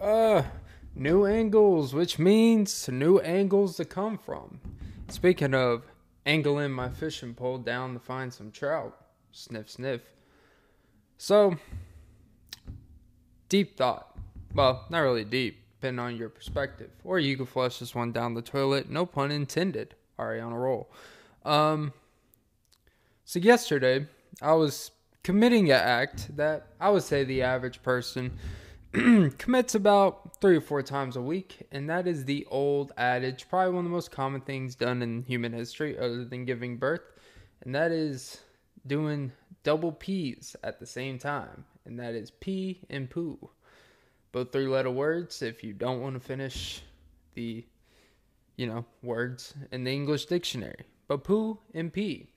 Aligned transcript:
Uh, 0.00 0.44
new 0.94 1.26
angles, 1.26 1.92
which 1.92 2.18
means 2.18 2.88
new 2.88 3.18
angles 3.18 3.76
to 3.76 3.84
come 3.84 4.16
from. 4.16 4.60
Speaking 5.08 5.54
of 5.54 5.82
angling 6.24 6.70
my 6.70 6.88
fishing 6.88 7.34
pole 7.34 7.58
down 7.58 7.94
to 7.94 7.98
find 7.98 8.32
some 8.32 8.52
trout, 8.52 8.96
sniff, 9.32 9.70
sniff. 9.70 10.02
So, 11.16 11.56
deep 13.48 13.76
thought. 13.76 14.16
Well, 14.54 14.86
not 14.88 15.00
really 15.00 15.24
deep, 15.24 15.64
depending 15.80 15.98
on 15.98 16.16
your 16.16 16.28
perspective. 16.28 16.90
Or 17.02 17.18
you 17.18 17.36
could 17.36 17.48
flush 17.48 17.80
this 17.80 17.94
one 17.94 18.12
down 18.12 18.34
the 18.34 18.42
toilet. 18.42 18.88
No 18.88 19.04
pun 19.04 19.32
intended. 19.32 19.94
Already 20.18 20.40
on 20.40 20.52
a 20.52 20.58
roll. 20.58 20.90
Um, 21.44 21.92
so 23.24 23.38
yesterday, 23.40 24.06
I 24.40 24.52
was 24.52 24.90
committing 25.22 25.70
an 25.70 25.80
act 25.80 26.36
that 26.36 26.68
I 26.80 26.90
would 26.90 27.02
say 27.02 27.24
the 27.24 27.42
average 27.42 27.82
person 27.82 28.38
commits 29.38 29.74
about 29.74 30.40
three 30.40 30.56
or 30.56 30.60
four 30.60 30.82
times 30.82 31.16
a 31.16 31.20
week, 31.20 31.66
and 31.70 31.90
that 31.90 32.06
is 32.06 32.24
the 32.24 32.46
old 32.50 32.92
adage, 32.96 33.46
probably 33.48 33.74
one 33.74 33.84
of 33.84 33.90
the 33.90 33.94
most 33.94 34.10
common 34.10 34.40
things 34.40 34.74
done 34.74 35.02
in 35.02 35.24
human 35.24 35.52
history 35.52 35.98
other 35.98 36.24
than 36.24 36.46
giving 36.46 36.78
birth, 36.78 37.02
and 37.62 37.74
that 37.74 37.92
is 37.92 38.40
doing 38.86 39.32
double 39.62 39.92
P's 39.92 40.56
at 40.64 40.80
the 40.80 40.86
same 40.86 41.18
time, 41.18 41.64
and 41.84 42.00
that 42.00 42.14
is 42.14 42.30
pee 42.30 42.80
and 42.88 43.10
poo. 43.10 43.50
Both 44.32 44.52
three 44.52 44.66
letter 44.66 44.90
words 44.90 45.42
if 45.42 45.62
you 45.62 45.74
don't 45.74 46.00
want 46.00 46.14
to 46.14 46.20
finish 46.20 46.82
the, 47.34 47.66
you 48.56 48.66
know, 48.66 48.86
words 49.02 49.54
in 49.70 49.84
the 49.84 49.92
English 49.92 50.26
dictionary. 50.26 50.84
But 51.06 51.24
poo 51.24 51.58
and 51.74 51.92
pee. 51.92 52.28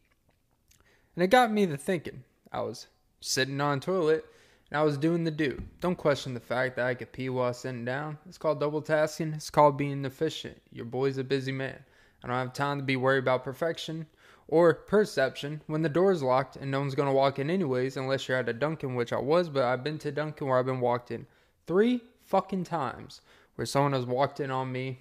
And 1.16 1.24
it 1.24 1.28
got 1.28 1.52
me 1.52 1.66
to 1.68 1.78
thinking. 1.78 2.24
I 2.52 2.62
was 2.62 2.88
sitting 3.20 3.60
on 3.62 3.80
toilet 3.80 4.26
and 4.72 4.80
I 4.80 4.84
was 4.84 4.98
doing 4.98 5.26
the 5.26 5.32
do. 5.32 5.62
Don't 5.82 5.98
question 5.98 6.34
the 6.34 6.40
fact 6.40 6.78
that 6.78 6.88
I 6.88 6.96
could 6.96 7.12
pee 7.12 7.30
while 7.30 7.54
sitting 7.54 7.84
down. 7.84 8.18
It's 8.28 8.38
called 8.38 8.62
double 8.62 8.82
tasking. 8.82 9.34
It's 9.34 9.50
called 9.50 9.78
being 9.78 10.06
efficient. 10.06 10.62
Your 10.72 10.86
boy's 10.86 11.18
a 11.18 11.24
busy 11.24 11.52
man. 11.52 11.78
I 12.24 12.28
don't 12.28 12.38
have 12.38 12.54
time 12.54 12.78
to 12.78 12.84
be 12.84 12.96
worried 12.96 13.20
about 13.20 13.44
perfection 13.44 14.08
or 14.48 14.74
perception 14.74 15.62
when 15.68 15.82
the 15.82 15.90
door's 15.90 16.24
locked 16.24 16.56
and 16.56 16.72
no 16.72 16.80
one's 16.80 16.96
to 16.96 17.12
walk 17.12 17.40
in 17.40 17.50
anyways 17.50 17.98
unless 17.98 18.28
you're 18.28 18.38
at 18.38 18.50
a 18.50 18.54
Dunkin', 18.54 18.96
which 18.96 19.12
I 19.12 19.20
was, 19.20 19.50
but 19.50 19.64
I've 19.64 19.84
been 19.84 19.98
to 20.00 20.12
Dunkin' 20.12 20.48
where 20.48 20.58
I've 20.58 20.66
been 20.66 20.80
walked 20.80 21.12
in 21.12 21.26
three 21.68 22.02
fucking 22.26 22.64
times 22.64 23.22
where 23.56 23.66
someone 23.66 23.94
has 23.94 24.06
walked 24.06 24.40
in 24.40 24.52
on 24.52 24.72
me 24.72 25.00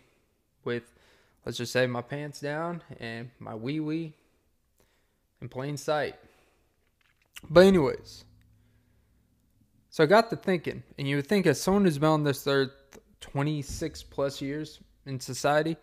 with, 0.65 0.93
let's 1.47 1.59
just 1.59 1.73
say, 1.73 1.87
my 1.87 2.03
pants 2.03 2.41
down 2.41 2.83
and 2.99 3.31
my 3.39 3.55
wee 3.55 3.81
wee 3.81 4.15
in 5.41 5.49
plain 5.49 5.77
sight. 5.77 6.17
But, 7.49 7.67
anyways, 7.67 8.25
so 9.91 10.05
I 10.05 10.07
got 10.07 10.31
to 10.31 10.37
thinking, 10.37 10.85
and 10.99 11.09
you 11.09 11.17
would 11.17 11.27
think 11.27 11.47
as 11.47 11.61
someone 11.61 11.85
who's 11.85 11.99
been 11.99 12.09
on 12.09 12.25
this 12.25 12.47
earth 12.47 12.99
26 13.21 14.05
plus 14.05 14.41
years 14.41 14.81
in 15.05 15.19
society, 15.19 15.77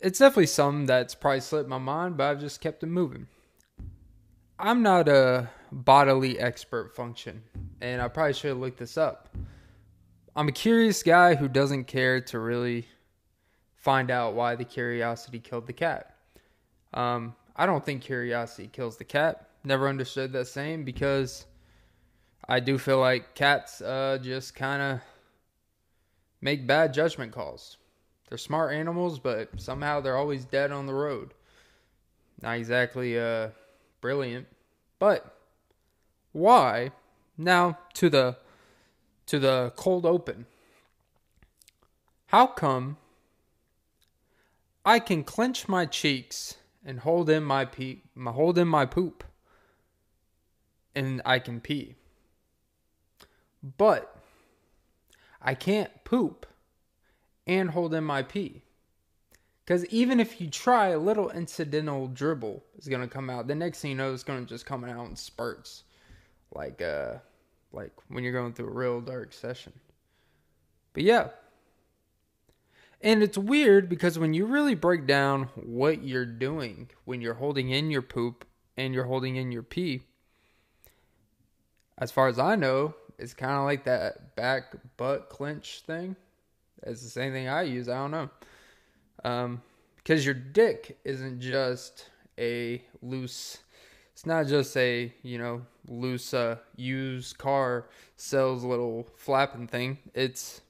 it's 0.00 0.18
definitely 0.18 0.46
something 0.46 0.84
that's 0.84 1.14
probably 1.14 1.40
slipped 1.40 1.68
my 1.68 1.78
mind, 1.78 2.18
but 2.18 2.24
I've 2.24 2.40
just 2.40 2.60
kept 2.60 2.82
it 2.82 2.86
moving. 2.86 3.26
I'm 4.58 4.82
not 4.82 5.08
a 5.08 5.48
bodily 5.72 6.38
expert 6.38 6.94
function, 6.94 7.42
and 7.80 8.02
I 8.02 8.08
probably 8.08 8.34
should 8.34 8.48
have 8.48 8.58
looked 8.58 8.78
this 8.78 8.98
up. 8.98 9.34
I'm 10.34 10.48
a 10.48 10.52
curious 10.52 11.02
guy 11.02 11.34
who 11.34 11.48
doesn't 11.48 11.84
care 11.84 12.20
to 12.20 12.38
really 12.38 12.86
find 13.76 14.10
out 14.10 14.34
why 14.34 14.56
the 14.56 14.64
curiosity 14.64 15.38
killed 15.38 15.66
the 15.66 15.72
cat. 15.72 16.16
Um, 16.92 17.34
I 17.56 17.64
don't 17.64 17.84
think 17.84 18.02
curiosity 18.02 18.68
kills 18.70 18.98
the 18.98 19.04
cat. 19.04 19.48
Never 19.64 19.88
understood 19.88 20.32
that 20.32 20.46
saying 20.46 20.84
because 20.84 21.46
I 22.48 22.60
do 22.60 22.78
feel 22.78 23.00
like 23.00 23.34
cats 23.34 23.80
uh, 23.80 24.18
just 24.22 24.54
kind 24.54 24.80
of 24.80 25.00
make 26.40 26.66
bad 26.66 26.94
judgment 26.94 27.32
calls. 27.32 27.78
They're 28.28 28.38
smart 28.38 28.72
animals, 28.72 29.18
but 29.18 29.60
somehow 29.60 30.00
they're 30.00 30.16
always 30.16 30.44
dead 30.44 30.72
on 30.72 30.86
the 30.86 30.94
road. 30.94 31.34
Not 32.42 32.56
exactly 32.56 33.18
uh, 33.18 33.48
brilliant, 34.00 34.46
but 34.98 35.36
why? 36.32 36.92
Now 37.38 37.78
to 37.94 38.10
the 38.10 38.36
to 39.26 39.38
the 39.38 39.72
cold 39.76 40.06
open. 40.06 40.46
How 42.26 42.46
come 42.46 42.96
I 44.84 44.98
can 45.00 45.24
clench 45.24 45.68
my 45.68 45.86
cheeks 45.86 46.56
and 46.84 47.00
hold 47.00 47.28
in 47.28 47.42
my 47.42 47.64
pee, 47.64 48.02
hold 48.24 48.58
in 48.58 48.68
my 48.68 48.86
poop, 48.86 49.24
and 50.94 51.20
I 51.24 51.40
can 51.40 51.60
pee, 51.60 51.96
but 53.78 54.16
I 55.40 55.54
can't 55.54 55.90
poop 56.04 56.46
and 57.46 57.70
hold 57.70 57.94
in 57.94 58.04
my 58.04 58.22
pee. 58.22 58.62
Because 59.64 59.84
even 59.86 60.20
if 60.20 60.40
you 60.40 60.48
try 60.48 60.88
a 60.88 60.98
little 60.98 61.30
incidental 61.30 62.06
dribble 62.06 62.62
is 62.78 62.86
gonna 62.86 63.08
come 63.08 63.28
out. 63.28 63.48
The 63.48 63.54
next 63.54 63.80
thing 63.80 63.90
you 63.90 63.96
know, 63.96 64.14
it's 64.14 64.22
gonna 64.22 64.44
just 64.44 64.64
come 64.66 64.84
out 64.84 65.08
in 65.08 65.16
spurts, 65.16 65.82
like 66.54 66.80
uh, 66.80 67.14
like 67.72 67.92
when 68.08 68.22
you're 68.22 68.32
going 68.32 68.52
through 68.52 68.68
a 68.68 68.72
real 68.72 69.00
dark 69.00 69.32
session. 69.32 69.72
But 70.92 71.02
yeah, 71.02 71.30
and 73.00 73.22
it's 73.22 73.36
weird 73.36 73.88
because 73.88 74.18
when 74.18 74.34
you 74.34 74.46
really 74.46 74.74
break 74.74 75.06
down 75.06 75.44
what 75.54 76.02
you're 76.02 76.24
doing 76.26 76.90
when 77.04 77.20
you're 77.20 77.34
holding 77.34 77.70
in 77.70 77.90
your 77.90 78.02
poop 78.02 78.44
and 78.76 78.94
you're 78.94 79.04
holding 79.04 79.36
in 79.36 79.52
your 79.52 79.62
pee, 79.62 80.02
as 81.98 82.10
far 82.10 82.28
as 82.28 82.38
I 82.38 82.56
know, 82.56 82.94
it's 83.18 83.34
kind 83.34 83.52
of 83.52 83.64
like 83.64 83.84
that 83.84 84.36
back 84.36 84.74
butt 84.96 85.28
clench 85.28 85.82
thing. 85.86 86.16
It's 86.82 87.02
the 87.02 87.08
same 87.08 87.32
thing 87.32 87.48
I 87.48 87.62
use. 87.62 87.88
I 87.88 87.96
don't 87.96 88.10
know. 88.10 88.30
Um, 89.24 89.62
because 89.96 90.24
your 90.24 90.34
dick 90.34 90.98
isn't 91.04 91.40
just 91.40 92.10
a 92.38 92.82
loose. 93.02 93.58
It's 94.12 94.24
not 94.24 94.46
just 94.46 94.76
a 94.76 95.12
you 95.22 95.38
know 95.38 95.62
loose 95.88 96.32
uh, 96.32 96.56
used 96.76 97.38
car 97.38 97.86
sells 98.16 98.64
little 98.64 99.08
flapping 99.16 99.66
thing. 99.66 99.98
It's 100.14 100.60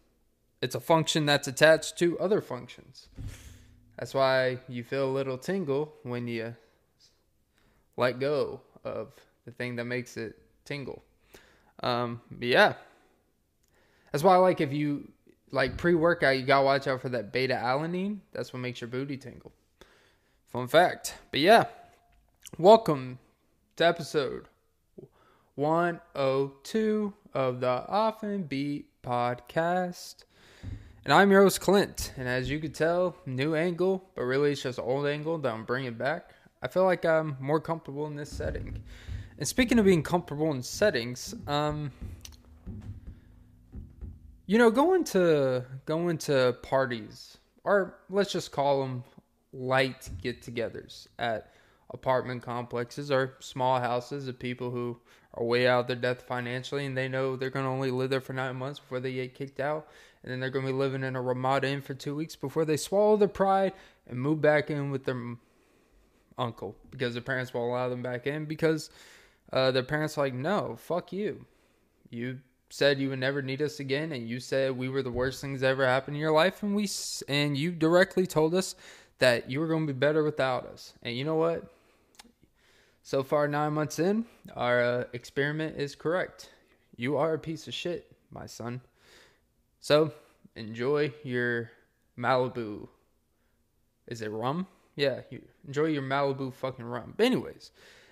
it's 0.63 0.75
a 0.75 0.81
function 0.81 1.27
that's 1.27 1.49
attached 1.49 1.99
to 1.99 2.19
other 2.19 2.41
functions. 2.41 3.09
That's 3.99 4.15
why 4.15 4.59
you 4.69 4.85
feel 4.85 5.09
a 5.09 5.13
little 5.13 5.39
tingle 5.39 5.95
when 6.03 6.29
you 6.29 6.55
let 7.97 8.19
go 8.19 8.61
of 8.85 9.13
the 9.45 9.53
thing 9.53 9.77
that 9.77 9.85
makes 9.85 10.17
it 10.17 10.39
tingle. 10.65 11.03
Um, 11.83 12.21
but 12.31 12.49
yeah, 12.49 12.75
that's 14.13 14.25
why 14.25 14.35
I 14.35 14.39
like 14.39 14.61
if 14.61 14.73
you 14.73 15.11
like 15.51 15.77
pre-workout, 15.77 16.39
you 16.39 16.45
gotta 16.45 16.65
watch 16.65 16.87
out 16.87 17.01
for 17.03 17.09
that 17.11 17.33
beta 17.33 17.55
alanine. 17.55 18.19
That's 18.33 18.53
what 18.53 18.61
makes 18.61 18.81
your 18.81 18.89
booty 18.89 19.17
tingle. 19.17 19.53
Fun 20.47 20.69
fact. 20.69 21.15
But 21.31 21.41
yeah, 21.41 21.65
welcome 22.59 23.19
to 23.77 23.87
episode 23.87 24.49
102 25.57 27.13
of 27.35 27.61
the 27.61 27.85
Often 27.89 28.45
Beat 28.45 28.87
podcast. 29.03 30.25
And 31.05 31.13
I'm 31.13 31.31
your 31.31 31.43
host, 31.43 31.61
Clint. 31.61 32.13
And 32.17 32.27
as 32.27 32.51
you 32.51 32.59
could 32.59 32.75
tell, 32.75 33.17
new 33.27 33.55
angle, 33.55 34.11
but 34.15 34.23
really 34.23 34.53
it's 34.53 34.63
just 34.63 34.79
old 34.79 35.07
angle 35.07 35.39
that 35.39 35.53
I'm 35.53 35.65
bringing 35.65 35.95
back. 35.95 36.31
I 36.63 36.69
feel 36.69 36.85
like 36.85 37.05
I'm 37.05 37.37
more 37.39 37.61
comfortable 37.61 38.07
in 38.07 38.17
this 38.17 38.31
setting. 38.31 38.83
And 39.39 39.47
speaking 39.47 39.79
of 39.79 39.85
being 39.85 40.03
comfortable 40.03 40.51
in 40.51 40.63
settings, 40.63 41.35
um, 41.47 41.93
you 44.47 44.59
know, 44.59 44.71
going 44.71 45.05
to 45.05 45.65
going 45.85 46.19
to 46.19 46.57
parties, 46.63 47.37
or 47.65 47.99
let's 48.09 48.33
just 48.33 48.53
call 48.53 48.81
them 48.81 49.05
light 49.53 50.09
get-togethers 50.23 51.09
at 51.19 51.53
apartment 51.91 52.43
complexes 52.43 53.11
or 53.11 53.35
small 53.41 53.81
houses 53.81 54.29
of 54.29 54.39
people 54.39 54.71
who 54.71 54.99
are 55.35 55.45
way 55.45 55.67
out 55.67 55.81
of 55.81 55.87
their 55.87 55.97
depth 55.97 56.27
financially 56.27 56.87
and 56.87 56.97
they 56.97 57.09
know 57.09 57.37
they're 57.37 57.51
going 57.51 57.65
to 57.65 57.71
only 57.71 57.91
live 57.91 58.11
there 58.11 58.21
for 58.21 58.33
nine 58.33 58.57
months 58.57 58.81
before 58.81 59.01
they 59.01 59.13
get 59.13 59.35
kicked 59.35 59.61
out. 59.61 59.89
And 60.23 60.33
then 60.33 60.41
they're 60.41 60.51
going 60.51 60.67
to 60.67 60.73
be 60.73 60.77
living 60.77 61.05
in 61.05 61.15
a 61.15 61.23
Ramada 61.23 61.69
Inn 61.69 61.83
for 61.83 61.95
two 61.95 62.17
weeks 62.17 62.35
before 62.35 62.65
they 62.65 62.77
swallow 62.77 63.17
their 63.17 63.29
pride 63.29 63.73
and 64.09 64.19
move 64.19 64.41
back 64.41 64.71
in 64.71 64.91
with 64.91 65.05
their 65.05 65.37
uncle 66.39 66.75
because 66.91 67.15
their 67.15 67.23
parents 67.23 67.55
won't 67.55 67.71
allow 67.71 67.89
them 67.89 68.03
back 68.03 68.27
in 68.27 68.45
because 68.45 68.91
uh, 69.53 69.71
their 69.71 69.83
parents 69.83 70.17
are 70.19 70.23
like, 70.23 70.35
no, 70.35 70.77
fuck 70.79 71.13
you. 71.13 71.47
You 72.11 72.39
said 72.71 72.99
you 72.99 73.11
would 73.11 73.19
never 73.19 73.43
need 73.43 73.63
us 73.63 73.81
again, 73.81 74.13
and 74.13 74.29
you 74.29 74.41
said 74.41 74.77
we 74.77 74.89
were 74.89 75.03
the 75.03 75.11
worst 75.11 75.41
things 75.41 75.61
that 75.61 75.69
ever 75.69 75.87
happened 75.87 76.17
in 76.17 76.21
your 76.21 76.33
life, 76.33 76.63
and 76.63 76.75
we 76.75 76.89
and 77.29 77.57
you 77.57 77.71
directly 77.73 78.27
told 78.27 78.55
us 78.55 78.75
that 79.19 79.51
you 79.51 79.61
were 79.61 79.69
going 79.69 79.87
to 79.87 79.93
be 79.93 79.99
better 79.99 80.23
without 80.23 80.67
us. 80.67 80.93
And 81.03 81.17
you 81.17 81.25
know 81.25 81.37
what? 81.37 81.65
So 83.03 83.23
far, 83.23 83.47
nine 83.47 83.73
months 83.73 83.99
in, 83.99 84.25
our 84.57 84.83
uh, 84.83 85.05
experiment 85.13 85.77
is 85.77 85.95
correct. 85.95 86.51
You 86.97 87.17
are 87.17 87.35
a 87.35 87.39
piece 87.39 87.69
of 87.69 87.75
shit, 87.75 88.11
my 88.31 88.47
son. 88.47 88.81
So 89.81 90.13
enjoy 90.57 91.13
your 91.23 91.71
Malibu. 92.19 92.89
Is 94.09 94.23
it 94.23 94.31
rum? 94.31 94.67
Yeah, 94.97 95.21
you 95.31 95.43
enjoy 95.67 95.85
your 95.85 96.03
Malibu 96.03 96.53
fucking 96.53 96.85
rum. 96.85 97.15
But 97.17 97.27
anyways, 97.27 97.71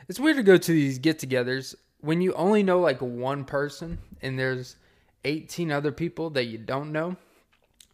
it's 0.09 0.21
weird 0.21 0.37
to 0.37 0.43
go 0.43 0.57
to 0.57 0.73
these 0.73 0.99
get-togethers 0.99 1.75
when 2.01 2.21
you 2.21 2.35
only 2.35 2.63
know 2.63 2.81
like 2.81 3.01
one 3.01 3.45
person 3.45 3.99
and 4.21 4.39
there's 4.39 4.77
18 5.25 5.73
other 5.73 5.93
people 5.93 6.31
that 6.31 6.45
you 6.45 6.59
don't 6.59 6.93
know. 6.93 7.17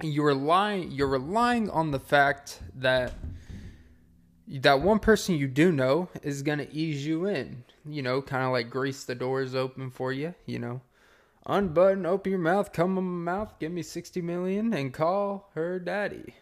You're 0.03 0.27
relying 0.27 0.91
you're 0.91 1.09
relying 1.09 1.71
on 1.71 1.91
the 1.91 2.01
fact 2.01 2.61
that 2.75 3.13
that 4.49 4.81
one 4.81 4.99
person 4.99 5.37
you 5.37 5.47
do 5.47 5.71
know 5.71 6.09
is 6.23 6.43
going 6.43 6.59
to 6.59 6.73
ease 6.73 7.07
you 7.07 7.27
in. 7.27 7.65
You 7.87 8.03
know, 8.03 8.21
kind 8.21 8.45
of 8.45 8.53
like 8.53 8.69
grease 8.71 9.05
the 9.05 9.15
doors 9.15 9.55
open 9.55 9.91
for 9.91 10.13
you, 10.13 10.35
you 10.47 10.59
know. 10.59 10.81
Unbutton, 11.47 12.05
open 12.05 12.31
your 12.31 12.41
mouth, 12.41 12.73
come 12.73 12.99
in 12.99 13.05
my 13.05 13.33
mouth, 13.33 13.59
give 13.59 13.73
me 13.73 13.83
60 13.83 14.21
million 14.21 14.75
and 14.75 14.93
call 14.93 15.51
her 15.55 15.79
daddy. 15.79 16.35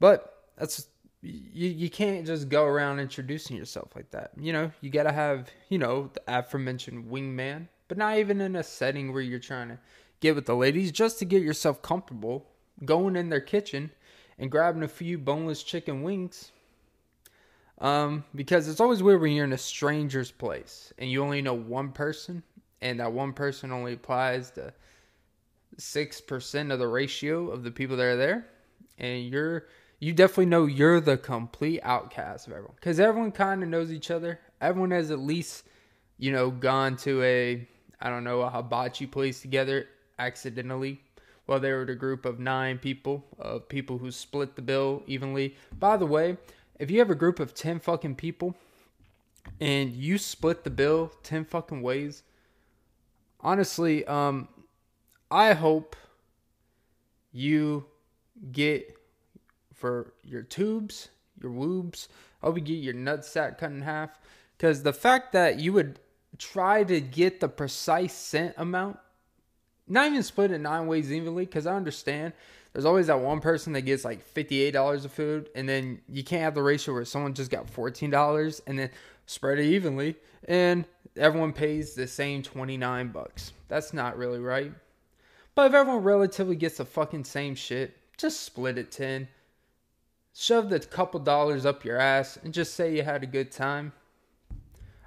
But 0.00 0.44
that's 0.56 0.88
you 1.26 1.68
you 1.68 1.90
can't 1.90 2.26
just 2.26 2.48
go 2.48 2.64
around 2.64 3.00
introducing 3.00 3.56
yourself 3.56 3.94
like 3.94 4.10
that. 4.12 4.32
You 4.38 4.52
know, 4.52 4.70
you 4.80 4.90
got 4.90 5.04
to 5.04 5.12
have, 5.12 5.50
you 5.68 5.78
know, 5.78 6.10
the 6.12 6.22
aforementioned 6.26 7.10
wingman, 7.10 7.68
but 7.88 7.98
not 7.98 8.18
even 8.18 8.40
in 8.40 8.56
a 8.56 8.62
setting 8.62 9.12
where 9.12 9.22
you're 9.22 9.38
trying 9.38 9.68
to 9.68 9.78
get 10.20 10.34
with 10.34 10.46
the 10.46 10.56
ladies 10.56 10.92
just 10.92 11.18
to 11.18 11.24
get 11.24 11.42
yourself 11.42 11.82
comfortable 11.82 12.46
going 12.84 13.16
in 13.16 13.28
their 13.28 13.40
kitchen 13.40 13.90
and 14.38 14.50
grabbing 14.50 14.82
a 14.82 14.88
few 14.88 15.18
boneless 15.18 15.62
chicken 15.62 16.02
wings. 16.02 16.52
Um, 17.78 18.24
because 18.34 18.68
it's 18.68 18.80
always 18.80 19.02
weird 19.02 19.20
when 19.20 19.32
you're 19.32 19.44
in 19.44 19.52
a 19.52 19.58
stranger's 19.58 20.30
place 20.30 20.94
and 20.98 21.10
you 21.10 21.22
only 21.22 21.42
know 21.42 21.54
one 21.54 21.92
person, 21.92 22.42
and 22.80 23.00
that 23.00 23.12
one 23.12 23.32
person 23.32 23.70
only 23.72 23.92
applies 23.92 24.50
to 24.52 24.72
six 25.78 26.20
percent 26.20 26.72
of 26.72 26.78
the 26.78 26.88
ratio 26.88 27.50
of 27.50 27.64
the 27.64 27.70
people 27.70 27.96
that 27.96 28.04
are 28.04 28.16
there, 28.16 28.46
and 28.98 29.28
you're 29.28 29.66
you 29.98 30.12
definitely 30.12 30.46
know 30.46 30.66
you're 30.66 31.00
the 31.00 31.16
complete 31.16 31.80
outcast 31.82 32.46
of 32.46 32.52
everyone 32.52 32.74
because 32.76 33.00
everyone 33.00 33.32
kind 33.32 33.62
of 33.62 33.68
knows 33.68 33.90
each 33.90 34.10
other. 34.10 34.40
Everyone 34.60 34.90
has 34.90 35.10
at 35.10 35.18
least, 35.18 35.64
you 36.18 36.32
know, 36.32 36.50
gone 36.50 36.96
to 36.98 37.22
a, 37.22 37.66
I 38.00 38.10
don't 38.10 38.24
know, 38.24 38.42
a 38.42 38.50
hibachi 38.50 39.06
place 39.06 39.40
together 39.40 39.86
accidentally. 40.18 41.00
Well, 41.46 41.60
they 41.60 41.70
were 41.72 41.82
a 41.82 41.94
group 41.94 42.26
of 42.26 42.40
nine 42.40 42.78
people, 42.78 43.24
of 43.38 43.68
people 43.68 43.98
who 43.98 44.10
split 44.10 44.56
the 44.56 44.62
bill 44.62 45.02
evenly. 45.06 45.56
By 45.78 45.96
the 45.96 46.06
way, 46.06 46.36
if 46.78 46.90
you 46.90 46.98
have 46.98 47.10
a 47.10 47.14
group 47.14 47.40
of 47.40 47.54
10 47.54 47.80
fucking 47.80 48.16
people 48.16 48.54
and 49.60 49.92
you 49.92 50.18
split 50.18 50.64
the 50.64 50.70
bill 50.70 51.12
10 51.22 51.44
fucking 51.44 51.82
ways, 51.82 52.22
honestly, 53.40 54.04
um, 54.06 54.48
I 55.30 55.52
hope 55.52 55.96
you 57.32 57.86
get 58.52 58.95
for 59.76 60.14
your 60.24 60.42
tubes, 60.42 61.10
your 61.40 61.52
woobs. 61.52 62.08
I 62.42 62.46
hope 62.46 62.56
you 62.56 62.62
get 62.62 62.74
your 62.74 62.94
nutsack 62.94 63.58
cut 63.58 63.70
in 63.70 63.82
half. 63.82 64.18
Because 64.56 64.82
the 64.82 64.92
fact 64.92 65.32
that 65.32 65.60
you 65.60 65.72
would 65.74 66.00
try 66.38 66.82
to 66.84 67.00
get 67.00 67.40
the 67.40 67.48
precise 67.48 68.14
cent 68.14 68.54
amount, 68.56 68.98
not 69.86 70.06
even 70.06 70.22
split 70.22 70.50
it 70.50 70.58
nine 70.58 70.86
ways 70.86 71.12
evenly, 71.12 71.44
because 71.44 71.66
I 71.66 71.74
understand 71.74 72.32
there's 72.72 72.84
always 72.84 73.06
that 73.06 73.20
one 73.20 73.40
person 73.40 73.72
that 73.74 73.82
gets 73.82 74.04
like 74.04 74.26
$58 74.34 75.04
of 75.04 75.12
food, 75.12 75.50
and 75.54 75.68
then 75.68 76.00
you 76.08 76.24
can't 76.24 76.42
have 76.42 76.54
the 76.54 76.62
ratio 76.62 76.94
where 76.94 77.04
someone 77.04 77.34
just 77.34 77.50
got 77.50 77.66
$14 77.66 78.60
and 78.66 78.78
then 78.78 78.90
spread 79.26 79.58
it 79.58 79.64
evenly, 79.64 80.16
and 80.48 80.84
everyone 81.16 81.52
pays 81.52 81.94
the 81.94 82.06
same 82.06 82.42
29 82.42 83.08
bucks. 83.08 83.52
That's 83.68 83.92
not 83.92 84.18
really 84.18 84.40
right. 84.40 84.72
But 85.54 85.68
if 85.68 85.74
everyone 85.74 86.02
relatively 86.02 86.56
gets 86.56 86.78
the 86.78 86.84
fucking 86.84 87.24
same 87.24 87.54
shit, 87.54 87.96
just 88.18 88.42
split 88.42 88.78
it 88.78 88.90
10 88.90 89.28
shove 90.36 90.68
the 90.68 90.78
couple 90.80 91.18
dollars 91.20 91.64
up 91.64 91.84
your 91.84 91.98
ass 91.98 92.38
and 92.42 92.52
just 92.52 92.74
say 92.74 92.94
you 92.94 93.02
had 93.02 93.22
a 93.22 93.26
good 93.26 93.50
time. 93.50 93.92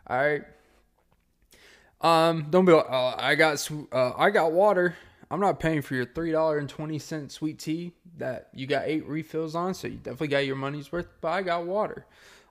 All 0.08 0.18
right. 0.18 0.44
Um, 2.02 2.48
don't 2.50 2.66
be 2.66 2.72
like, 2.72 2.88
oh, 2.90 3.14
I 3.18 3.36
got 3.36 3.70
uh, 3.92 4.14
I 4.18 4.30
got 4.32 4.52
water. 4.52 4.96
I'm 5.30 5.40
not 5.40 5.60
paying 5.60 5.84
for 5.84 5.94
your 5.94 6.06
three 6.06 6.32
dollar 6.32 6.58
and 6.58 6.68
twenty 6.68 6.98
cent 6.98 7.32
sweet 7.32 7.60
tea 7.60 7.94
that 8.18 8.50
you 8.54 8.66
got 8.66 8.84
eight 8.86 9.06
refills 9.06 9.54
on, 9.54 9.74
so 9.74 9.88
you 9.88 9.98
definitely 9.98 10.30
got 10.30 10.46
your 10.46 10.56
money's 10.56 10.92
worth. 10.92 11.08
But 11.22 11.30
I 11.30 11.42
got 11.44 11.66
water. 11.66 12.06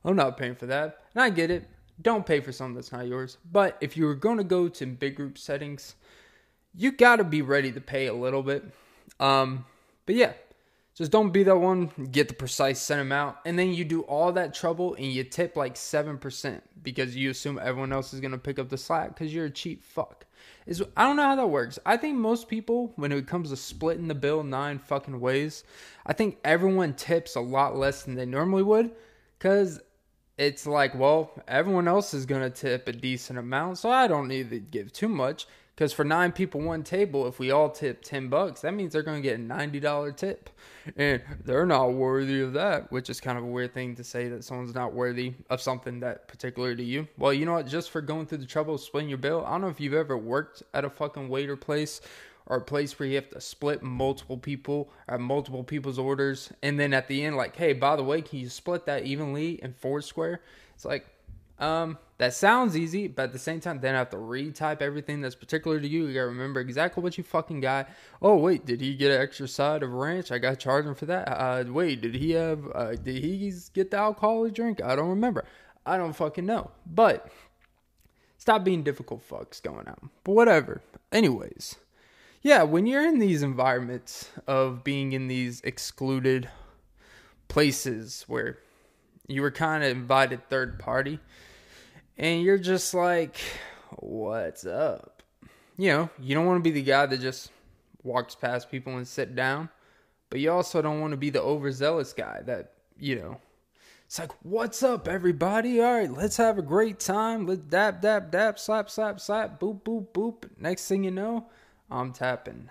I'm 0.05 0.15
not 0.15 0.37
paying 0.37 0.55
for 0.55 0.67
that, 0.67 0.99
and 1.15 1.23
I 1.23 1.31
get 1.31 1.51
it. 1.51 1.69
Don't 2.01 2.25
pay 2.25 2.41
for 2.41 2.53
something 2.53 2.77
that's 2.77 2.93
not 2.93 3.09
yours. 3.09 3.39
But 3.51 3.77
if 3.81 3.97
you 3.97 4.05
were 4.05 4.15
going 4.15 4.37
to 4.37 4.45
go 4.45 4.69
to 4.69 4.87
big 4.87 5.17
group 5.17 5.39
settings, 5.39 5.97
you 6.75 6.93
got 6.93 7.17
to 7.17 7.25
be 7.25 7.43
ready 7.43 7.73
to 7.73 7.81
pay 7.81 8.07
a 8.07 8.15
little 8.15 8.43
bit. 8.43 8.65
Um, 9.19 9.65
but 10.07 10.15
yeah, 10.15 10.35
just 10.99 11.13
don't 11.13 11.31
be 11.31 11.45
that 11.45 11.57
one, 11.57 11.93
get 12.11 12.27
the 12.27 12.35
precise 12.35 12.81
cent 12.81 13.01
amount, 13.01 13.37
and 13.47 13.57
then 13.57 13.73
you 13.73 13.85
do 13.85 14.03
all 14.03 14.33
that 14.33 14.53
trouble 14.53 14.95
and 14.95 15.07
you 15.07 15.23
tip 15.23 15.55
like 15.55 15.77
7% 15.77 16.61
because 16.83 17.15
you 17.15 17.31
assume 17.31 17.61
everyone 17.63 17.93
else 17.93 18.13
is 18.13 18.21
to 18.21 18.37
pick 18.37 18.59
up 18.59 18.69
the 18.69 18.77
slack 18.77 19.15
because 19.15 19.33
you're 19.33 19.45
a 19.45 19.51
cheap 19.51 19.85
fuck. 19.85 20.27
Is 20.67 20.83
I 20.97 21.05
don't 21.05 21.15
know 21.15 21.23
how 21.23 21.37
that 21.37 21.47
works. 21.47 21.79
I 21.87 21.97
think 21.97 22.19
most 22.19 22.49
people, 22.49 22.93
when 22.97 23.13
it 23.13 23.29
comes 23.29 23.51
to 23.51 23.57
splitting 23.57 24.09
the 24.09 24.15
bill 24.17 24.43
nine 24.43 24.81
fucking 24.81 25.21
ways, 25.21 25.63
I 26.05 26.15
think 26.15 26.39
everyone 26.45 26.95
tips 26.95 27.37
a 27.37 27.41
lot 27.41 27.77
less 27.77 28.03
than 28.03 28.17
they 28.17 28.27
normally 28.27 28.65
would 28.65 28.91
because 29.39 29.81
it's 30.37 30.67
like, 30.67 30.97
well, 30.97 31.31
everyone 31.47 31.87
else 31.87 32.13
is 32.13 32.27
going 32.27 32.43
to 32.43 32.51
tip 32.51 32.89
a 32.89 32.93
decent 32.93 33.39
amount, 33.39 33.79
so 33.79 33.89
I 33.89 34.09
don't 34.09 34.27
need 34.27 34.51
to 34.51 34.59
give 34.59 34.93
too 34.93 35.09
much. 35.09 35.47
Because 35.79 35.93
for 35.93 36.03
nine 36.03 36.33
people, 36.33 36.61
one 36.61 36.83
table, 36.83 37.29
if 37.29 37.39
we 37.39 37.53
all 37.53 37.71
tip 37.71 38.03
10 38.03 38.27
bucks, 38.27 38.63
that 38.63 38.75
means 38.75 38.93
they're 38.93 39.05
going 39.05 39.23
to 39.23 39.29
get 39.29 39.39
a 39.39 39.41
$90 39.41 40.17
tip. 40.17 40.51
And 40.97 41.23
they're 41.45 41.67
not 41.67 41.93
worthy 41.93 42.41
of 42.41 42.55
that, 42.55 42.91
which 42.91 43.09
is 43.09 43.21
kind 43.21 43.39
of 43.39 43.45
a 43.45 43.47
weird 43.47 43.75
thing 43.75 43.95
to 43.95 44.03
say 44.03 44.27
that 44.27 44.43
someone's 44.43 44.75
not 44.75 44.93
worthy 44.93 45.35
of 45.49 45.61
something 45.61 46.01
that 46.01 46.27
particular 46.27 46.75
to 46.75 46.83
you. 46.83 47.07
Well, 47.17 47.33
you 47.33 47.47
know 47.47 47.53
what? 47.53 47.69
Just 47.69 47.91
for 47.93 48.01
going 48.01 48.27
through 48.27 48.39
the 48.39 48.47
trouble 48.47 48.75
of 48.75 48.81
splitting 48.81 49.09
your 49.09 49.19
bill, 49.19 49.45
I 49.47 49.53
don't 49.53 49.61
know 49.61 49.69
if 49.69 49.79
you've 49.79 49.95
ever 49.95 50.19
worked 50.19 50.65
at 50.75 50.85
a 50.85 50.91
fucking 50.91 51.29
waiter 51.29 51.57
place 51.57 52.01
or 52.47 52.57
a 52.57 52.61
place 52.61 52.99
where 52.99 53.09
you 53.09 53.15
have 53.15 53.29
to 53.29 53.41
split 53.41 53.81
multiple 53.81 54.37
people 54.37 54.91
or 55.07 55.17
multiple 55.17 55.63
people's 55.63 56.01
orders. 56.01 56.53
And 56.61 56.81
then 56.81 56.93
at 56.93 57.07
the 57.07 57.25
end, 57.25 57.37
like, 57.37 57.55
hey, 57.55 57.73
by 57.73 57.95
the 57.95 58.03
way, 58.03 58.21
can 58.21 58.41
you 58.41 58.49
split 58.49 58.85
that 58.87 59.05
evenly 59.05 59.63
in 59.63 59.75
Foursquare? 59.75 60.41
It's 60.75 60.85
like, 60.85 61.07
um, 61.61 61.99
that 62.19 62.35
sounds 62.35 62.77
easy, 62.77 63.07
but 63.07 63.25
at 63.25 63.33
the 63.33 63.39
same 63.39 63.61
time, 63.61 63.81
then 63.81 63.95
I 63.95 63.99
have 63.99 64.11
to 64.11 64.17
retype 64.17 64.83
everything 64.83 65.21
that's 65.21 65.37
particular 65.37 65.81
to 65.81 65.87
you. 65.87 66.07
You 66.07 66.15
gotta 66.15 66.27
remember 66.27 66.59
exactly 66.61 67.03
what 67.03 67.17
you 67.17 67.23
fucking 67.23 67.61
got. 67.61 67.89
Oh 68.21 68.37
wait, 68.37 68.67
did 68.67 68.81
he 68.81 68.97
get 68.97 69.13
an 69.13 69.21
extra 69.21 69.47
side 69.47 69.85
of 69.85 69.93
ranch? 69.93 70.33
I 70.33 70.39
got 70.39 70.59
charged 70.59 70.89
him 70.89 70.97
for 70.97 71.07
that. 71.07 71.29
Uh, 71.29 71.65
wait, 71.69 72.01
did 72.01 72.17
he 72.17 72.33
have? 72.33 72.61
Uh, 72.75 72.97
did 72.97 73.23
he 73.23 73.53
get 73.73 73.93
the 73.93 73.99
alcoholic 73.99 74.53
drink? 74.53 74.83
I 74.83 74.97
don't 74.97 75.11
remember. 75.11 75.45
I 75.87 75.97
don't 75.97 76.13
fucking 76.13 76.45
know. 76.45 76.73
But 76.85 77.31
stop 78.37 78.65
being 78.65 78.83
difficult 78.83 79.27
fucks 79.29 79.63
going 79.63 79.87
out. 79.87 80.03
But 80.25 80.33
whatever. 80.33 80.83
Anyways, 81.13 81.77
yeah, 82.43 82.65
when 82.65 82.87
you're 82.87 83.07
in 83.07 83.21
these 83.21 83.45
environments 83.45 84.31
of 84.49 84.83
being 84.83 85.13
in 85.13 85.29
these 85.29 85.61
excluded 85.61 86.51
places 87.47 88.25
where 88.27 88.59
you 89.29 89.41
were 89.41 89.53
kind 89.53 89.85
of 89.85 89.91
invited 89.91 90.49
third 90.49 90.81
party 90.81 91.21
and 92.19 92.43
you're 92.43 92.59
just 92.59 92.93
like, 92.95 93.37
what's 93.97 94.67
up? 94.67 95.23
You 95.77 95.89
know, 95.89 96.11
you 96.21 96.35
don't 96.35 96.47
want 96.47 96.63
to 96.63 96.69
be 96.69 96.73
the 96.73 96.83
guy 96.83 97.07
that 97.07 97.21
just 97.21 97.53
walks 98.03 98.35
past 98.35 98.71
people 98.71 98.97
and 98.97 99.07
sit 99.07 99.37
down, 99.37 99.69
but 100.29 100.41
you 100.41 100.51
also 100.51 100.83
don't 100.83 101.01
want 101.01 101.13
to 101.13 101.17
be 101.17 101.31
the 101.31 101.41
overzealous 101.41 102.13
guy 102.13 102.43
that, 102.47 102.73
you 102.99 103.17
know, 103.17 103.41
it's 104.05 104.19
like, 104.19 104.33
what's 104.43 104.83
up, 104.83 105.07
everybody? 105.07 105.81
All 105.81 105.93
right, 105.93 106.11
let's 106.11 106.39
have 106.39 106.59
a 106.59 106.63
great 106.63 106.99
time. 106.99 107.47
Let's 107.47 107.61
dap, 107.61 108.01
dap, 108.01 108.33
dap, 108.33 108.59
slap, 108.59 108.91
slap, 108.91 109.21
slap, 109.21 109.61
boop, 109.61 109.83
boop, 109.83 110.09
boop. 110.09 110.49
Next 110.59 110.89
thing 110.89 111.05
you 111.05 111.11
know, 111.11 111.47
I'm 111.91 112.13
tapping 112.13 112.71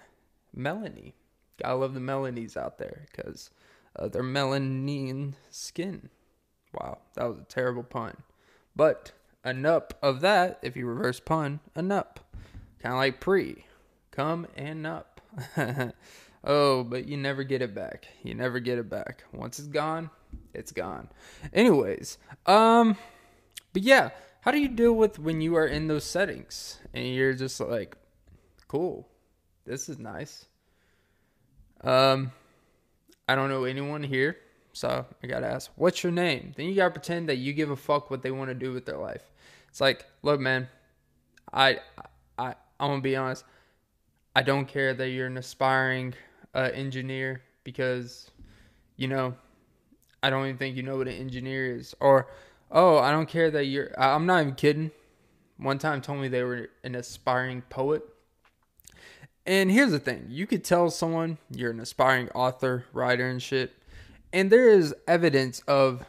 Melanie. 0.54 1.14
Gotta 1.62 1.76
love 1.76 1.94
the 1.94 2.00
Melanies 2.00 2.58
out 2.58 2.80
there 2.80 3.06
because 3.12 3.52
uh, 3.96 4.08
their 4.08 4.24
melanin 4.24 5.34
skin. 5.50 6.10
Wow, 6.74 7.00
that 7.14 7.26
was 7.26 7.38
a 7.38 7.44
terrible 7.44 7.84
pun. 7.84 8.18
But 8.76 9.12
a 9.44 9.52
nup 9.52 9.92
of 10.02 10.22
that, 10.22 10.60
if 10.62 10.76
you 10.76 10.86
reverse 10.86 11.20
pun, 11.20 11.60
a 11.76 11.82
nup. 11.82 12.18
Kind 12.80 12.94
of 12.94 13.00
like 13.00 13.20
pre. 13.20 13.66
Come 14.12 14.48
and 14.56 14.86
nup. 14.86 15.06
oh, 16.44 16.84
but 16.84 17.08
you 17.08 17.18
never 17.18 17.44
get 17.44 17.62
it 17.62 17.74
back. 17.74 18.08
You 18.24 18.34
never 18.34 18.60
get 18.60 18.78
it 18.78 18.90
back. 18.90 19.24
Once 19.34 19.60
it's 19.60 19.68
gone, 19.68 20.10
it's 20.54 20.72
gone. 20.72 21.10
Anyways, 21.54 22.18
um, 22.46 22.98
but 23.74 23.84
yeah, 23.84 24.10
how 24.42 24.52
do 24.52 24.60
you 24.60 24.68
deal 24.68 24.94
with 24.94 25.20
when 25.20 25.42
you 25.42 25.56
are 25.56 25.68
in 25.68 25.88
those 25.88 26.04
settings 26.04 26.80
and 26.94 27.08
you're 27.08 27.34
just 27.34 27.60
like, 27.60 27.96
cool, 28.68 29.08
this 29.66 29.90
is 29.90 30.00
nice. 30.00 30.46
Um, 31.82 32.32
I 33.28 33.36
don't 33.36 33.50
know 33.50 33.66
anyone 33.66 34.04
here 34.04 34.38
so 34.78 35.08
I 35.24 35.28
gotta 35.28 35.48
ask, 35.48 35.72
what's 35.76 36.04
your 36.04 36.12
name? 36.12 36.54
Then 36.56 36.68
you 36.68 36.76
gotta 36.76 36.92
pretend 36.92 37.30
that 37.30 37.38
you 37.38 37.52
give 37.52 37.72
a 37.72 37.76
fuck 37.76 38.12
what 38.12 38.22
they 38.22 38.30
want 38.30 38.50
to 38.50 38.54
do 38.54 38.74
with 38.74 38.86
their 38.86 38.98
life. 38.98 39.24
It's 39.70 39.82
like, 39.82 40.06
look, 40.22 40.40
man, 40.40 40.68
I, 41.52 41.80
I, 42.38 42.54
I'm 42.80 42.92
gonna 42.92 43.02
be 43.02 43.16
honest. 43.16 43.44
I 44.36 44.44
don't 44.44 44.68
care 44.68 44.94
that 44.94 45.10
you're 45.10 45.26
an 45.26 45.38
aspiring 45.38 46.14
uh, 46.54 46.70
engineer 46.76 47.42
because, 47.64 48.30
you 48.98 49.08
know, 49.08 49.34
I 50.22 50.30
don't 50.30 50.46
even 50.46 50.58
think 50.58 50.76
you 50.76 50.84
know 50.84 50.98
what 50.98 51.08
an 51.08 51.16
engineer 51.16 51.76
is. 51.76 51.96
Or, 52.00 52.28
oh, 52.70 53.00
I 53.00 53.10
don't 53.10 53.28
care 53.28 53.50
that 53.50 53.66
you're. 53.66 54.00
I'm 54.00 54.28
not 54.28 54.42
even 54.42 54.54
kidding. 54.54 54.92
One 55.58 55.80
time 55.80 56.02
told 56.02 56.20
me 56.20 56.28
they 56.28 56.44
were 56.44 56.70
an 56.84 56.94
aspiring 56.94 57.64
poet, 57.64 58.04
And 59.48 59.72
here's 59.72 59.90
the 59.90 59.98
thing 59.98 60.28
you 60.30 60.46
could 60.46 60.64
tell 60.64 60.92
someone 60.92 61.40
you're 61.50 61.72
an 61.72 61.80
aspiring 61.80 62.30
author, 62.36 62.86
writer, 62.94 63.28
and 63.28 63.42
shit, 63.42 63.74
and 64.34 64.50
there 64.52 64.70
is 64.70 64.94
evidence 65.08 65.62
of 65.68 66.06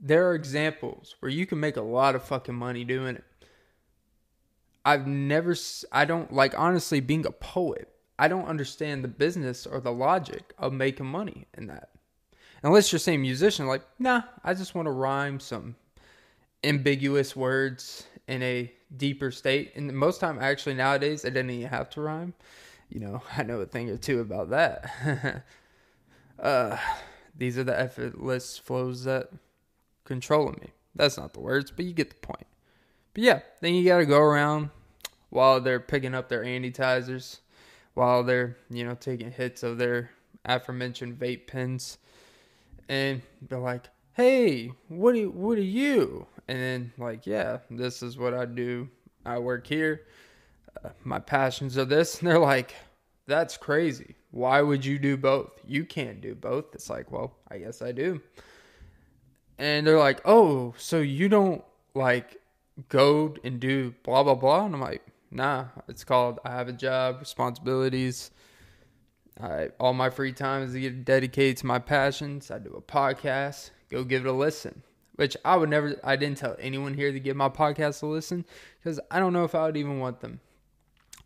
there 0.00 0.28
are 0.28 0.34
examples 0.34 1.16
where 1.20 1.30
you 1.30 1.46
can 1.46 1.60
make 1.60 1.76
a 1.76 1.82
lot 1.82 2.14
of 2.14 2.22
fucking 2.22 2.54
money 2.54 2.84
doing 2.84 3.16
it. 3.16 3.24
I've 4.84 5.06
never, 5.06 5.54
I 5.92 6.04
don't 6.04 6.32
like, 6.32 6.58
honestly, 6.58 7.00
being 7.00 7.26
a 7.26 7.32
poet, 7.32 7.88
I 8.18 8.28
don't 8.28 8.46
understand 8.46 9.04
the 9.04 9.08
business 9.08 9.66
or 9.66 9.80
the 9.80 9.92
logic 9.92 10.54
of 10.58 10.72
making 10.72 11.06
money 11.06 11.46
in 11.56 11.66
that. 11.66 11.90
Unless 12.62 12.90
you're 12.90 12.98
saying 12.98 13.22
musician, 13.22 13.66
like, 13.66 13.82
nah, 13.98 14.22
I 14.42 14.54
just 14.54 14.74
want 14.74 14.86
to 14.86 14.92
rhyme 14.92 15.38
some 15.40 15.76
ambiguous 16.64 17.36
words 17.36 18.06
in 18.26 18.42
a 18.42 18.72
deeper 18.96 19.30
state. 19.30 19.72
And 19.76 19.92
most 19.92 20.20
time, 20.20 20.38
actually, 20.40 20.74
nowadays, 20.74 21.24
I 21.24 21.28
didn't 21.28 21.50
even 21.50 21.68
have 21.68 21.90
to 21.90 22.00
rhyme. 22.00 22.34
You 22.88 23.00
know, 23.00 23.22
I 23.36 23.42
know 23.42 23.60
a 23.60 23.66
thing 23.66 23.90
or 23.90 23.96
two 23.96 24.20
about 24.20 24.50
that. 24.50 25.44
uh, 26.42 26.76
these 27.38 27.56
are 27.56 27.64
the 27.64 27.78
effortless 27.78 28.58
flows 28.58 29.04
that 29.04 29.30
controlling 30.04 30.58
me. 30.60 30.72
That's 30.94 31.16
not 31.16 31.32
the 31.32 31.40
words, 31.40 31.70
but 31.70 31.84
you 31.84 31.92
get 31.92 32.10
the 32.10 32.16
point. 32.16 32.46
But 33.14 33.22
yeah, 33.22 33.40
then 33.60 33.74
you 33.74 33.84
got 33.84 33.98
to 33.98 34.06
go 34.06 34.18
around 34.18 34.70
while 35.30 35.60
they're 35.60 35.80
picking 35.80 36.14
up 36.14 36.28
their 36.28 36.42
anitizers, 36.42 37.38
while 37.94 38.24
they're, 38.24 38.56
you 38.70 38.84
know, 38.84 38.94
taking 38.94 39.30
hits 39.30 39.62
of 39.62 39.78
their 39.78 40.10
aforementioned 40.44 41.18
vape 41.18 41.46
pens. 41.46 41.98
And 42.88 43.22
they're 43.48 43.58
like, 43.58 43.88
hey, 44.14 44.72
what 44.88 45.14
are, 45.14 45.30
what 45.30 45.58
are 45.58 45.62
you? 45.62 46.26
And 46.48 46.58
then, 46.58 46.92
like, 46.98 47.26
yeah, 47.26 47.58
this 47.70 48.02
is 48.02 48.18
what 48.18 48.34
I 48.34 48.46
do. 48.46 48.88
I 49.24 49.38
work 49.38 49.66
here. 49.66 50.06
Uh, 50.82 50.88
my 51.04 51.18
passions 51.18 51.78
are 51.78 51.84
this. 51.84 52.18
And 52.20 52.28
they're 52.28 52.38
like, 52.38 52.74
that's 53.26 53.56
crazy. 53.56 54.16
Why 54.30 54.62
would 54.62 54.84
you 54.84 54.98
do 54.98 55.16
both? 55.16 55.52
You 55.66 55.84
can't 55.84 56.20
do 56.20 56.34
both. 56.34 56.74
It's 56.74 56.90
like, 56.90 57.10
well, 57.10 57.34
I 57.50 57.58
guess 57.58 57.82
I 57.82 57.92
do 57.92 58.20
and 59.58 59.86
they're 59.86 59.98
like, 59.98 60.20
"Oh, 60.24 60.74
so 60.78 61.00
you 61.00 61.28
don't 61.28 61.64
like 61.94 62.40
go 62.88 63.34
and 63.44 63.60
do 63.60 63.94
blah 64.02 64.22
blah 64.22 64.34
blah?" 64.34 64.64
And 64.64 64.74
I'm 64.74 64.80
like, 64.80 65.02
"Nah, 65.30 65.66
it's 65.88 66.04
called 66.04 66.38
I 66.44 66.50
have 66.52 66.68
a 66.68 66.72
job, 66.72 67.18
responsibilities. 67.20 68.30
I, 69.40 69.68
all 69.78 69.92
my 69.92 70.10
free 70.10 70.32
time 70.32 70.62
is 70.62 70.74
dedicated 71.04 71.58
to 71.58 71.66
my 71.66 71.78
passions. 71.78 72.50
I 72.50 72.58
do 72.58 72.70
a 72.70 72.82
podcast. 72.82 73.70
Go 73.90 74.04
give 74.04 74.24
it 74.24 74.28
a 74.28 74.32
listen." 74.32 74.82
Which 75.16 75.36
I 75.44 75.56
would 75.56 75.68
never. 75.68 75.96
I 76.04 76.14
didn't 76.14 76.38
tell 76.38 76.56
anyone 76.60 76.94
here 76.94 77.10
to 77.10 77.18
give 77.18 77.36
my 77.36 77.48
podcast 77.48 78.04
a 78.04 78.06
listen 78.06 78.44
because 78.78 79.00
I 79.10 79.18
don't 79.18 79.32
know 79.32 79.42
if 79.42 79.52
I 79.52 79.66
would 79.66 79.76
even 79.76 79.98
want 79.98 80.20
them. 80.20 80.38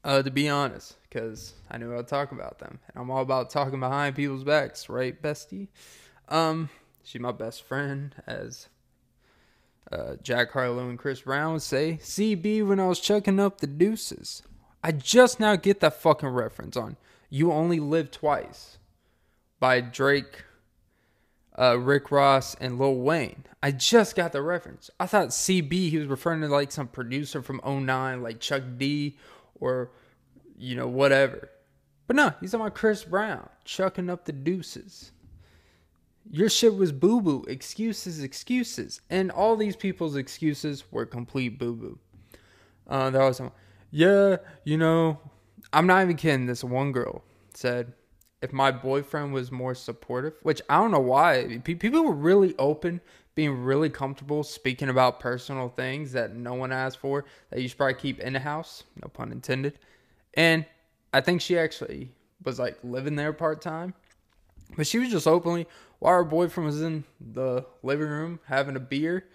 Uh, 0.02 0.22
to 0.22 0.30
be 0.30 0.48
honest, 0.48 0.96
because 1.12 1.54
I 1.70 1.76
knew 1.76 1.96
I'd 1.96 2.08
talk 2.08 2.32
about 2.32 2.58
them, 2.58 2.78
and 2.88 3.02
I'm 3.02 3.10
all 3.10 3.22
about 3.22 3.50
talking 3.50 3.80
behind 3.80 4.16
people's 4.16 4.44
backs, 4.44 4.88
right, 4.88 5.20
bestie? 5.20 5.68
Um, 6.28 6.70
She's 7.04 7.20
my 7.20 7.32
best 7.32 7.64
friend, 7.64 8.14
as 8.26 8.68
uh, 9.90 10.14
Jack 10.22 10.52
Harlow 10.52 10.88
and 10.88 10.98
Chris 10.98 11.22
Brown 11.22 11.54
would 11.54 11.62
say. 11.62 11.98
CB 12.00 12.66
when 12.66 12.78
I 12.78 12.86
was 12.86 13.00
chucking 13.00 13.40
up 13.40 13.58
the 13.58 13.66
deuces. 13.66 14.42
I 14.84 14.92
just 14.92 15.40
now 15.40 15.56
get 15.56 15.80
that 15.80 16.00
fucking 16.00 16.28
reference 16.28 16.76
on 16.76 16.96
You 17.28 17.52
Only 17.52 17.80
Live 17.80 18.10
Twice 18.10 18.78
by 19.58 19.80
Drake, 19.80 20.44
uh, 21.58 21.78
Rick 21.78 22.10
Ross, 22.10 22.54
and 22.60 22.78
Lil 22.78 22.96
Wayne. 22.96 23.44
I 23.62 23.72
just 23.72 24.16
got 24.16 24.32
the 24.32 24.42
reference. 24.42 24.90
I 24.98 25.06
thought 25.06 25.28
CB, 25.28 25.72
he 25.72 25.98
was 25.98 26.06
referring 26.06 26.40
to 26.42 26.48
like 26.48 26.72
some 26.72 26.88
producer 26.88 27.42
from 27.42 27.60
09, 27.64 28.22
like 28.22 28.40
Chuck 28.40 28.62
D 28.76 29.18
or, 29.56 29.90
you 30.62 30.76
know, 30.76 30.86
whatever. 30.86 31.50
But 32.06 32.14
no, 32.14 32.32
he's 32.40 32.54
on 32.54 32.60
my 32.60 32.70
Chris 32.70 33.02
Brown, 33.02 33.48
chucking 33.64 34.08
up 34.08 34.24
the 34.24 34.32
deuces. 34.32 35.10
Your 36.30 36.48
shit 36.48 36.76
was 36.76 36.92
boo 36.92 37.20
boo. 37.20 37.44
Excuses, 37.48 38.22
excuses. 38.22 39.00
And 39.10 39.32
all 39.32 39.56
these 39.56 39.74
people's 39.74 40.14
excuses 40.14 40.84
were 40.92 41.04
complete 41.04 41.58
boo 41.58 41.74
boo. 41.74 41.98
Uh, 42.86 43.10
there 43.10 43.24
was 43.24 43.38
some, 43.38 43.50
yeah, 43.90 44.36
you 44.62 44.78
know, 44.78 45.18
I'm 45.72 45.88
not 45.88 46.02
even 46.02 46.16
kidding. 46.16 46.46
This 46.46 46.62
one 46.62 46.92
girl 46.92 47.24
said, 47.54 47.92
if 48.40 48.52
my 48.52 48.70
boyfriend 48.70 49.32
was 49.32 49.50
more 49.50 49.74
supportive, 49.74 50.34
which 50.42 50.62
I 50.68 50.78
don't 50.78 50.92
know 50.92 51.00
why, 51.00 51.60
people 51.64 52.04
were 52.04 52.12
really 52.12 52.54
open, 52.58 53.00
being 53.34 53.64
really 53.64 53.90
comfortable 53.90 54.44
speaking 54.44 54.90
about 54.90 55.18
personal 55.18 55.70
things 55.70 56.12
that 56.12 56.36
no 56.36 56.54
one 56.54 56.70
asked 56.70 56.98
for, 56.98 57.24
that 57.50 57.60
you 57.60 57.66
should 57.66 57.78
probably 57.78 57.94
keep 57.94 58.20
in 58.20 58.34
the 58.34 58.40
house, 58.40 58.84
no 59.02 59.08
pun 59.08 59.32
intended. 59.32 59.78
And 60.34 60.64
I 61.12 61.20
think 61.20 61.40
she 61.40 61.58
actually 61.58 62.12
was 62.44 62.58
like 62.58 62.78
living 62.82 63.16
there 63.16 63.32
part 63.32 63.60
time, 63.60 63.94
but 64.76 64.86
she 64.86 64.98
was 64.98 65.10
just 65.10 65.26
openly, 65.26 65.66
while 65.98 66.14
her 66.14 66.24
boyfriend 66.24 66.66
was 66.66 66.82
in 66.82 67.04
the 67.20 67.64
living 67.82 68.08
room 68.08 68.40
having 68.46 68.76
a 68.76 68.80
beer 68.80 69.26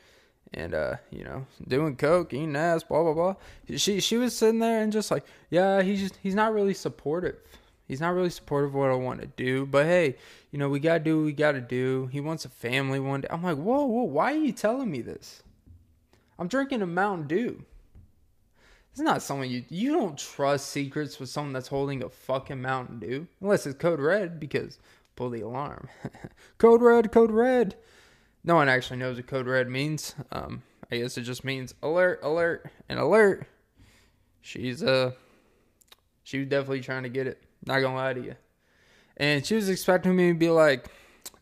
and 0.54 0.74
uh, 0.74 0.96
you 1.12 1.24
know, 1.24 1.46
doing 1.68 1.96
coke, 1.96 2.34
eating 2.34 2.56
ass, 2.56 2.84
blah 2.84 3.04
blah 3.04 3.14
blah. 3.14 3.36
She 3.78 4.00
she 4.00 4.18
was 4.18 4.36
sitting 4.36 4.60
there 4.60 4.82
and 4.82 4.92
just 4.92 5.12
like, 5.12 5.26
yeah, 5.50 5.82
he's 5.82 6.00
just 6.00 6.18
he's 6.22 6.36
not 6.36 6.54
really 6.54 6.74
supportive. 6.74 7.38
He's 7.88 8.02
not 8.02 8.14
really 8.14 8.30
supportive 8.30 8.72
of 8.72 8.76
what 8.76 8.90
I 8.90 8.96
want 8.96 9.22
to 9.22 9.28
do, 9.28 9.66
but 9.66 9.86
hey, 9.86 10.18
you 10.52 10.60
know, 10.60 10.68
we 10.68 10.80
gotta 10.80 11.00
do 11.00 11.18
what 11.18 11.26
we 11.26 11.32
gotta 11.32 11.62
do. 11.62 12.10
He 12.12 12.20
wants 12.20 12.44
a 12.44 12.50
family 12.50 13.00
one 13.00 13.22
day. 13.22 13.30
I'm 13.32 13.44
like, 13.44 13.58
whoa, 13.58 13.86
whoa, 13.86 14.04
why 14.04 14.34
are 14.34 14.38
you 14.38 14.52
telling 14.52 14.92
me 14.92 15.02
this? 15.02 15.42
I'm 16.38 16.48
drinking 16.48 16.82
a 16.82 16.86
Mountain 16.88 17.28
Dew. 17.28 17.64
It's 18.98 19.04
not 19.04 19.22
someone 19.22 19.52
you 19.52 19.64
you 19.70 19.92
don't 19.92 20.18
trust 20.18 20.70
secrets 20.70 21.20
with 21.20 21.30
someone 21.30 21.54
that's 21.54 21.68
holding 21.68 22.02
a 22.02 22.10
fucking 22.10 22.60
Mountain 22.60 22.98
Dew 22.98 23.28
unless 23.42 23.68
it's 23.68 23.78
code 23.78 24.00
red 24.00 24.40
because 24.40 24.80
pull 25.16 25.30
the 25.30 25.42
alarm. 25.42 25.88
code 26.58 26.82
red, 26.82 27.12
code 27.12 27.30
red. 27.30 27.76
No 28.44 28.56
one 28.56 28.68
actually 28.68 28.98
knows 28.98 29.18
what 29.18 29.28
code 29.28 29.46
red 29.46 29.70
means. 29.70 30.16
Um, 30.32 30.64
I 30.92 30.98
guess 30.98 31.16
it 31.16 31.22
just 31.22 31.44
means 31.44 31.76
alert, 31.84 32.22
alert, 32.24 32.72
and 32.90 32.98
alert. 32.98 33.46
She's 34.42 34.82
uh, 34.82 35.12
she 36.24 36.40
was 36.40 36.48
definitely 36.48 36.82
trying 36.82 37.04
to 37.04 37.10
get 37.10 37.28
it. 37.28 37.44
Not 37.68 37.82
gonna 37.82 37.94
lie 37.94 38.14
to 38.14 38.24
you. 38.24 38.36
And 39.16 39.46
she 39.46 39.54
was 39.54 39.70
expecting 39.70 40.16
me 40.16 40.30
to 40.30 40.34
be 40.34 40.50
like, 40.50 40.88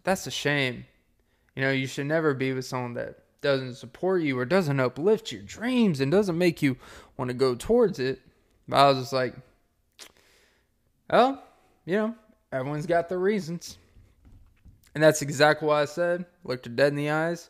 "That's 0.04 0.28
a 0.28 0.32
shame. 0.32 0.88
You 1.56 1.62
know, 1.62 1.72
you 1.72 1.88
should 1.88 2.08
never 2.08 2.34
be 2.34 2.52
with 2.52 2.66
someone 2.66 2.96
that 2.96 3.20
doesn't 3.46 3.76
support 3.76 4.22
you 4.22 4.38
or 4.38 4.46
doesn't 4.46 4.80
uplift 4.80 5.32
your 5.32 5.42
dreams 5.42 6.02
and 6.02 6.12
doesn't 6.12 6.38
make 6.38 6.62
you 6.62 6.78
want 7.16 7.30
to 7.30 7.34
go 7.34 7.56
towards 7.56 8.00
it." 8.00 8.22
But 8.68 8.78
I 8.78 8.90
was 8.90 9.00
just 9.00 9.14
like, 9.14 9.36
well, 11.10 11.44
you 11.86 11.96
know, 11.96 12.16
Everyone's 12.56 12.86
got 12.86 13.10
their 13.10 13.20
reasons. 13.20 13.78
And 14.94 15.04
that's 15.04 15.22
exactly 15.22 15.68
what 15.68 15.76
I 15.76 15.86
said. 15.86 16.26
Looked 16.46 16.68
her 16.68 16.72
dead 16.72 16.94
in 16.94 16.96
the 16.96 17.10
eyes. 17.10 17.50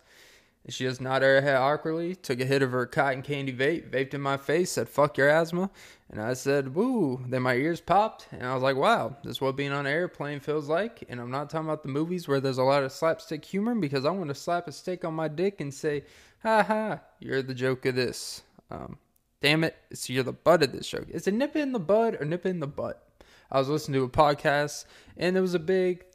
She 0.68 0.84
just 0.84 1.00
nodded 1.00 1.26
her 1.26 1.42
head 1.42 1.58
awkwardly, 1.58 2.16
took 2.16 2.40
a 2.40 2.46
hit 2.46 2.64
of 2.64 2.72
her 2.72 2.88
cotton 2.88 3.22
candy 3.22 3.54
vape, 3.54 3.92
vaped 3.92 4.16
in 4.16 4.22
my 4.22 4.36
face, 4.36 4.72
said, 4.72 4.90
fuck 4.90 5.16
your 5.16 5.30
asthma. 5.30 5.70
And 6.10 6.20
I 6.20 6.34
said, 6.34 6.74
woo. 6.74 7.24
Then 7.28 7.44
my 7.44 7.54
ears 7.54 7.82
popped. 7.82 8.28
And 8.32 8.44
I 8.44 8.54
was 8.56 8.64
like, 8.64 8.76
wow, 8.76 9.16
this 9.24 9.34
is 9.34 9.42
what 9.42 9.56
being 9.56 9.72
on 9.72 9.86
an 9.86 9.92
airplane 9.92 10.40
feels 10.40 10.68
like. 10.68 11.04
And 11.08 11.20
I'm 11.20 11.30
not 11.30 11.52
talking 11.52 11.68
about 11.68 11.84
the 11.84 11.90
movies 11.90 12.28
where 12.28 12.40
there's 12.40 12.58
a 12.58 12.64
lot 12.64 12.84
of 12.84 12.92
slapstick 12.92 13.46
humor 13.46 13.76
because 13.76 14.06
I 14.06 14.10
want 14.10 14.30
to 14.30 14.36
slap 14.36 14.68
a 14.68 14.72
stick 14.72 15.06
on 15.06 15.14
my 15.14 15.28
dick 15.28 15.62
and 15.62 15.72
say, 15.72 16.04
ha 16.42 16.64
ha, 16.64 17.00
you're 17.20 17.44
the 17.44 17.54
joke 17.54 17.86
of 17.86 17.96
this. 17.96 18.42
Um, 18.72 18.98
damn 19.42 19.64
it, 19.64 19.76
it's 19.92 20.10
you're 20.10 20.24
the 20.24 20.34
butt 20.34 20.64
of 20.64 20.72
this 20.72 20.88
joke. 20.88 21.10
Is 21.10 21.28
it 21.28 21.34
nip 21.36 21.56
in 21.56 21.74
the 21.74 21.80
bud 21.80 22.18
or 22.20 22.26
nip 22.26 22.46
in 22.46 22.60
the 22.60 22.68
butt? 22.68 23.08
I 23.52 23.60
was 23.60 23.70
listening 23.70 24.00
to 24.00 24.06
a 24.06 24.10
podcast 24.10 24.86
and 25.16 25.36
there 25.36 25.44
was 25.44 25.54
a 25.54 25.60
big 25.60 26.06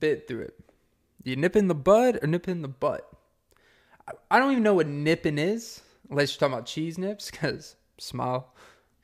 bit 0.00 0.26
through 0.26 0.42
it. 0.42 0.58
You 1.22 1.36
nip 1.36 1.54
in 1.54 1.68
the 1.68 1.74
bud 1.76 2.18
or 2.22 2.26
nip 2.26 2.48
in 2.48 2.62
the 2.62 2.68
butt? 2.68 3.09
I 4.30 4.38
don't 4.38 4.52
even 4.52 4.62
know 4.62 4.74
what 4.74 4.86
nipping 4.86 5.38
is, 5.38 5.82
unless 6.08 6.32
you're 6.32 6.40
talking 6.40 6.54
about 6.54 6.66
cheese 6.66 6.98
nips, 6.98 7.30
because 7.30 7.76
smile, 7.98 8.54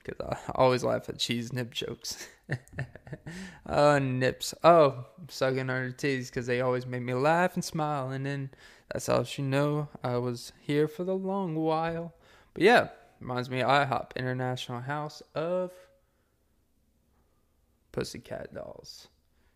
because 0.02 0.20
I 0.20 0.52
always 0.54 0.84
laugh 0.84 1.08
at 1.08 1.18
cheese 1.18 1.52
nip 1.52 1.72
jokes. 1.72 2.28
oh, 3.66 3.98
nips. 3.98 4.54
Oh, 4.62 5.06
sucking 5.28 5.60
on 5.60 5.68
her 5.68 5.90
teeth 5.90 6.30
because 6.30 6.46
they 6.46 6.60
always 6.60 6.86
made 6.86 7.02
me 7.02 7.14
laugh 7.14 7.54
and 7.54 7.64
smile, 7.64 8.10
and 8.10 8.24
then 8.24 8.50
that's 8.92 9.06
how 9.06 9.24
she 9.24 9.42
know 9.42 9.88
I 10.02 10.16
was 10.18 10.52
here 10.60 10.88
for 10.88 11.04
the 11.04 11.16
long 11.16 11.54
while. 11.56 12.14
But 12.54 12.62
yeah, 12.62 12.88
reminds 13.20 13.50
me 13.50 13.62
of 13.62 13.68
IHOP 13.68 14.16
International 14.16 14.80
House 14.80 15.22
of 15.34 15.72
Pussycat 17.92 18.54
Dolls. 18.54 19.08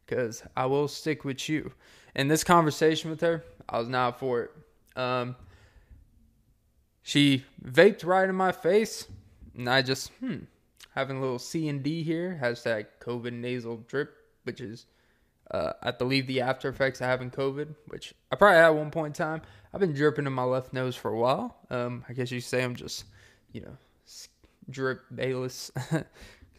Because 0.06 0.42
I 0.56 0.66
will 0.66 0.88
stick 0.88 1.24
with 1.24 1.48
you. 1.48 1.72
In 2.16 2.26
this 2.26 2.42
conversation 2.42 3.10
with 3.10 3.20
her, 3.20 3.44
I 3.68 3.78
was 3.78 3.88
not 3.88 4.18
for 4.18 4.42
it. 4.42 4.50
Um, 4.96 5.36
she 7.02 7.44
vaped 7.64 8.04
right 8.04 8.28
in 8.28 8.34
my 8.34 8.52
face, 8.52 9.08
and 9.56 9.68
I 9.68 9.82
just, 9.82 10.10
hmm, 10.20 10.38
having 10.94 11.18
a 11.18 11.20
little 11.20 11.38
C 11.38 11.68
and 11.68 11.82
D 11.82 12.02
here, 12.02 12.38
hashtag 12.42 12.86
COVID 13.00 13.32
nasal 13.32 13.78
drip, 13.88 14.16
which 14.44 14.60
is, 14.60 14.86
uh, 15.50 15.72
I 15.82 15.90
believe, 15.90 16.26
the 16.26 16.40
after 16.40 16.68
effects 16.68 17.00
of 17.00 17.06
having 17.06 17.30
COVID, 17.30 17.74
which 17.88 18.14
I 18.30 18.36
probably 18.36 18.56
had 18.56 18.66
at 18.66 18.74
one 18.74 18.90
point 18.90 19.18
in 19.18 19.24
time. 19.24 19.42
I've 19.72 19.80
been 19.80 19.94
dripping 19.94 20.26
in 20.26 20.32
my 20.32 20.44
left 20.44 20.72
nose 20.72 20.96
for 20.96 21.10
a 21.12 21.18
while. 21.18 21.56
Um, 21.70 22.04
I 22.08 22.12
guess 22.12 22.30
you 22.30 22.40
say 22.40 22.62
I'm 22.62 22.74
just, 22.74 23.04
you 23.52 23.62
know, 23.62 23.76
drip 24.68 25.02
Bayless. 25.14 25.70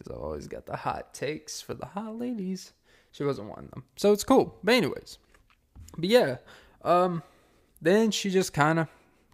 because 0.02 0.18
I've 0.18 0.24
always 0.24 0.48
got 0.48 0.66
the 0.66 0.76
hot 0.76 1.14
takes 1.14 1.62
for 1.62 1.74
the 1.74 1.86
hot 1.86 2.18
ladies. 2.18 2.74
She 3.12 3.24
wasn't 3.24 3.50
one 3.50 3.66
of 3.66 3.72
them, 3.72 3.84
so 3.98 4.12
it's 4.12 4.24
cool. 4.24 4.58
But 4.64 4.76
anyways, 4.76 5.20
but 5.98 6.10
yeah, 6.10 6.38
um, 6.84 7.22
then 7.82 8.12
she 8.12 8.30
just 8.30 8.54
kind 8.54 8.80
of 8.80 8.88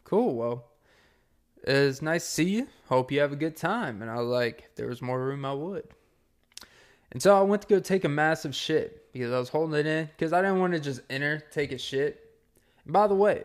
cool. 0.04 0.36
Well, 0.36 0.66
it's 1.64 2.02
nice 2.02 2.24
to 2.24 2.32
see 2.32 2.50
you. 2.50 2.68
Hope 2.88 3.12
you 3.12 3.20
have 3.20 3.34
a 3.34 3.38
good 3.38 3.58
time. 3.58 4.02
And 4.02 4.10
I 4.10 4.16
was 4.16 4.28
like, 4.28 4.64
if 4.70 4.76
there 4.76 4.88
was 4.88 5.02
more 5.02 5.22
room, 5.22 5.44
I 5.44 5.54
would. 5.54 5.88
And 7.12 7.22
so 7.22 7.38
I 7.38 7.42
went 7.42 7.62
to 7.64 7.68
go 7.68 7.80
take 7.80 8.06
a 8.06 8.10
massive 8.10 8.56
shit 8.56 9.12
because 9.14 9.32
I 9.32 9.40
was 9.40 9.50
holding 9.50 9.80
it 9.80 9.86
in 9.86 10.06
because 10.06 10.34
I 10.34 10.42
didn't 10.42 10.60
want 10.60 10.74
to 10.74 10.80
just 10.80 11.02
enter, 11.10 11.44
take 11.52 11.72
a 11.72 11.78
shit. 11.78 12.32
And 12.84 12.94
by 12.94 13.08
the 13.08 13.16
way, 13.16 13.44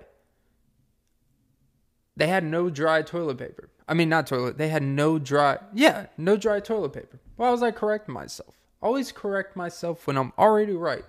they 2.16 2.26
had 2.26 2.44
no 2.44 2.70
dry 2.70 3.02
toilet 3.02 3.38
paper. 3.38 3.70
I 3.88 3.94
mean, 3.94 4.08
not 4.08 4.26
toilet. 4.26 4.58
They 4.58 4.68
had 4.68 4.82
no 4.82 5.18
dry, 5.18 5.58
yeah, 5.72 6.06
no 6.16 6.36
dry 6.36 6.60
toilet 6.60 6.92
paper. 6.92 7.20
Why 7.36 7.50
was 7.50 7.62
I 7.62 7.70
correcting 7.70 8.14
myself? 8.14 8.56
Always 8.80 9.12
correct 9.12 9.56
myself 9.56 10.06
when 10.06 10.16
I'm 10.16 10.32
already 10.38 10.74
right, 10.74 11.04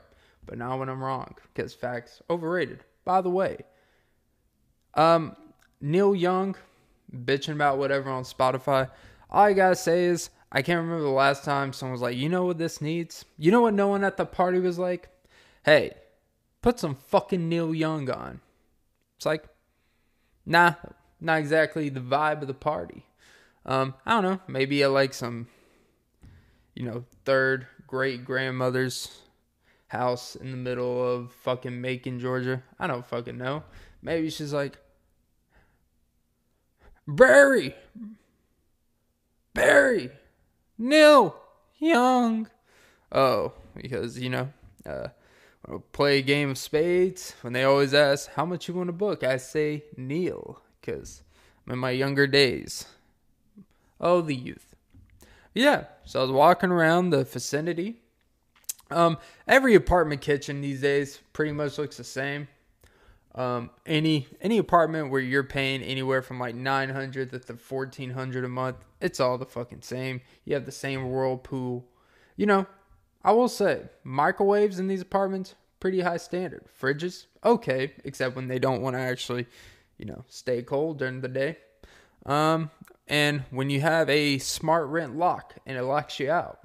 but 0.46 0.58
not 0.58 0.80
when 0.80 0.90
I'm 0.90 1.04
wrong 1.04 1.36
because 1.54 1.74
facts 1.74 2.22
overrated. 2.30 2.84
By 3.04 3.22
the 3.22 3.30
way, 3.30 3.58
um, 4.96 5.36
Neil 5.82 6.16
Young 6.16 6.56
bitching 7.14 7.54
about 7.54 7.78
whatever 7.78 8.10
on 8.10 8.24
Spotify. 8.24 8.90
All 9.30 9.44
I 9.44 9.54
gotta 9.54 9.76
say 9.76 10.06
is 10.06 10.30
I 10.52 10.62
can't 10.62 10.82
remember 10.82 11.04
the 11.04 11.10
last 11.10 11.44
time 11.44 11.74
someone 11.74 11.94
was 11.94 12.02
like, 12.02 12.16
you 12.16 12.30
know 12.30 12.46
what 12.46 12.58
this 12.58 12.82
needs? 12.82 13.26
You 13.38 13.52
know 13.52 13.62
what 13.62 13.74
no 13.74 13.88
one 13.88 14.04
at 14.04 14.18
the 14.18 14.26
party 14.26 14.60
was 14.60 14.78
like? 14.78 15.10
Hey, 15.64 15.94
put 16.62 16.80
some 16.80 16.96
fucking 16.96 17.50
Neil 17.50 17.74
Young 17.74 18.10
on. 18.10 18.40
It's 19.18 19.26
like, 19.26 19.46
nah, 20.46 20.74
not 21.20 21.40
exactly 21.40 21.90
the 21.90 22.00
vibe 22.00 22.42
of 22.42 22.48
the 22.48 22.54
party. 22.54 23.06
Um, 23.66 23.96
I 24.06 24.12
don't 24.12 24.24
know. 24.24 24.40
Maybe 24.48 24.84
I 24.84 24.88
like 24.88 25.14
some, 25.14 25.48
you 26.76 26.86
know, 26.86 27.06
third 27.26 27.66
great 27.88 28.26
grandmother's 28.26 29.22
house 29.88 30.36
in 30.36 30.52
the 30.52 30.58
middle 30.58 31.08
of 31.08 31.32
fucking 31.32 31.80
Macon, 31.80 32.20
Georgia. 32.20 32.62
I 32.80 32.88
don't 32.88 33.06
fucking 33.06 33.38
know. 33.38 33.64
Maybe 34.02 34.30
she's 34.30 34.54
like, 34.54 34.78
Barry, 37.08 37.76
Barry, 39.54 40.12
Neil 40.78 41.36
Young. 41.78 42.50
Oh, 43.12 43.54
because 43.76 44.20
you 44.20 44.30
know, 44.30 44.50
uh, 44.86 45.10
play 45.92 46.20
a 46.20 46.22
game 46.22 46.50
of 46.50 46.58
spades, 46.58 47.34
when 47.42 47.54
they 47.54 47.64
always 47.64 47.94
ask 47.94 48.30
how 48.32 48.46
much 48.46 48.68
you 48.68 48.74
want 48.74 48.88
to 48.88 48.94
book, 48.94 49.24
I 49.24 49.38
say 49.38 49.84
Neil 49.98 50.62
because 50.80 51.24
I'm 51.66 51.74
in 51.74 51.80
my 51.80 51.92
younger 51.92 52.28
days. 52.28 52.86
Oh, 54.00 54.22
the 54.22 54.36
youth. 54.36 54.76
Yeah, 55.54 55.86
so 56.04 56.20
I 56.20 56.24
was 56.24 56.32
walking 56.32 56.72
around 56.72 57.10
the 57.12 57.24
vicinity. 57.24 58.02
Um, 58.92 59.18
every 59.48 59.76
apartment 59.76 60.22
kitchen 60.22 60.62
these 60.62 60.82
days 60.82 61.20
pretty 61.32 61.52
much 61.52 61.78
looks 61.78 61.98
the 61.98 62.04
same. 62.04 62.48
Um, 63.36 63.72
any 63.86 64.28
any 64.42 64.60
apartment 64.60 65.10
where 65.10 65.22
you're 65.22 65.44
paying 65.44 65.82
anywhere 65.82 66.22
from 66.22 66.40
like 66.40 66.54
nine 66.54 66.90
hundred 66.90 67.32
to 67.32 67.40
the 67.40 67.56
fourteen 67.56 68.12
hundred 68.12 68.46
a 68.46 68.50
month, 68.50 68.78
it's 69.02 69.20
all 69.20 69.38
the 69.38 69.46
fucking 69.46 69.82
same. 69.82 70.22
You 70.46 70.54
have 70.54 70.66
the 70.66 70.72
same 70.72 71.10
whirlpool. 71.10 71.88
You 72.36 72.46
know, 72.46 72.68
I 73.24 73.32
will 73.32 73.50
say 73.50 73.84
microwaves 74.04 74.78
in 74.78 74.88
these 74.88 75.02
apartments 75.02 75.56
pretty 75.80 76.02
high 76.02 76.18
standard. 76.18 76.64
Fridges 76.80 77.26
okay, 77.44 77.94
except 78.04 78.36
when 78.36 78.48
they 78.48 78.60
don't 78.60 78.82
want 78.82 78.96
to 78.96 79.00
actually, 79.02 79.48
you 79.98 80.06
know, 80.06 80.24
stay 80.28 80.62
cold 80.62 81.00
during 81.00 81.22
the 81.22 81.28
day. 81.28 81.58
Um, 82.26 82.70
and 83.08 83.44
when 83.50 83.70
you 83.70 83.82
have 83.82 84.10
a 84.10 84.38
smart 84.38 84.88
rent 84.88 85.18
lock 85.18 85.56
and 85.66 85.78
it 85.78 85.84
locks 85.84 86.20
you 86.20 86.32
out, 86.32 86.60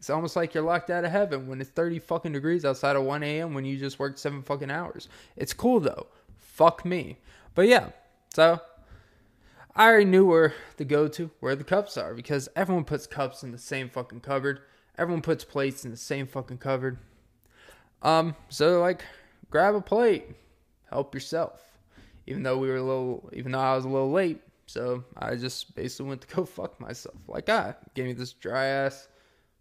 it's 0.00 0.08
almost 0.08 0.34
like 0.34 0.54
you're 0.54 0.64
locked 0.64 0.88
out 0.88 1.04
of 1.04 1.10
heaven 1.10 1.46
when 1.46 1.60
it's 1.60 1.68
30 1.68 1.98
fucking 1.98 2.32
degrees 2.32 2.64
outside 2.64 2.96
of 2.96 3.02
1 3.02 3.22
a.m. 3.22 3.52
when 3.52 3.66
you 3.66 3.76
just 3.76 3.98
worked 3.98 4.18
seven 4.18 4.40
fucking 4.42 4.70
hours. 4.70 5.10
It's 5.36 5.52
cool 5.52 5.78
though. 5.78 6.06
Fuck 6.38 6.86
me. 6.86 7.18
But 7.54 7.68
yeah, 7.68 7.90
so 8.34 8.62
I 9.76 9.86
already 9.86 10.06
knew 10.06 10.24
where 10.24 10.54
to 10.78 10.86
go 10.86 11.06
to, 11.06 11.30
where 11.40 11.54
the 11.54 11.64
cups 11.64 11.98
are, 11.98 12.14
because 12.14 12.48
everyone 12.56 12.84
puts 12.84 13.06
cups 13.06 13.42
in 13.42 13.52
the 13.52 13.58
same 13.58 13.90
fucking 13.90 14.20
cupboard. 14.20 14.60
Everyone 14.96 15.20
puts 15.20 15.44
plates 15.44 15.84
in 15.84 15.90
the 15.90 15.98
same 15.98 16.26
fucking 16.26 16.58
cupboard. 16.58 16.96
Um, 18.00 18.36
so 18.48 18.80
like, 18.80 19.04
grab 19.50 19.74
a 19.74 19.82
plate, 19.82 20.28
help 20.88 21.12
yourself. 21.12 21.60
Even 22.26 22.42
though 22.42 22.56
we 22.56 22.68
were 22.68 22.76
a 22.76 22.82
little, 22.82 23.28
even 23.34 23.52
though 23.52 23.60
I 23.60 23.76
was 23.76 23.84
a 23.84 23.88
little 23.88 24.10
late, 24.10 24.40
so 24.64 25.04
I 25.14 25.36
just 25.36 25.74
basically 25.74 26.08
went 26.08 26.22
to 26.22 26.34
go 26.34 26.44
fuck 26.46 26.80
myself. 26.80 27.16
Like, 27.28 27.50
ah, 27.50 27.74
gave 27.94 28.06
me 28.06 28.14
this 28.14 28.32
dry 28.32 28.64
ass 28.64 29.08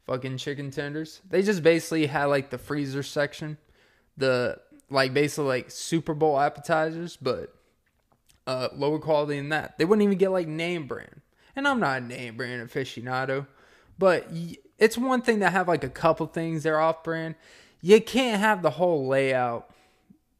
fucking 0.09 0.37
chicken 0.37 0.71
tenders. 0.71 1.21
They 1.29 1.43
just 1.43 1.61
basically 1.61 2.07
had 2.07 2.25
like 2.25 2.49
the 2.49 2.57
freezer 2.57 3.03
section, 3.03 3.57
the 4.17 4.59
like 4.89 5.13
basically 5.13 5.45
like 5.45 5.69
Super 5.69 6.15
Bowl 6.15 6.39
appetizers, 6.39 7.15
but 7.15 7.53
uh, 8.47 8.69
lower 8.73 8.97
quality 8.97 9.37
than 9.37 9.49
that. 9.49 9.77
They 9.77 9.85
wouldn't 9.85 10.03
even 10.03 10.17
get 10.17 10.31
like 10.31 10.47
name 10.47 10.87
brand. 10.87 11.21
And 11.55 11.67
I'm 11.67 11.79
not 11.79 12.01
a 12.01 12.05
name 12.05 12.37
brand 12.37 12.67
aficionado, 12.67 13.45
but 13.99 14.27
it's 14.79 14.97
one 14.97 15.21
thing 15.21 15.41
to 15.41 15.49
have 15.51 15.67
like 15.67 15.83
a 15.83 15.89
couple 15.89 16.25
things 16.25 16.63
that 16.63 16.71
are 16.71 16.79
off 16.79 17.03
brand. 17.03 17.35
You 17.79 18.01
can't 18.01 18.41
have 18.41 18.63
the 18.63 18.71
whole 18.71 19.07
layout 19.07 19.69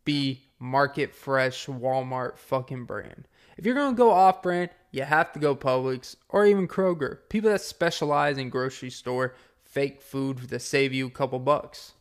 be 0.04 0.42
market 0.58 1.14
fresh 1.14 1.68
Walmart 1.68 2.40
fucking 2.40 2.86
brand. 2.86 3.28
If 3.56 3.68
you're 3.68 3.76
gonna 3.76 3.96
go 3.96 4.10
off 4.10 4.42
brand, 4.42 4.72
you 4.92 5.04
have 5.04 5.32
to 5.34 5.40
go 5.40 5.56
Publix 5.56 6.16
or 6.30 6.48
even 6.48 6.68
Kroger. 6.68 7.20
People 7.30 7.52
that 7.52 7.62
specialize 7.62 8.40
in 8.40 8.50
grocery 8.50 8.90
store 8.90 9.36
fake 9.70 10.02
food 10.02 10.50
to 10.50 10.60
save 10.60 10.94
you 10.94 11.08
a 11.08 11.12
couple 11.12 11.40
bucks. 11.40 11.94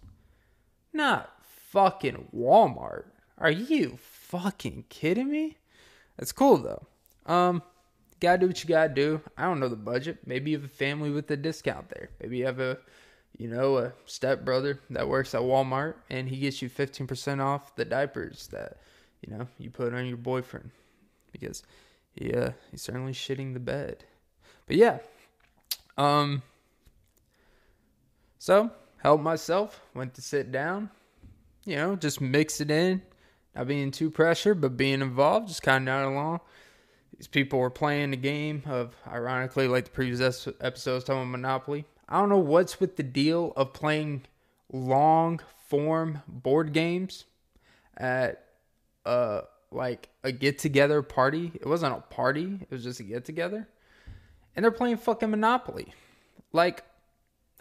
Not 0.92 1.30
fucking 1.42 2.28
Walmart. 2.34 3.04
Are 3.36 3.50
you 3.50 3.98
fucking 4.00 4.84
kidding 4.88 5.30
me? 5.30 5.58
That's 6.16 6.32
cool 6.32 6.56
though. 6.56 6.86
Um, 7.26 7.62
gotta 8.20 8.38
do 8.38 8.46
what 8.46 8.62
you 8.62 8.68
gotta 8.68 8.92
do. 8.92 9.20
I 9.36 9.44
don't 9.44 9.60
know 9.60 9.68
the 9.68 9.76
budget. 9.76 10.18
Maybe 10.26 10.50
you 10.50 10.56
have 10.56 10.64
a 10.64 10.68
family 10.68 11.10
with 11.10 11.30
a 11.30 11.36
discount 11.36 11.90
there. 11.90 12.08
Maybe 12.20 12.38
you 12.38 12.46
have 12.46 12.58
a, 12.58 12.78
you 13.36 13.48
know, 13.48 13.78
a 13.78 13.92
step 14.06 14.44
brother 14.44 14.80
that 14.90 15.08
works 15.08 15.34
at 15.34 15.42
Walmart 15.42 15.94
and 16.10 16.28
he 16.28 16.38
gets 16.38 16.62
you 16.62 16.70
15% 16.70 17.40
off 17.40 17.76
the 17.76 17.84
diapers 17.84 18.48
that, 18.48 18.78
you 19.20 19.36
know, 19.36 19.46
you 19.58 19.70
put 19.70 19.92
on 19.94 20.06
your 20.06 20.16
boyfriend 20.16 20.70
because 21.32 21.62
he, 22.14 22.32
uh, 22.32 22.52
he's 22.70 22.82
certainly 22.82 23.12
shitting 23.12 23.52
the 23.52 23.60
bed. 23.60 24.04
But 24.66 24.76
yeah, 24.76 24.98
um, 25.96 26.42
so, 28.38 28.70
helped 28.98 29.22
myself, 29.22 29.80
went 29.94 30.14
to 30.14 30.22
sit 30.22 30.50
down, 30.52 30.90
you 31.64 31.76
know, 31.76 31.96
just 31.96 32.20
mix 32.20 32.60
it 32.60 32.70
in, 32.70 33.02
not 33.54 33.66
being 33.68 33.90
too 33.90 34.10
pressured, 34.10 34.60
but 34.60 34.76
being 34.76 35.00
involved, 35.02 35.48
just 35.48 35.62
kind 35.62 35.88
of 35.88 35.94
nodding 35.94 36.14
along. 36.14 36.40
These 37.16 37.28
people 37.28 37.58
were 37.58 37.70
playing 37.70 38.12
the 38.12 38.16
game 38.16 38.62
of, 38.66 38.94
ironically, 39.06 39.66
like 39.66 39.86
the 39.86 39.90
previous 39.90 40.48
episodes 40.60 41.04
talking 41.04 41.22
about 41.22 41.30
Monopoly. 41.30 41.84
I 42.08 42.20
don't 42.20 42.28
know 42.28 42.38
what's 42.38 42.80
with 42.80 42.96
the 42.96 43.02
deal 43.02 43.52
of 43.56 43.72
playing 43.72 44.24
long 44.72 45.40
form 45.66 46.22
board 46.26 46.72
games 46.72 47.24
at 47.96 48.44
uh 49.04 49.42
like 49.70 50.08
a 50.24 50.32
get 50.32 50.58
together 50.58 51.02
party. 51.02 51.52
It 51.54 51.66
wasn't 51.66 51.96
a 51.96 52.00
party, 52.00 52.58
it 52.62 52.70
was 52.70 52.84
just 52.84 53.00
a 53.00 53.02
get 53.02 53.24
together. 53.24 53.68
And 54.56 54.64
they're 54.64 54.72
playing 54.72 54.96
fucking 54.96 55.30
Monopoly. 55.30 55.92
Like, 56.52 56.84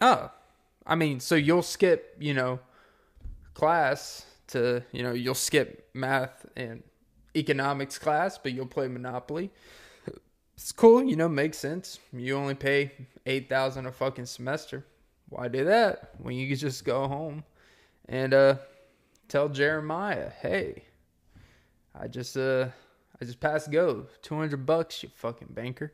oh, 0.00 0.30
I 0.88 0.94
mean, 0.94 1.20
so 1.20 1.34
you'll 1.34 1.62
skip, 1.62 2.16
you 2.18 2.32
know, 2.32 2.60
class 3.52 4.24
to, 4.48 4.82
you 4.90 5.02
know, 5.02 5.12
you'll 5.12 5.34
skip 5.34 5.90
math 5.92 6.46
and 6.56 6.82
economics 7.36 7.98
class, 7.98 8.38
but 8.38 8.52
you'll 8.52 8.66
play 8.66 8.88
Monopoly. 8.88 9.50
It's 10.56 10.72
cool, 10.72 11.04
you 11.04 11.14
know, 11.14 11.28
makes 11.28 11.58
sense. 11.58 12.00
You 12.12 12.36
only 12.36 12.54
pay 12.54 12.90
8000 13.26 13.86
a 13.86 13.92
fucking 13.92 14.26
semester. 14.26 14.84
Why 15.28 15.46
do 15.48 15.64
that 15.66 16.14
when 16.18 16.34
you 16.34 16.48
could 16.48 16.58
just 16.58 16.84
go 16.84 17.06
home 17.06 17.44
and 18.08 18.32
uh 18.32 18.56
tell 19.28 19.48
Jeremiah, 19.50 20.30
"Hey, 20.30 20.84
I 21.94 22.08
just 22.08 22.36
uh 22.36 22.68
I 23.20 23.24
just 23.24 23.38
passed 23.38 23.70
go. 23.70 24.06
200 24.22 24.64
bucks, 24.64 25.02
you 25.02 25.10
fucking 25.14 25.48
banker." 25.50 25.92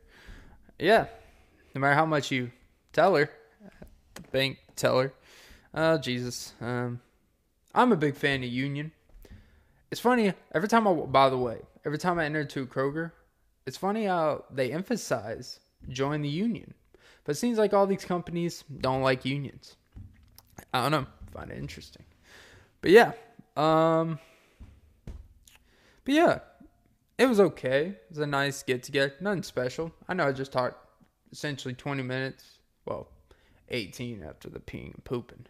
Yeah. 0.78 1.08
No 1.74 1.80
matter 1.80 1.94
how 1.94 2.06
much 2.06 2.30
you 2.30 2.50
tell 2.92 3.16
her, 3.16 3.28
the 4.14 4.22
bank 4.30 4.58
teller. 4.76 5.12
Oh 5.72 5.98
Jesus. 5.98 6.52
Um, 6.60 7.00
I'm 7.74 7.92
a 7.92 7.96
big 7.96 8.14
fan 8.14 8.42
of 8.42 8.50
Union. 8.50 8.92
It's 9.90 10.00
funny 10.00 10.32
every 10.52 10.68
time 10.68 10.88
I. 10.88 10.92
By 10.92 11.30
the 11.30 11.38
way, 11.38 11.58
every 11.84 11.98
time 11.98 12.18
I 12.18 12.24
enter 12.24 12.40
into 12.40 12.66
Kroger, 12.66 13.12
it's 13.66 13.76
funny 13.76 14.06
how 14.06 14.44
they 14.50 14.72
emphasize 14.72 15.60
join 15.88 16.22
the 16.22 16.28
union, 16.28 16.74
but 17.24 17.32
it 17.32 17.38
seems 17.38 17.58
like 17.58 17.72
all 17.74 17.86
these 17.86 18.04
companies 18.04 18.64
don't 18.80 19.02
like 19.02 19.24
unions. 19.24 19.76
I 20.72 20.82
don't 20.82 20.90
know. 20.90 21.06
Find 21.32 21.50
it 21.50 21.58
interesting, 21.58 22.04
but 22.80 22.90
yeah. 22.90 23.12
Um, 23.56 24.18
but 26.04 26.14
yeah, 26.14 26.38
it 27.18 27.26
was 27.26 27.40
okay. 27.40 27.86
It 27.86 28.06
was 28.10 28.18
a 28.18 28.26
nice 28.26 28.62
get 28.62 28.82
together. 28.82 29.14
Nothing 29.20 29.42
special. 29.42 29.92
I 30.08 30.14
know 30.14 30.26
I 30.26 30.32
just 30.32 30.52
talked 30.52 30.76
essentially 31.32 31.74
20 31.74 32.02
minutes. 32.02 32.58
Well, 32.84 33.08
18 33.68 34.22
after 34.22 34.48
the 34.48 34.60
peeing 34.60 34.94
and 34.94 35.04
pooping 35.04 35.46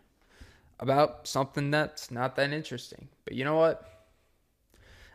about 0.81 1.27
something 1.27 1.71
that's 1.71 2.11
not 2.11 2.37
that 2.37 2.53
interesting. 2.53 3.09
But 3.25 3.35
you 3.35 3.45
know 3.45 3.57
what? 3.57 3.91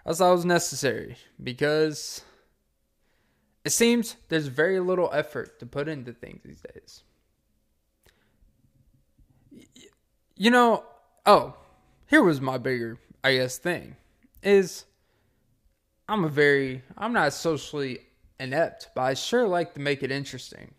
I 0.05 0.13
thought 0.13 0.29
it 0.29 0.35
was 0.35 0.45
necessary 0.45 1.17
because 1.41 2.23
it 3.63 3.71
seems 3.71 4.15
there's 4.29 4.47
very 4.47 4.79
little 4.79 5.09
effort 5.13 5.59
to 5.59 5.65
put 5.65 5.87
into 5.87 6.13
things 6.13 6.41
these 6.43 6.61
days. 6.73 7.03
You 10.35 10.51
know, 10.51 10.85
oh, 11.25 11.55
here 12.07 12.23
was 12.23 12.39
my 12.39 12.57
bigger, 12.57 12.97
I 13.23 13.35
guess, 13.35 13.57
thing 13.57 13.97
is 14.41 14.85
I'm 16.07 16.23
a 16.23 16.29
very, 16.29 16.81
I'm 16.97 17.13
not 17.13 17.33
socially 17.33 17.99
inept, 18.39 18.89
but 18.95 19.01
I 19.01 19.13
sure 19.13 19.47
like 19.47 19.73
to 19.73 19.79
make 19.79 20.01
it 20.01 20.11
interesting. 20.11 20.73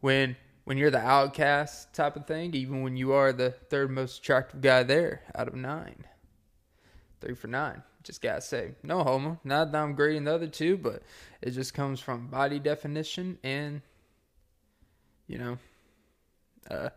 When 0.00 0.36
when 0.64 0.78
you're 0.78 0.90
the 0.90 0.98
outcast 0.98 1.92
type 1.94 2.16
of 2.16 2.26
thing, 2.26 2.54
even 2.54 2.82
when 2.82 2.96
you 2.96 3.12
are 3.12 3.32
the 3.32 3.50
third 3.50 3.90
most 3.90 4.18
attractive 4.18 4.60
guy 4.60 4.82
there 4.82 5.22
out 5.34 5.48
of 5.48 5.54
nine. 5.54 6.04
Three 7.20 7.34
for 7.34 7.48
nine. 7.48 7.82
Just 8.02 8.20
gotta 8.20 8.40
say, 8.40 8.72
no 8.82 9.02
homo. 9.02 9.40
Not 9.44 9.72
that 9.72 9.78
I'm 9.78 9.94
grading 9.94 10.24
the 10.24 10.34
other 10.34 10.46
two, 10.46 10.76
but 10.76 11.02
it 11.40 11.50
just 11.50 11.72
comes 11.72 12.00
from 12.00 12.28
body 12.28 12.58
definition 12.58 13.38
and, 13.42 13.80
you 15.26 15.38
know, 15.38 15.58
uh, 16.70 16.90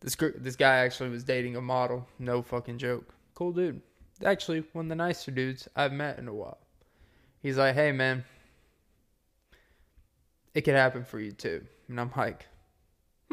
this 0.00 0.16
this 0.16 0.56
guy 0.56 0.76
actually 0.78 1.10
was 1.10 1.24
dating 1.24 1.56
a 1.56 1.60
model. 1.60 2.06
No 2.18 2.42
fucking 2.42 2.78
joke. 2.78 3.14
Cool 3.34 3.52
dude. 3.52 3.80
Actually, 4.24 4.64
one 4.72 4.86
of 4.86 4.88
the 4.88 4.94
nicer 4.94 5.30
dudes 5.30 5.68
I've 5.74 5.92
met 5.92 6.18
in 6.18 6.28
a 6.28 6.34
while. 6.34 6.58
He's 7.40 7.56
like, 7.56 7.74
hey 7.74 7.92
man, 7.92 8.24
it 10.54 10.62
could 10.62 10.74
happen 10.74 11.04
for 11.04 11.18
you 11.18 11.32
too. 11.32 11.64
And 11.88 12.00
I'm 12.00 12.10
like, 12.16 12.46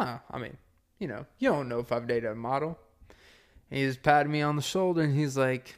I 0.02 0.38
mean, 0.38 0.58
you 1.00 1.08
know, 1.08 1.26
you 1.38 1.50
don't 1.50 1.70
know 1.70 1.80
if 1.80 1.92
I've 1.92 2.08
dated 2.08 2.32
a 2.32 2.36
model. 2.36 2.78
And 3.72 4.04
patted 4.04 4.30
me 4.30 4.42
on 4.42 4.56
the 4.56 4.62
shoulder 4.62 5.02
and 5.02 5.16
he's 5.16 5.38
like, 5.38 5.76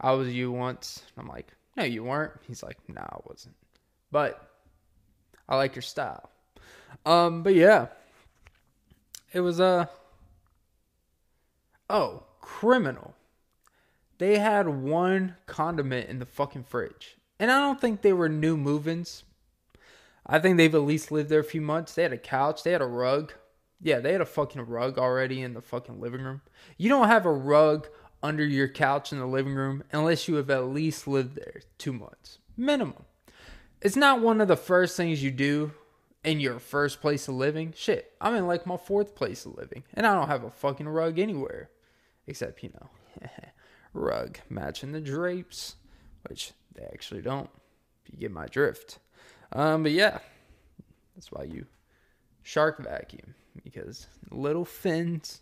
I 0.00 0.12
was 0.12 0.32
you 0.32 0.52
once. 0.52 1.02
I'm 1.18 1.26
like, 1.26 1.52
no, 1.76 1.84
you 1.84 2.04
weren't. 2.04 2.32
He's 2.46 2.62
like, 2.62 2.78
no, 2.88 3.00
I 3.00 3.16
wasn't. 3.26 3.56
But 4.12 4.50
I 5.48 5.56
like 5.56 5.74
your 5.74 5.82
style. 5.82 6.30
Um, 7.04 7.42
but 7.42 7.54
yeah. 7.54 7.88
It 9.32 9.40
was 9.40 9.58
a 9.58 9.64
uh, 9.64 9.86
Oh, 11.88 12.24
criminal. 12.40 13.14
They 14.18 14.38
had 14.38 14.68
one 14.68 15.36
condiment 15.46 16.08
in 16.08 16.18
the 16.18 16.26
fucking 16.26 16.64
fridge. 16.64 17.16
And 17.38 17.50
I 17.50 17.60
don't 17.60 17.80
think 17.80 18.02
they 18.02 18.12
were 18.12 18.28
new 18.28 18.56
move-ins. 18.56 19.24
I 20.26 20.38
think 20.38 20.56
they've 20.56 20.74
at 20.74 20.82
least 20.82 21.12
lived 21.12 21.30
there 21.30 21.40
a 21.40 21.44
few 21.44 21.60
months. 21.60 21.94
They 21.94 22.02
had 22.02 22.12
a 22.12 22.18
couch, 22.18 22.62
they 22.62 22.72
had 22.72 22.82
a 22.82 22.86
rug. 22.86 23.32
Yeah, 23.80 24.00
they 24.00 24.12
had 24.12 24.20
a 24.20 24.26
fucking 24.26 24.62
rug 24.62 24.98
already 24.98 25.42
in 25.42 25.54
the 25.54 25.60
fucking 25.60 26.00
living 26.00 26.22
room. 26.22 26.40
You 26.78 26.88
don't 26.88 27.08
have 27.08 27.26
a 27.26 27.32
rug 27.32 27.88
under 28.22 28.44
your 28.44 28.68
couch 28.68 29.12
in 29.12 29.18
the 29.18 29.26
living 29.26 29.54
room 29.54 29.84
unless 29.92 30.26
you 30.26 30.36
have 30.36 30.50
at 30.50 30.68
least 30.68 31.06
lived 31.06 31.36
there 31.36 31.60
two 31.78 31.92
months. 31.92 32.38
Minimum. 32.56 33.04
It's 33.82 33.96
not 33.96 34.20
one 34.20 34.40
of 34.40 34.48
the 34.48 34.56
first 34.56 34.96
things 34.96 35.22
you 35.22 35.30
do 35.30 35.72
in 36.24 36.40
your 36.40 36.58
first 36.58 37.00
place 37.00 37.28
of 37.28 37.34
living. 37.34 37.72
Shit, 37.76 38.12
I'm 38.20 38.34
in 38.34 38.46
like 38.46 38.66
my 38.66 38.76
fourth 38.76 39.14
place 39.14 39.46
of 39.46 39.56
living, 39.56 39.84
and 39.94 40.06
I 40.06 40.14
don't 40.14 40.28
have 40.28 40.44
a 40.44 40.50
fucking 40.50 40.88
rug 40.88 41.18
anywhere. 41.18 41.70
Except, 42.26 42.62
you 42.62 42.70
know, 42.74 43.28
rug 43.92 44.38
matching 44.48 44.92
the 44.92 45.00
drapes, 45.00 45.76
which 46.28 46.52
they 46.74 46.84
actually 46.84 47.22
don't, 47.22 47.50
you 48.10 48.18
get 48.18 48.32
my 48.32 48.46
drift. 48.46 48.98
Um, 49.52 49.82
but 49.82 49.92
yeah, 49.92 50.18
that's 51.14 51.30
why 51.32 51.44
you 51.44 51.66
shark 52.42 52.82
vacuum 52.82 53.34
because 53.64 54.06
little 54.30 54.64
fins, 54.64 55.40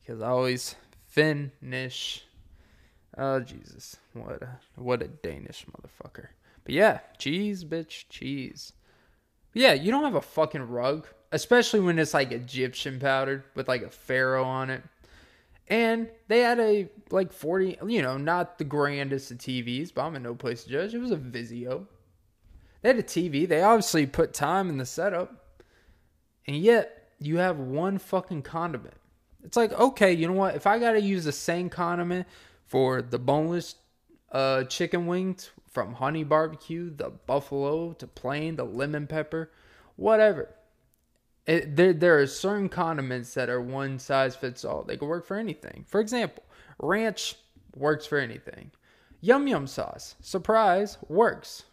because 0.00 0.20
I 0.20 0.28
always 0.28 0.76
finish. 1.06 2.24
Oh 3.18 3.40
Jesus, 3.40 3.96
what 4.12 4.42
a 4.42 4.48
what 4.76 5.02
a 5.02 5.08
Danish 5.08 5.66
motherfucker. 5.66 6.28
But 6.64 6.74
yeah, 6.74 7.00
cheese, 7.18 7.64
bitch, 7.64 8.04
cheese. 8.08 8.72
But 9.52 9.62
yeah, 9.62 9.72
you 9.72 9.90
don't 9.90 10.04
have 10.04 10.14
a 10.14 10.20
fucking 10.20 10.68
rug, 10.68 11.06
especially 11.32 11.80
when 11.80 11.98
it's 11.98 12.14
like 12.14 12.32
Egyptian 12.32 12.98
powdered 12.98 13.44
with 13.54 13.68
like 13.68 13.82
a 13.82 13.90
pharaoh 13.90 14.44
on 14.44 14.70
it. 14.70 14.82
And 15.68 16.08
they 16.28 16.40
had 16.40 16.60
a 16.60 16.88
like 17.10 17.32
40, 17.32 17.78
you 17.86 18.02
know, 18.02 18.16
not 18.16 18.58
the 18.58 18.64
grandest 18.64 19.30
of 19.30 19.38
TVs, 19.38 19.92
but 19.92 20.04
I'm 20.04 20.14
in 20.14 20.22
no 20.22 20.34
place 20.34 20.64
to 20.64 20.70
judge. 20.70 20.94
It 20.94 20.98
was 20.98 21.10
a 21.10 21.16
Vizio. 21.16 21.86
They 22.82 22.90
had 22.90 22.98
a 22.98 23.02
TV. 23.02 23.48
They 23.48 23.62
obviously 23.62 24.06
put 24.06 24.34
time 24.34 24.68
in 24.68 24.78
the 24.78 24.86
setup. 24.86 25.44
And 26.46 26.56
yet, 26.56 27.10
you 27.18 27.38
have 27.38 27.58
one 27.58 27.98
fucking 27.98 28.42
condiment. 28.42 28.94
It's 29.42 29.56
like, 29.56 29.72
okay, 29.72 30.12
you 30.12 30.26
know 30.26 30.34
what? 30.34 30.54
If 30.54 30.66
I 30.66 30.78
got 30.78 30.92
to 30.92 31.00
use 31.00 31.24
the 31.24 31.32
same 31.32 31.68
condiment 31.70 32.26
for 32.66 33.00
the 33.00 33.18
boneless 33.18 33.76
uh, 34.32 34.64
chicken 34.64 35.06
wings 35.06 35.50
from 35.70 35.94
Honey 35.94 36.24
Barbecue, 36.24 36.94
the 36.94 37.10
buffalo 37.10 37.92
to 37.94 38.06
plain, 38.06 38.56
the 38.56 38.64
lemon 38.64 39.06
pepper, 39.06 39.50
whatever. 39.96 40.48
It, 41.46 41.76
there, 41.76 41.92
there 41.92 42.18
are 42.18 42.26
certain 42.26 42.68
condiments 42.68 43.34
that 43.34 43.48
are 43.48 43.60
one 43.60 43.98
size 43.98 44.34
fits 44.34 44.64
all. 44.64 44.82
They 44.82 44.96
can 44.96 45.06
work 45.06 45.26
for 45.26 45.36
anything. 45.36 45.84
For 45.86 46.00
example, 46.00 46.42
ranch 46.80 47.36
works 47.76 48.04
for 48.04 48.18
anything. 48.18 48.72
Yum 49.20 49.46
yum 49.46 49.66
sauce, 49.66 50.16
surprise, 50.20 50.98
works. 51.08 51.64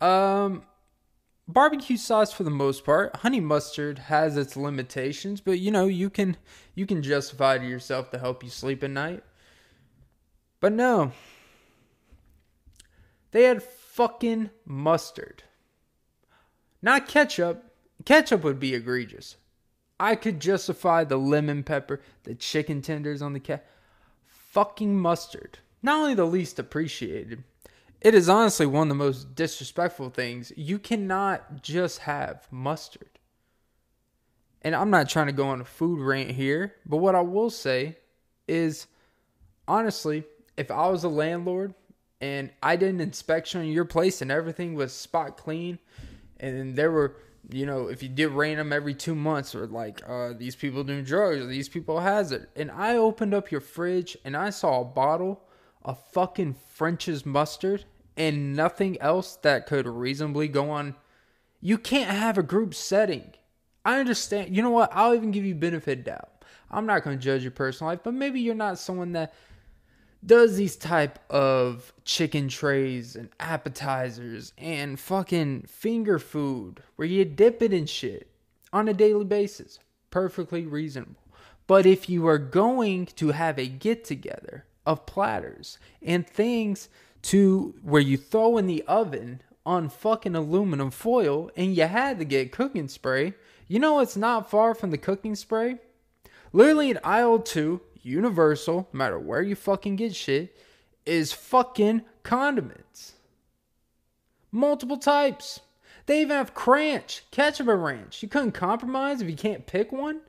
Um, 0.00 0.62
barbecue 1.46 1.96
sauce 1.96 2.32
for 2.32 2.44
the 2.44 2.50
most 2.50 2.84
part. 2.84 3.16
Honey 3.16 3.40
mustard 3.40 3.98
has 3.98 4.36
its 4.36 4.56
limitations, 4.56 5.40
but 5.40 5.58
you 5.58 5.70
know 5.70 5.86
you 5.86 6.10
can 6.10 6.36
you 6.74 6.86
can 6.86 7.02
justify 7.02 7.58
to 7.58 7.66
yourself 7.66 8.10
to 8.10 8.18
help 8.18 8.44
you 8.44 8.50
sleep 8.50 8.84
at 8.84 8.90
night. 8.90 9.24
But 10.60 10.72
no, 10.72 11.12
they 13.30 13.44
had 13.44 13.62
fucking 13.62 14.50
mustard, 14.64 15.42
not 16.82 17.08
ketchup. 17.08 17.64
Ketchup 18.04 18.44
would 18.44 18.60
be 18.60 18.74
egregious. 18.74 19.36
I 19.98 20.14
could 20.14 20.38
justify 20.38 21.02
the 21.02 21.16
lemon 21.16 21.64
pepper, 21.64 22.00
the 22.22 22.36
chicken 22.36 22.82
tenders 22.82 23.20
on 23.20 23.32
the 23.32 23.40
cat. 23.40 23.66
Fucking 24.26 24.96
mustard. 24.96 25.58
Not 25.82 26.00
only 26.00 26.14
the 26.14 26.24
least 26.24 26.58
appreciated, 26.58 27.42
it 28.00 28.14
is 28.14 28.28
honestly 28.28 28.66
one 28.66 28.82
of 28.82 28.88
the 28.88 28.94
most 28.94 29.34
disrespectful 29.34 30.10
things. 30.10 30.52
You 30.56 30.78
cannot 30.78 31.62
just 31.62 32.00
have 32.00 32.46
mustard. 32.50 33.08
And 34.62 34.74
I'm 34.74 34.90
not 34.90 35.08
trying 35.08 35.26
to 35.26 35.32
go 35.32 35.48
on 35.48 35.60
a 35.60 35.64
food 35.64 36.00
rant 36.00 36.32
here, 36.32 36.74
but 36.84 36.98
what 36.98 37.14
I 37.14 37.20
will 37.20 37.50
say 37.50 37.98
is 38.46 38.86
honestly, 39.66 40.24
if 40.56 40.70
I 40.70 40.88
was 40.88 41.04
a 41.04 41.08
landlord 41.08 41.74
and 42.20 42.50
I 42.62 42.76
did 42.76 42.90
an 42.90 43.00
inspection 43.00 43.60
on 43.60 43.68
your 43.68 43.84
place 43.84 44.20
and 44.20 44.30
everything 44.30 44.74
was 44.74 44.92
spot 44.92 45.36
clean 45.36 45.78
and 46.40 46.74
there 46.74 46.90
were 46.90 47.16
you 47.50 47.64
know, 47.64 47.88
if 47.88 48.02
you 48.02 48.08
did 48.08 48.28
rain 48.28 48.58
them 48.58 48.72
every 48.72 48.94
two 48.94 49.14
months, 49.14 49.54
or 49.54 49.66
like 49.66 50.02
uh, 50.06 50.32
these 50.36 50.54
people 50.54 50.84
doing 50.84 51.04
drugs, 51.04 51.40
or 51.40 51.46
these 51.46 51.68
people 51.68 52.00
has 52.00 52.30
it, 52.30 52.48
and 52.56 52.70
I 52.70 52.96
opened 52.96 53.32
up 53.32 53.50
your 53.50 53.60
fridge 53.60 54.16
and 54.24 54.36
I 54.36 54.50
saw 54.50 54.82
a 54.82 54.84
bottle 54.84 55.42
a 55.88 55.94
fucking 55.94 56.54
French's 56.68 57.24
mustard 57.24 57.86
and 58.14 58.54
nothing 58.54 59.00
else 59.00 59.36
that 59.36 59.66
could 59.66 59.86
reasonably 59.86 60.46
go 60.46 60.70
on. 60.70 60.94
You 61.62 61.78
can't 61.78 62.10
have 62.10 62.36
a 62.36 62.42
group 62.42 62.74
setting. 62.74 63.32
I 63.86 63.98
understand. 63.98 64.54
You 64.54 64.62
know 64.62 64.70
what? 64.70 64.90
I'll 64.92 65.14
even 65.14 65.30
give 65.30 65.46
you 65.46 65.54
benefit 65.54 66.04
doubt. 66.04 66.44
I'm 66.70 66.84
not 66.84 67.02
going 67.02 67.18
to 67.18 67.24
judge 67.24 67.42
your 67.42 67.52
personal 67.52 67.90
life, 67.90 68.00
but 68.04 68.12
maybe 68.12 68.38
you're 68.38 68.54
not 68.54 68.78
someone 68.78 69.12
that 69.12 69.32
does 70.24 70.56
these 70.56 70.76
type 70.76 71.18
of 71.30 71.94
chicken 72.04 72.48
trays 72.48 73.16
and 73.16 73.30
appetizers 73.40 74.52
and 74.58 75.00
fucking 75.00 75.62
finger 75.62 76.18
food 76.18 76.82
where 76.96 77.08
you 77.08 77.24
dip 77.24 77.62
it 77.62 77.72
in 77.72 77.86
shit 77.86 78.30
on 78.74 78.88
a 78.88 78.92
daily 78.92 79.24
basis. 79.24 79.78
Perfectly 80.10 80.66
reasonable. 80.66 81.22
But 81.66 81.86
if 81.86 82.10
you 82.10 82.26
are 82.26 82.38
going 82.38 83.06
to 83.06 83.30
have 83.30 83.58
a 83.58 83.66
get 83.66 84.04
together 84.04 84.64
of 84.88 85.04
platters 85.04 85.78
and 86.02 86.26
things 86.26 86.88
to 87.20 87.74
where 87.82 88.00
you 88.00 88.16
throw 88.16 88.56
in 88.56 88.66
the 88.66 88.82
oven 88.88 89.42
on 89.66 89.90
fucking 89.90 90.34
aluminum 90.34 90.90
foil 90.90 91.50
and 91.58 91.76
you 91.76 91.84
had 91.84 92.18
to 92.18 92.24
get 92.24 92.52
cooking 92.52 92.88
spray. 92.88 93.34
You 93.68 93.80
know 93.80 94.00
it's 94.00 94.16
not 94.16 94.50
far 94.50 94.74
from 94.74 94.90
the 94.90 94.96
cooking 94.96 95.34
spray? 95.34 95.76
Literally 96.54 96.90
in 96.90 96.98
aisle 97.04 97.38
2, 97.40 97.82
universal, 98.00 98.88
no 98.90 98.98
matter 98.98 99.18
where 99.18 99.42
you 99.42 99.54
fucking 99.54 99.96
get 99.96 100.16
shit, 100.16 100.56
is 101.04 101.34
fucking 101.34 102.00
condiments. 102.22 103.12
Multiple 104.50 104.96
types. 104.96 105.60
They 106.06 106.22
even 106.22 106.38
have 106.38 106.54
cranch, 106.54 107.24
ketchup 107.30 107.68
and 107.68 107.84
ranch. 107.84 108.22
You 108.22 108.30
couldn't 108.30 108.52
compromise 108.52 109.20
if 109.20 109.28
you 109.28 109.36
can't 109.36 109.66
pick 109.66 109.92
one. 109.92 110.22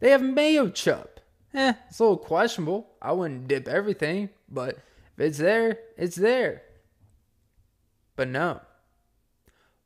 They 0.00 0.10
have 0.10 0.22
mayo 0.22 0.68
chup 0.68 1.11
eh, 1.54 1.72
it's 1.88 1.98
a 1.98 2.02
little 2.02 2.16
questionable. 2.16 2.90
I 3.00 3.12
wouldn't 3.12 3.48
dip 3.48 3.68
everything, 3.68 4.30
but 4.48 4.78
if 5.16 5.20
it's 5.20 5.38
there, 5.38 5.78
it's 5.96 6.16
there. 6.16 6.62
But 8.16 8.28
no, 8.28 8.60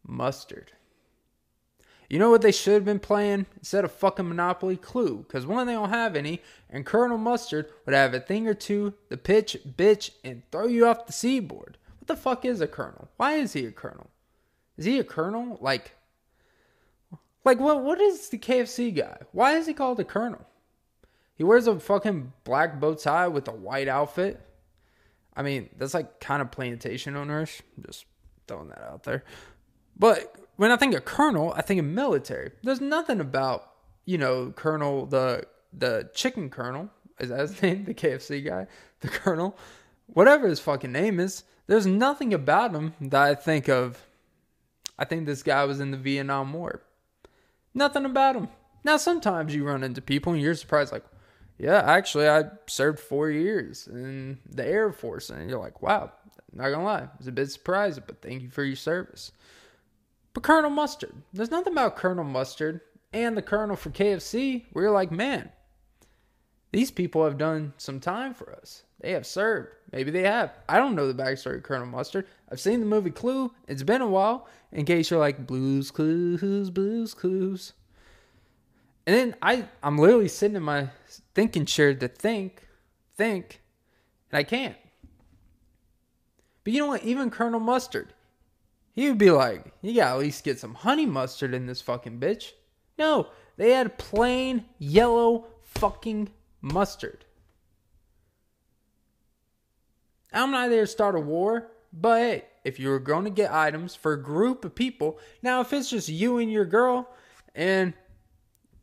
mustard. 0.07 0.73
You 2.09 2.21
know 2.21 2.31
what 2.31 2.43
they 2.43 2.53
should 2.53 2.75
have 2.75 2.85
been 2.85 3.01
playing 3.01 3.47
instead 3.57 3.85
of 3.85 3.93
fucking 3.93 4.29
Monopoly? 4.29 4.77
Clue. 4.77 5.25
Because 5.27 5.45
one, 5.45 5.67
they 5.67 5.73
don't 5.73 5.91
have 5.91 6.15
any, 6.15 6.41
and 6.71 6.87
Colonel 6.87 7.19
Mustard 7.19 7.71
would 7.85 7.95
have 7.95 8.15
a 8.15 8.21
thing 8.21 8.47
or 8.47 8.55
two 8.55 8.95
to 9.11 9.17
pitch, 9.17 9.57
bitch, 9.77 10.11
and 10.23 10.43
throw 10.53 10.67
you 10.67 10.87
off 10.87 11.07
the 11.07 11.13
seaboard. 11.13 11.79
What 11.99 12.07
the 12.07 12.17
fuck 12.17 12.45
is 12.45 12.61
a 12.61 12.69
colonel? 12.69 13.09
Why 13.17 13.35
is 13.35 13.55
he 13.55 13.67
a 13.67 13.73
colonel? 13.73 14.11
Is 14.77 14.85
he 14.85 14.99
a 14.99 15.05
colonel? 15.05 15.59
Like, 15.61 15.93
like 17.45 17.59
what? 17.59 17.83
What 17.83 18.01
is 18.01 18.29
the 18.29 18.39
KFC 18.39 18.95
guy? 18.95 19.19
Why 19.33 19.57
is 19.57 19.67
he 19.67 19.75
called 19.75 19.99
a 19.99 20.05
colonel? 20.05 20.47
He 21.37 21.45
wears 21.45 21.67
a 21.67 21.79
fucking 21.79 22.33
black 22.45 22.81
bow 22.81 22.95
tie 22.95 23.29
with 23.29 23.49
a 23.49 23.53
white 23.53 23.89
outfit. 23.89 24.41
I 25.37 25.43
mean, 25.43 25.69
that's 25.77 25.95
like 25.95 26.19
kind 26.19 26.43
of 26.43 26.51
plantation 26.51 27.15
owners. 27.17 27.63
Just 27.87 28.07
throwing 28.49 28.69
that 28.69 28.83
out 28.83 29.05
there. 29.05 29.23
But 29.99 30.35
when 30.57 30.71
I 30.71 30.77
think 30.77 30.95
of 30.95 31.05
colonel, 31.05 31.53
I 31.55 31.63
think 31.63 31.79
of 31.79 31.87
military. 31.87 32.53
There's 32.63 32.81
nothing 32.81 33.21
about 33.21 33.71
you 34.07 34.19
know 34.19 34.53
Colonel 34.57 35.07
the 35.07 35.47
the 35.73 36.09
chicken 36.15 36.49
colonel 36.49 36.91
is 37.19 37.29
that 37.31 37.41
his 37.41 37.63
name? 37.63 37.85
The 37.85 37.95
KFC 37.95 38.45
guy, 38.45 38.67
the 39.01 39.09
colonel, 39.09 39.57
whatever 40.07 40.49
his 40.49 40.61
fucking 40.61 40.93
name 40.93 41.21
is. 41.21 41.45
There's 41.67 41.87
nothing 41.87 42.33
about 42.33 42.75
him 42.75 42.95
that 43.01 43.23
I 43.23 43.35
think 43.35 43.69
of. 43.69 44.05
I 44.99 45.05
think 45.05 45.27
this 45.27 45.43
guy 45.43 45.65
was 45.65 45.81
in 45.81 45.91
the 45.91 45.97
Vietnam 45.97 46.53
War. 46.53 46.83
Nothing 47.75 48.05
about 48.05 48.37
him. 48.37 48.49
Now 48.85 48.97
sometimes 48.97 49.55
you 49.55 49.65
run 49.65 49.83
into 49.83 50.01
people 50.01 50.33
and 50.33 50.41
you're 50.41 50.55
surprised, 50.55 50.93
like, 50.93 51.05
yeah, 51.59 51.83
actually 51.85 52.29
I 52.29 52.45
served 52.67 53.01
four 53.01 53.31
years 53.31 53.87
in 53.87 54.39
the 54.49 54.67
Air 54.67 54.93
Force, 54.93 55.31
and 55.31 55.49
you're 55.49 55.59
like, 55.59 55.83
wow, 55.83 56.13
not 56.53 56.71
gonna 56.71 56.85
lie, 56.85 57.03
I 57.03 57.09
was 57.19 57.27
a 57.27 57.33
bit 57.33 57.51
surprised, 57.51 58.01
but 58.07 58.23
thank 58.23 58.43
you 58.43 58.51
for 58.51 58.65
your 58.65 58.77
service. 58.77 59.33
But 60.35 60.43
Colonel 60.43 60.71
Mustard, 60.71 61.15
there's 61.33 61.51
nothing 61.51 61.73
about 61.73 61.97
Colonel 61.97 62.25
Mustard 62.25 62.81
and 63.13 63.37
the 63.37 63.43
Colonel 63.43 63.77
for 63.77 63.91
KFC 63.91 64.65
where 64.73 64.85
you're 64.85 64.93
like, 64.93 65.11
man, 65.11 65.51
these 66.73 66.91
people 66.91 67.25
have 67.25 67.39
done 67.39 67.73
some 67.79 68.01
time 68.01 68.35
for 68.35 68.53
us. 68.55 68.83
They 69.01 69.13
have 69.13 69.27
served. 69.27 69.69
Maybe 69.93 70.11
they 70.11 70.23
have. 70.23 70.53
I 70.69 70.79
don't 70.79 70.95
know 70.95 71.11
the 71.11 71.23
backstory 71.23 71.57
of 71.57 71.63
Colonel 71.63 71.87
Mustard. 71.87 72.27
I've 72.51 72.61
seen 72.61 72.81
the 72.81 72.87
movie 72.87 73.11
Clue. 73.11 73.53
It's 73.69 73.83
been 73.83 74.03
a 74.03 74.07
while. 74.07 74.49
In 74.73 74.85
case 74.85 75.11
you're 75.11 75.21
like 75.21 75.47
Blues 75.47 75.91
Clues, 75.91 76.71
Blues 76.71 77.15
Clues. 77.15 77.73
And 79.07 79.15
then 79.15 79.37
I, 79.41 79.65
I'm 79.83 79.99
literally 79.99 80.29
sitting 80.29 80.57
in 80.57 80.63
my 80.63 80.89
thinking 81.35 81.65
chair 81.65 81.95
to 81.95 82.09
think, 82.09 82.67
think, 83.17 83.61
and 84.31 84.39
I 84.39 84.43
can't. 84.43 84.77
But 86.65 86.73
you 86.73 86.81
know 86.81 86.89
what? 86.89 87.05
Even 87.05 87.31
Colonel 87.31 87.61
Mustard, 87.61 88.13
he 88.93 89.09
would 89.09 89.19
be 89.19 89.31
like, 89.31 89.73
you 89.83 89.95
gotta 89.95 90.15
at 90.15 90.19
least 90.19 90.43
get 90.43 90.59
some 90.59 90.75
honey 90.75 91.07
mustard 91.07 91.55
in 91.55 91.67
this 91.67 91.81
fucking 91.81 92.19
bitch. 92.19 92.53
No, 92.99 93.29
they 93.57 93.71
had 93.71 93.99
plain 93.99 94.65
yellow 94.79 95.47
fucking 95.63 96.31
mustard. 96.61 97.25
I'm 100.33 100.51
not 100.51 100.71
there 100.71 100.83
to 100.83 100.87
start 100.87 101.15
a 101.15 101.21
war, 101.21 101.71
but 101.93 102.21
hey, 102.21 102.45
if 102.65 102.81
you 102.81 102.89
were 102.89 102.99
going 102.99 103.25
to 103.25 103.31
get 103.31 103.53
items 103.53 103.95
for 103.95 104.13
a 104.13 104.23
group 104.23 104.65
of 104.65 104.75
people, 104.75 105.19
now 105.43 105.61
if 105.61 105.73
it's 105.73 105.89
just 105.89 106.09
you 106.09 106.39
and 106.39 106.51
your 106.51 106.65
girl 106.65 107.09
and 107.55 107.95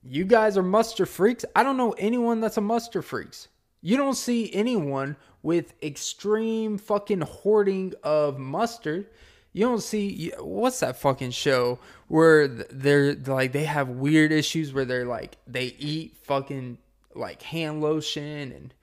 you 0.06 0.26
guys 0.26 0.58
are 0.58 0.63
mustard 0.63 1.10
freaks, 1.10 1.46
I 1.56 1.63
don't 1.63 1.78
know 1.78 1.92
anyone 1.92 2.42
that's 2.42 2.58
a 2.58 2.62
mustard 2.62 3.06
freaks. 3.06 3.48
You 3.82 3.98
don't 3.98 4.16
see 4.16 4.54
anyone 4.54 5.16
with 5.42 5.74
extreme 5.84 6.78
fucking 6.78 7.22
hoarding 7.22 7.94
of 8.04 8.39
mustard. 8.39 9.08
You 9.52 9.66
don't 9.66 9.82
see 9.82 10.32
what's 10.39 10.80
that 10.80 10.98
fucking 10.98 11.32
show 11.32 11.80
where 12.08 12.48
they're 12.48 13.13
like 13.13 13.52
they 13.52 13.66
have 13.66 13.89
weird 13.89 14.32
issues 14.32 14.74
where 14.74 14.86
they're 14.86 15.06
like 15.06 15.38
they 15.46 15.76
eat 15.78 16.18
fucking 16.24 16.80
like 17.13 17.42
hand 17.44 17.82
lotion 17.82 18.52
and 18.52 18.74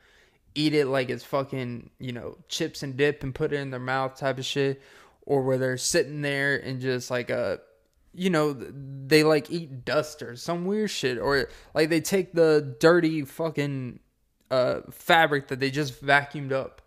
eat 0.54 0.74
it 0.74 0.86
like 0.86 1.10
it's 1.10 1.24
fucking, 1.24 1.90
you 1.98 2.12
know, 2.12 2.36
chips 2.48 2.82
and 2.82 2.96
dip 2.96 3.22
and 3.22 3.34
put 3.34 3.52
it 3.52 3.56
in 3.56 3.70
their 3.70 3.80
mouth 3.80 4.16
type 4.16 4.38
of 4.38 4.44
shit. 4.44 4.80
Or 5.26 5.42
where 5.42 5.58
they're 5.58 5.76
sitting 5.76 6.22
there 6.22 6.56
and 6.56 6.80
just 6.80 7.10
like 7.10 7.30
a, 7.30 7.60
you 8.12 8.30
know, 8.30 8.52
they 8.52 9.22
like 9.22 9.50
eat 9.50 9.84
dust 9.84 10.22
or 10.22 10.36
some 10.36 10.64
weird 10.64 10.90
shit. 10.90 11.18
Or 11.18 11.48
like 11.74 11.88
they 11.88 12.00
take 12.00 12.32
the 12.32 12.76
dirty 12.80 13.22
fucking 13.22 14.00
uh, 14.50 14.80
fabric 14.90 15.48
that 15.48 15.60
they 15.60 15.70
just 15.70 16.04
vacuumed 16.04 16.52
up. 16.52 16.82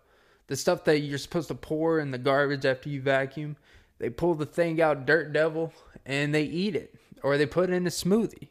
The 0.46 0.56
stuff 0.56 0.84
that 0.84 1.00
you're 1.00 1.18
supposed 1.18 1.48
to 1.48 1.54
pour 1.54 1.98
in 1.98 2.10
the 2.10 2.18
garbage 2.18 2.66
after 2.66 2.90
you 2.90 3.00
vacuum. 3.00 3.56
They 3.98 4.10
pull 4.10 4.34
the 4.34 4.46
thing 4.46 4.82
out, 4.82 5.06
Dirt 5.06 5.32
Devil, 5.32 5.72
and 6.04 6.34
they 6.34 6.42
eat 6.42 6.76
it. 6.76 6.94
Or 7.22 7.38
they 7.38 7.46
put 7.46 7.70
it 7.70 7.72
in 7.72 7.86
a 7.86 7.90
smoothie. 7.90 8.48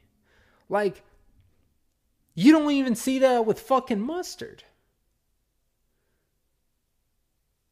Like, 0.69 1.03
you 2.33 2.51
don't 2.51 2.71
even 2.71 2.95
see 2.95 3.19
that 3.19 3.45
with 3.45 3.59
fucking 3.59 4.01
mustard. 4.01 4.63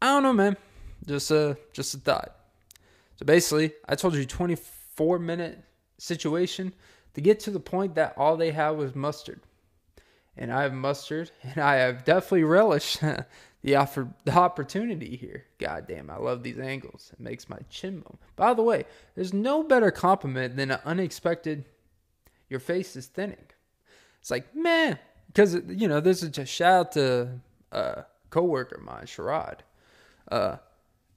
I 0.01 0.07
don't 0.07 0.23
know, 0.23 0.33
man. 0.33 0.57
Just 1.07 1.31
a 1.31 1.57
just 1.73 1.95
a 1.95 1.97
thought. 1.97 2.35
So 3.17 3.25
basically, 3.25 3.73
I 3.87 3.95
told 3.95 4.13
you 4.13 4.25
24 4.25 4.80
minute 5.19 5.63
situation 5.97 6.73
to 7.13 7.21
get 7.21 7.39
to 7.41 7.51
the 7.51 7.59
point 7.59 7.95
that 7.95 8.13
all 8.17 8.37
they 8.37 8.51
have 8.51 8.75
was 8.75 8.95
mustard. 8.95 9.41
And 10.37 10.51
I 10.51 10.63
have 10.63 10.73
mustard, 10.73 11.31
and 11.43 11.57
I 11.57 11.75
have 11.75 12.05
definitely 12.05 12.43
relished 12.43 13.01
the 13.63 13.75
offer, 13.75 14.09
the 14.23 14.33
opportunity 14.33 15.15
here. 15.15 15.45
God 15.59 15.87
damn, 15.87 16.09
I 16.09 16.17
love 16.17 16.43
these 16.43 16.59
angles. 16.59 17.11
It 17.13 17.19
makes 17.19 17.49
my 17.49 17.59
chin 17.69 17.95
move. 17.95 18.17
By 18.35 18.53
the 18.53 18.63
way, 18.63 18.85
there's 19.15 19.33
no 19.33 19.63
better 19.63 19.91
compliment 19.91 20.55
than 20.55 20.71
an 20.71 20.79
unexpected. 20.85 21.65
Your 22.49 22.59
face 22.59 22.95
is 22.95 23.07
thinning. 23.07 23.37
It's 24.19 24.31
like 24.31 24.55
man, 24.55 24.99
because 25.27 25.55
you 25.67 25.87
know 25.87 25.99
this 25.99 26.21
is 26.21 26.29
just 26.29 26.39
a 26.39 26.45
shout 26.45 26.79
out 26.79 26.91
to 26.93 27.39
a 27.71 28.05
coworker 28.29 28.75
of 28.75 28.83
mine, 28.83 29.05
Sherrod 29.05 29.59
uh, 30.31 30.57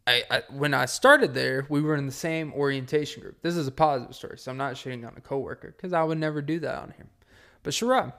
I, 0.07 0.23
I, 0.31 0.43
when 0.51 0.75
I 0.75 0.85
started 0.85 1.33
there, 1.33 1.67
we 1.71 1.81
were 1.81 1.97
in 1.97 2.07
the 2.07 2.13
same 2.13 2.53
orientation 2.53 3.23
group. 3.23 3.41
This 3.41 3.57
is 3.57 3.67
a 3.67 3.73
positive 3.73 4.15
story, 4.15 4.39
so 4.39 4.51
I'm 4.51 4.59
not 4.59 4.75
shitting 4.75 5.07
on 5.07 5.15
a 5.17 5.21
coworker 5.21 5.75
because 5.75 5.93
I 5.93 6.03
would 6.03 6.19
never 6.19 6.43
do 6.43 6.61
that 6.61 6.79
on 6.79 6.91
him. 6.91 7.09
But 7.63 7.73
Sharab, 7.73 8.13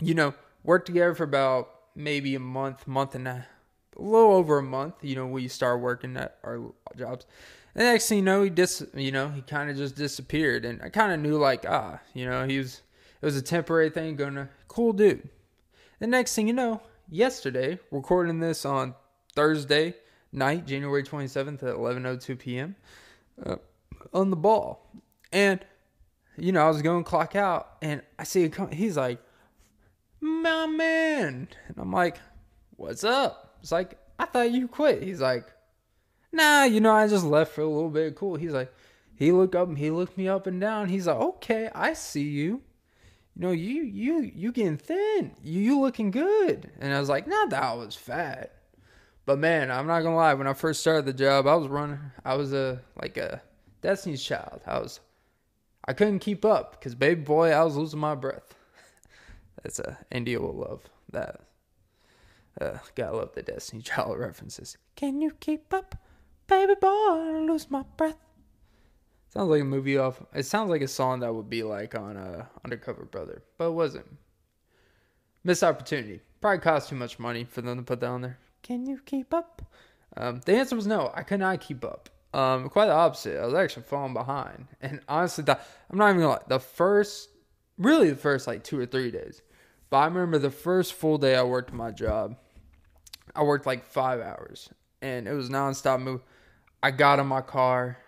you 0.00 0.14
know, 0.14 0.34
worked 0.64 0.86
together 0.86 1.14
for 1.14 1.24
about 1.24 1.68
maybe 1.94 2.34
a 2.34 2.40
month, 2.40 2.86
month 2.86 3.14
and 3.14 3.28
a, 3.28 3.46
a 3.96 4.02
little 4.02 4.32
over 4.32 4.58
a 4.58 4.62
month. 4.62 4.94
You 5.02 5.16
know, 5.16 5.26
we 5.26 5.48
start 5.48 5.80
working 5.80 6.16
at 6.16 6.38
our 6.42 6.72
jobs. 6.96 7.26
And 7.74 7.84
next 7.84 8.08
thing 8.08 8.18
you 8.18 8.24
know, 8.24 8.42
he 8.42 8.50
dis, 8.50 8.82
you 8.94 9.12
know, 9.12 9.28
he 9.28 9.42
kind 9.42 9.70
of 9.70 9.76
just 9.76 9.96
disappeared, 9.96 10.64
and 10.64 10.80
I 10.82 10.88
kind 10.88 11.12
of 11.12 11.20
knew 11.20 11.36
like, 11.36 11.66
ah, 11.68 12.00
you 12.14 12.24
know, 12.24 12.46
he 12.46 12.58
was, 12.58 12.80
it 13.20 13.24
was 13.26 13.36
a 13.36 13.42
temporary 13.42 13.90
thing. 13.90 14.16
Going 14.16 14.34
to 14.34 14.48
cool 14.68 14.94
dude. 14.94 15.28
The 15.98 16.06
next 16.06 16.34
thing 16.34 16.48
you 16.48 16.54
know, 16.54 16.80
yesterday, 17.10 17.78
recording 17.90 18.40
this 18.40 18.64
on 18.64 18.94
Thursday, 19.34 19.94
night, 20.32 20.66
January 20.66 21.02
27th 21.02 21.62
at 21.62 21.74
11:02 21.74 22.38
p.m. 22.38 22.76
Uh, 23.44 23.56
on 24.12 24.30
the 24.30 24.36
ball, 24.36 24.90
and 25.32 25.64
you 26.36 26.52
know 26.52 26.64
I 26.64 26.68
was 26.68 26.82
going 26.82 27.04
clock 27.04 27.36
out, 27.36 27.76
and 27.82 28.02
I 28.18 28.24
see 28.24 28.44
a 28.44 28.66
he's 28.74 28.96
like, 28.96 29.18
"My 30.20 30.66
man," 30.66 31.48
and 31.68 31.78
I'm 31.78 31.92
like, 31.92 32.18
"What's 32.76 33.04
up?" 33.04 33.58
It's 33.60 33.72
like 33.72 33.98
I 34.18 34.26
thought 34.26 34.52
you 34.52 34.68
quit. 34.68 35.02
He's 35.02 35.20
like, 35.20 35.52
"Nah, 36.32 36.64
you 36.64 36.80
know 36.80 36.92
I 36.92 37.06
just 37.08 37.24
left 37.24 37.52
for 37.52 37.60
a 37.60 37.66
little 37.66 37.90
bit. 37.90 38.16
Cool." 38.16 38.36
He's 38.36 38.52
like, 38.52 38.72
he 39.14 39.30
looked 39.32 39.54
up, 39.54 39.76
he 39.76 39.90
looked 39.90 40.18
me 40.18 40.28
up 40.28 40.46
and 40.46 40.60
down. 40.60 40.88
He's 40.88 41.06
like, 41.06 41.16
"Okay, 41.16 41.70
I 41.74 41.92
see 41.92 42.28
you." 42.28 42.62
You 43.34 43.42
know, 43.42 43.50
you 43.50 43.82
you 43.82 44.30
you 44.34 44.52
getting 44.52 44.76
thin. 44.76 45.32
You 45.42 45.60
you 45.60 45.80
looking 45.80 46.10
good. 46.10 46.70
And 46.80 46.92
I 46.92 47.00
was 47.00 47.08
like, 47.08 47.26
not 47.26 47.50
that 47.50 47.62
I 47.62 47.74
was 47.74 47.94
fat. 47.94 48.52
But 49.24 49.38
man, 49.38 49.70
I'm 49.70 49.86
not 49.86 50.02
gonna 50.02 50.16
lie. 50.16 50.34
When 50.34 50.46
I 50.46 50.52
first 50.52 50.80
started 50.80 51.06
the 51.06 51.12
job, 51.12 51.46
I 51.46 51.54
was 51.54 51.68
running. 51.68 52.00
I 52.24 52.34
was 52.34 52.52
a 52.52 52.80
like 53.00 53.16
a 53.16 53.40
Destiny's 53.80 54.22
Child. 54.22 54.62
I 54.66 54.78
was. 54.78 55.00
I 55.84 55.92
couldn't 55.92 56.20
keep 56.20 56.44
up 56.44 56.72
because 56.72 56.94
baby 56.94 57.22
boy, 57.22 57.50
I 57.50 57.62
was 57.64 57.76
losing 57.76 58.00
my 58.00 58.14
breath. 58.14 58.54
That's 59.62 59.78
a 59.78 59.98
India 60.10 60.40
will 60.40 60.54
love 60.54 60.82
that. 61.12 61.40
Uh, 62.60 62.78
gotta 62.94 63.16
love 63.16 63.32
the 63.34 63.42
Destiny 63.42 63.82
Child 63.82 64.18
references. 64.20 64.76
Can 64.96 65.20
you 65.20 65.32
keep 65.40 65.72
up, 65.72 65.96
baby 66.46 66.74
boy? 66.80 66.88
I 66.88 67.44
lose 67.48 67.70
my 67.70 67.84
breath. 67.96 68.18
Sounds 69.30 69.48
like 69.48 69.62
a 69.62 69.64
movie 69.64 69.96
off. 69.96 70.22
It 70.34 70.44
sounds 70.44 70.68
like 70.68 70.82
a 70.82 70.88
song 70.88 71.20
that 71.20 71.34
would 71.34 71.48
be 71.48 71.62
like 71.62 71.94
on 71.94 72.18
uh, 72.18 72.44
Undercover 72.64 73.06
Brother, 73.06 73.42
but 73.56 73.68
it 73.68 73.72
wasn't. 73.72 74.18
Missed 75.42 75.64
opportunity. 75.64 76.20
Probably 76.40 76.58
cost 76.58 76.90
too 76.90 76.96
much 76.96 77.18
money 77.18 77.44
for 77.44 77.62
them 77.62 77.78
to 77.78 77.82
put 77.82 78.00
that 78.00 78.08
on 78.08 78.20
there. 78.20 78.38
Can 78.62 78.86
you 78.86 79.00
keep 79.04 79.34
up? 79.34 79.62
Um, 80.16 80.40
the 80.44 80.56
answer 80.56 80.76
was 80.76 80.86
no. 80.86 81.10
I 81.14 81.22
could 81.22 81.40
not 81.40 81.60
keep 81.60 81.84
up. 81.84 82.08
Um, 82.34 82.68
quite 82.68 82.86
the 82.86 82.92
opposite. 82.92 83.40
I 83.40 83.44
was 83.44 83.54
actually 83.54 83.84
falling 83.84 84.14
behind. 84.14 84.68
And 84.80 85.00
honestly, 85.08 85.44
the, 85.44 85.58
I'm 85.90 85.98
not 85.98 86.10
even 86.10 86.22
gonna 86.22 86.34
lie. 86.34 86.42
The 86.48 86.60
first, 86.60 87.28
really, 87.78 88.10
the 88.10 88.16
first 88.16 88.46
like 88.46 88.64
two 88.64 88.78
or 88.78 88.86
three 88.86 89.10
days. 89.10 89.42
But 89.90 89.98
I 89.98 90.04
remember 90.06 90.38
the 90.38 90.50
first 90.50 90.94
full 90.94 91.18
day 91.18 91.36
I 91.36 91.42
worked 91.42 91.72
my 91.72 91.90
job. 91.90 92.36
I 93.34 93.42
worked 93.42 93.66
like 93.66 93.84
five 93.84 94.20
hours, 94.20 94.70
and 95.00 95.26
it 95.26 95.32
was 95.32 95.50
nonstop 95.50 96.00
move. 96.00 96.22
I 96.82 96.90
got 96.90 97.18
in 97.18 97.26
my 97.26 97.42
car. 97.42 97.98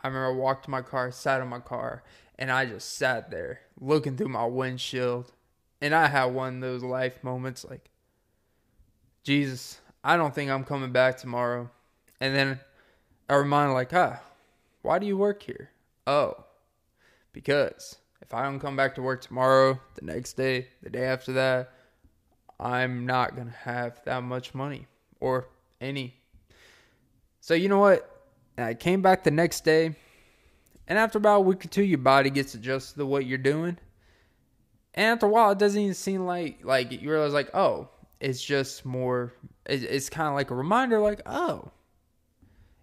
I 0.00 0.08
remember 0.08 0.28
I 0.28 0.36
walked 0.36 0.64
to 0.64 0.70
my 0.70 0.82
car, 0.82 1.10
sat 1.10 1.40
in 1.40 1.48
my 1.48 1.60
car, 1.60 2.02
And 2.38 2.50
I 2.50 2.66
just 2.66 2.96
sat 2.96 3.30
there 3.30 3.60
looking 3.80 4.16
through 4.16 4.28
my 4.28 4.44
windshield. 4.44 5.32
And 5.80 5.94
I 5.94 6.08
had 6.08 6.26
one 6.26 6.56
of 6.56 6.60
those 6.60 6.82
life 6.82 7.22
moments 7.22 7.64
like, 7.64 7.90
Jesus, 9.22 9.80
I 10.04 10.18
don't 10.18 10.34
think 10.34 10.50
I'm 10.50 10.64
coming 10.64 10.92
back 10.92 11.16
tomorrow. 11.16 11.70
And 12.20 12.36
then 12.36 12.60
I 13.28 13.36
remind 13.36 13.72
like, 13.72 13.92
ah, 13.94 14.20
why 14.82 14.98
do 14.98 15.06
you 15.06 15.16
work 15.16 15.42
here? 15.42 15.70
Oh, 16.06 16.44
because 17.32 17.96
if 18.20 18.34
I 18.34 18.42
don't 18.42 18.60
come 18.60 18.76
back 18.76 18.94
to 18.96 19.02
work 19.02 19.22
tomorrow, 19.22 19.80
the 19.94 20.04
next 20.04 20.34
day, 20.34 20.68
the 20.82 20.90
day 20.90 21.06
after 21.06 21.32
that, 21.32 21.72
I'm 22.60 23.06
not 23.06 23.34
going 23.34 23.48
to 23.48 23.54
have 23.54 24.00
that 24.04 24.22
much 24.22 24.54
money 24.54 24.86
or 25.20 25.48
any. 25.80 26.14
So, 27.40 27.54
you 27.54 27.68
know 27.68 27.80
what? 27.80 28.10
I 28.56 28.74
came 28.74 29.02
back 29.02 29.24
the 29.24 29.30
next 29.30 29.64
day, 29.64 29.96
and 30.86 30.98
after 30.98 31.18
about 31.18 31.38
a 31.38 31.40
week 31.40 31.64
or 31.64 31.68
two, 31.68 31.82
your 31.82 31.98
body 31.98 32.30
gets 32.30 32.54
adjusted 32.54 32.98
to 32.98 33.06
what 33.06 33.26
you're 33.26 33.38
doing. 33.38 33.78
And 34.94 35.06
after 35.06 35.26
a 35.26 35.28
while, 35.28 35.50
it 35.50 35.58
doesn't 35.58 35.80
even 35.80 35.94
seem 35.94 36.24
like 36.24 36.60
like 36.62 36.92
you 36.92 37.10
realize 37.10 37.32
like, 37.32 37.50
oh, 37.54 37.88
it's 38.24 38.42
just 38.42 38.86
more. 38.86 39.34
It's 39.66 40.08
kind 40.08 40.28
of 40.28 40.34
like 40.34 40.50
a 40.50 40.54
reminder, 40.54 40.98
like, 40.98 41.20
oh, 41.26 41.70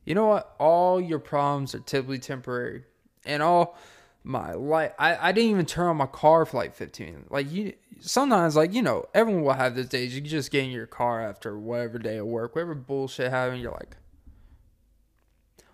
you 0.05 0.13
know 0.13 0.27
what? 0.27 0.55
All 0.59 1.01
your 1.01 1.17
problems 1.17 1.73
are 1.73 1.79
typically 1.79 2.19
temporary, 2.19 2.83
and 3.25 3.41
all 3.41 3.75
my 4.23 4.53
life. 4.53 4.93
I, 4.99 5.29
I 5.29 5.31
didn't 5.31 5.49
even 5.49 5.65
turn 5.65 5.87
on 5.87 5.97
my 5.97 6.05
car 6.05 6.45
for 6.45 6.57
like 6.57 6.75
15. 6.75 7.25
Like 7.31 7.51
you, 7.51 7.73
sometimes 7.99 8.55
like 8.55 8.71
you 8.71 8.83
know, 8.83 9.05
everyone 9.15 9.43
will 9.43 9.53
have 9.53 9.75
those 9.75 9.89
days. 9.89 10.13
You 10.13 10.21
just 10.21 10.51
get 10.51 10.63
in 10.63 10.69
your 10.69 10.85
car 10.85 11.27
after 11.27 11.57
whatever 11.57 11.97
day 11.97 12.17
of 12.17 12.27
work, 12.27 12.55
whatever 12.55 12.75
bullshit 12.75 13.31
happened. 13.31 13.63
You're 13.63 13.71
like, 13.71 13.97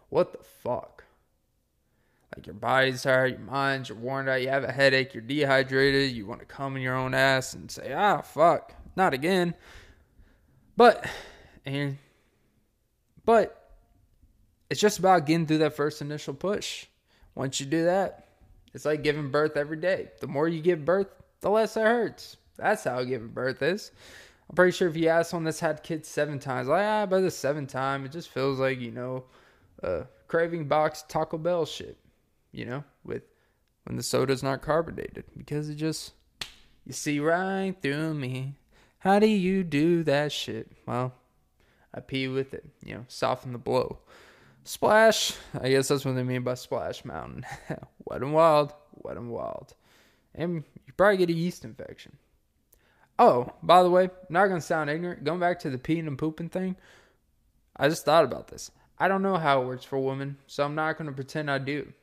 what 0.08 0.32
the 0.32 0.44
fuck? 0.44 1.04
Like 2.34 2.48
your 2.48 2.56
body's 2.56 3.04
tired, 3.04 3.32
your 3.32 3.40
mind's, 3.40 3.90
you're 3.90 3.98
worn 3.98 4.30
out, 4.30 4.42
you 4.42 4.48
have 4.48 4.64
a 4.64 4.72
headache, 4.72 5.14
you're 5.14 5.24
dehydrated, 5.24 6.16
you 6.16 6.26
want 6.26 6.40
to 6.40 6.46
come 6.46 6.78
in 6.78 6.84
your 6.84 6.96
own 6.96 7.14
ass 7.14 7.54
and 7.54 7.70
say, 7.70 7.94
ah, 7.94 8.22
fuck, 8.22 8.74
not 8.98 9.14
again. 9.14 9.54
But, 10.76 11.06
and, 11.66 11.98
but, 13.24 13.54
it's 14.70 14.82
just 14.82 15.00
about 15.00 15.26
getting 15.26 15.46
through 15.46 15.60
that 15.60 15.76
first 15.76 16.02
initial 16.02 16.34
push. 16.34 16.88
Once 17.36 17.60
you 17.60 17.66
do 17.66 17.86
that, 17.86 18.28
it's 18.74 18.84
like 18.84 19.04
giving 19.04 19.30
birth 19.30 19.56
every 19.56 19.78
day. 19.78 20.10
The 20.20 20.28
more 20.28 20.48
you 20.48 20.62
give 20.62 20.84
birth, 20.84 21.08
the 21.40 21.50
less 21.50 21.78
it 21.78 21.82
hurts. 21.82 22.38
That's 22.58 22.84
how 22.84 23.04
giving 23.04 23.30
birth 23.30 23.62
is. 23.62 23.92
I'm 24.50 24.56
pretty 24.56 24.72
sure 24.72 24.88
if 24.88 24.98
you 24.98 25.08
ask 25.10 25.32
someone 25.32 25.46
that's 25.46 25.60
had 25.60 25.84
kids 25.84 26.08
seven 26.08 26.40
times, 26.40 26.68
like, 26.68 26.86
ah, 26.86 27.06
by 27.06 27.22
the 27.22 27.32
seventh 27.32 27.72
time, 27.72 28.06
it 28.06 28.12
just 28.12 28.30
feels 28.30 28.60
like, 28.60 28.80
you 28.80 28.92
know, 28.92 29.26
uh, 29.84 30.04
craving 30.28 30.68
box 30.68 31.04
Taco 31.08 31.38
Bell 31.38 31.66
shit, 31.66 31.98
you 32.52 32.66
know, 32.66 32.84
with 33.04 33.24
when 33.86 33.96
the 33.96 34.04
soda's 34.04 34.44
not 34.44 34.62
carbonated 34.62 35.26
because 35.38 35.70
it 35.70 35.76
just, 35.76 36.14
you 36.86 36.94
see 36.94 37.20
right 37.20 37.76
through 37.82 38.14
me. 38.14 38.56
How 39.00 39.20
do 39.20 39.28
you 39.28 39.64
do 39.64 40.04
that 40.04 40.32
shit? 40.32 40.72
Well, 40.86 41.14
I 41.94 42.00
pee 42.00 42.28
with 42.28 42.54
it, 42.54 42.66
you 42.84 42.96
know, 42.96 43.06
soften 43.08 43.54
the 43.54 43.58
blow. 43.58 44.00
Splash. 44.64 45.34
I 45.60 45.70
guess 45.70 45.88
that's 45.88 46.04
what 46.04 46.16
they 46.16 46.24
mean 46.24 46.44
by 46.44 46.56
Splash 46.56 47.06
Mountain. 47.06 47.46
wet 48.06 48.22
and 48.22 48.34
wild, 48.34 48.74
wet 48.96 49.18
and 49.18 49.32
wild. 49.32 49.74
And 50.36 50.64
you 50.86 50.94
probably 50.98 51.18
get 51.18 51.30
a 51.30 51.34
yeast 51.34 51.64
infection. 51.64 52.18
Oh, 53.20 53.52
by 53.64 53.82
the 53.82 53.90
way, 53.90 54.10
not 54.30 54.48
gonna 54.48 54.62
sound 54.62 54.90
ignorant. 54.90 55.24
Going 55.24 55.40
back 55.40 55.60
to 55.60 55.70
the 55.70 55.78
peeing 55.78 56.08
and 56.08 56.18
pooping 56.18 56.50
thing, 56.50 56.76
I 57.76 57.88
just 57.90 58.06
thought 58.06 58.26
about 58.26 58.50
this. 58.50 58.70
I 59.00 59.08
don't 59.08 59.22
know 59.22 59.38
how 59.38 59.62
it 59.62 59.68
works 59.68 59.86
for 59.86 60.00
women, 60.00 60.38
so 60.48 60.64
I'm 60.66 60.76
not 60.76 60.98
gonna 60.98 61.12
pretend 61.12 61.50
I 61.50 61.60
do. 61.60 61.94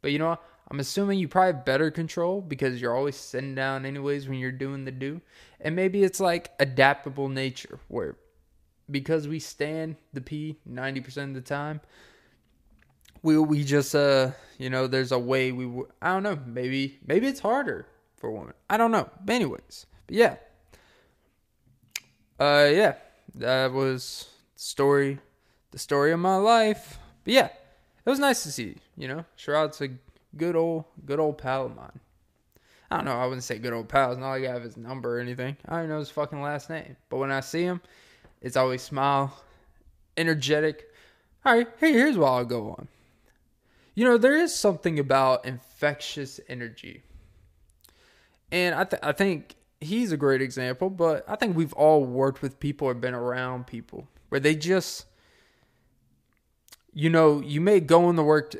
But 0.00 0.12
you 0.12 0.18
know 0.18 0.30
what? 0.30 0.42
I'm 0.72 0.80
assuming 0.80 1.18
you 1.18 1.28
probably 1.28 1.52
have 1.52 1.66
better 1.66 1.90
control 1.90 2.40
because 2.40 2.80
you're 2.80 2.96
always 2.96 3.14
sitting 3.14 3.54
down 3.54 3.84
anyways 3.84 4.26
when 4.26 4.38
you're 4.38 4.50
doing 4.50 4.86
the 4.86 4.90
do. 4.90 5.20
And 5.60 5.76
maybe 5.76 6.02
it's 6.02 6.18
like 6.18 6.50
adaptable 6.58 7.28
nature 7.28 7.78
where 7.88 8.16
because 8.90 9.28
we 9.28 9.38
stand 9.38 9.96
the 10.14 10.22
pee 10.22 10.56
90% 10.66 11.24
of 11.24 11.34
the 11.34 11.42
time, 11.42 11.82
we 13.22 13.38
we 13.38 13.64
just 13.64 13.94
uh 13.94 14.30
you 14.58 14.70
know 14.70 14.86
there's 14.86 15.12
a 15.12 15.18
way 15.18 15.52
we 15.52 15.64
w- 15.66 15.88
I 16.00 16.08
don't 16.08 16.22
know 16.22 16.38
maybe 16.46 16.98
maybe 17.06 17.26
it's 17.26 17.40
harder 17.40 17.86
for 18.16 18.30
a 18.30 18.32
woman. 18.32 18.54
I 18.70 18.78
don't 18.78 18.90
know. 18.90 19.10
But 19.22 19.34
anyways 19.34 19.84
but 20.06 20.16
yeah. 20.16 20.36
Uh 22.40 22.70
yeah. 22.72 22.94
That 23.34 23.72
was 23.72 24.30
story 24.56 25.18
the 25.70 25.78
story 25.78 26.12
of 26.12 26.18
my 26.18 26.36
life. 26.36 26.98
But 27.24 27.34
yeah 27.34 27.48
it 28.06 28.10
was 28.10 28.18
nice 28.18 28.42
to 28.44 28.50
see 28.50 28.76
you 28.96 29.06
know? 29.06 29.26
Sherrod's 29.36 29.78
a 29.82 29.90
good 30.36 30.56
old 30.56 30.84
good 31.04 31.20
old 31.20 31.38
pal 31.38 31.66
of 31.66 31.76
mine 31.76 32.00
I 32.90 32.96
don't 32.96 33.04
know 33.06 33.12
I 33.12 33.24
wouldn't 33.26 33.44
say 33.44 33.58
good 33.58 33.72
old 33.72 33.88
pal 33.88 34.12
it's 34.12 34.20
not 34.20 34.30
like 34.30 34.44
I 34.44 34.52
have 34.52 34.62
his 34.62 34.76
number 34.76 35.18
or 35.18 35.20
anything 35.20 35.56
I 35.68 35.80
don't 35.80 35.88
know 35.88 35.98
his 35.98 36.10
fucking 36.10 36.42
last 36.42 36.70
name 36.70 36.96
but 37.08 37.18
when 37.18 37.30
I 37.30 37.40
see 37.40 37.62
him 37.62 37.80
it's 38.40 38.56
always 38.56 38.82
smile 38.82 39.36
energetic 40.16 40.88
all 41.44 41.56
right 41.56 41.68
hey 41.78 41.92
here's 41.92 42.16
what 42.16 42.28
I'll 42.28 42.44
go 42.44 42.70
on 42.70 42.88
you 43.94 44.04
know, 44.04 44.16
there 44.16 44.36
is 44.36 44.54
something 44.54 44.98
about 44.98 45.44
infectious 45.44 46.40
energy. 46.48 47.02
And 48.50 48.74
I, 48.74 48.84
th- 48.84 49.02
I 49.02 49.12
think 49.12 49.56
he's 49.80 50.12
a 50.12 50.16
great 50.16 50.40
example, 50.40 50.88
but 50.88 51.24
I 51.28 51.36
think 51.36 51.56
we've 51.56 51.72
all 51.74 52.04
worked 52.04 52.40
with 52.40 52.58
people 52.58 52.88
or 52.88 52.94
been 52.94 53.14
around 53.14 53.66
people 53.66 54.08
where 54.30 54.40
they 54.40 54.54
just, 54.54 55.06
you 56.94 57.10
know, 57.10 57.40
you 57.40 57.60
may 57.60 57.80
go 57.80 58.08
in 58.08 58.16
the 58.16 58.24
work. 58.24 58.54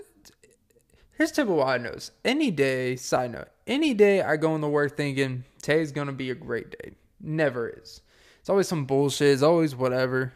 Here's 1.23 1.31
typical 1.31 1.59
what 1.59 1.81
knows. 1.81 2.11
Any 2.25 2.51
day, 2.51 2.97
side 2.97 3.31
note, 3.31 3.47
any 3.65 3.95
day 3.95 4.23
I 4.23 4.37
go 4.37 4.57
in 4.57 4.61
the 4.61 4.69
work 4.69 4.97
thinking 4.97 5.45
today's 5.63 5.93
to 5.93 6.11
be 6.11 6.31
a 6.31 6.35
great 6.35 6.73
day. 6.73 6.95
Never 7.21 7.69
is. 7.69 8.01
It's 8.41 8.51
always 8.51 8.67
some 8.67 8.87
bullshit. 8.87 9.29
It's 9.29 9.43
always 9.45 9.77
whatever. 9.77 10.33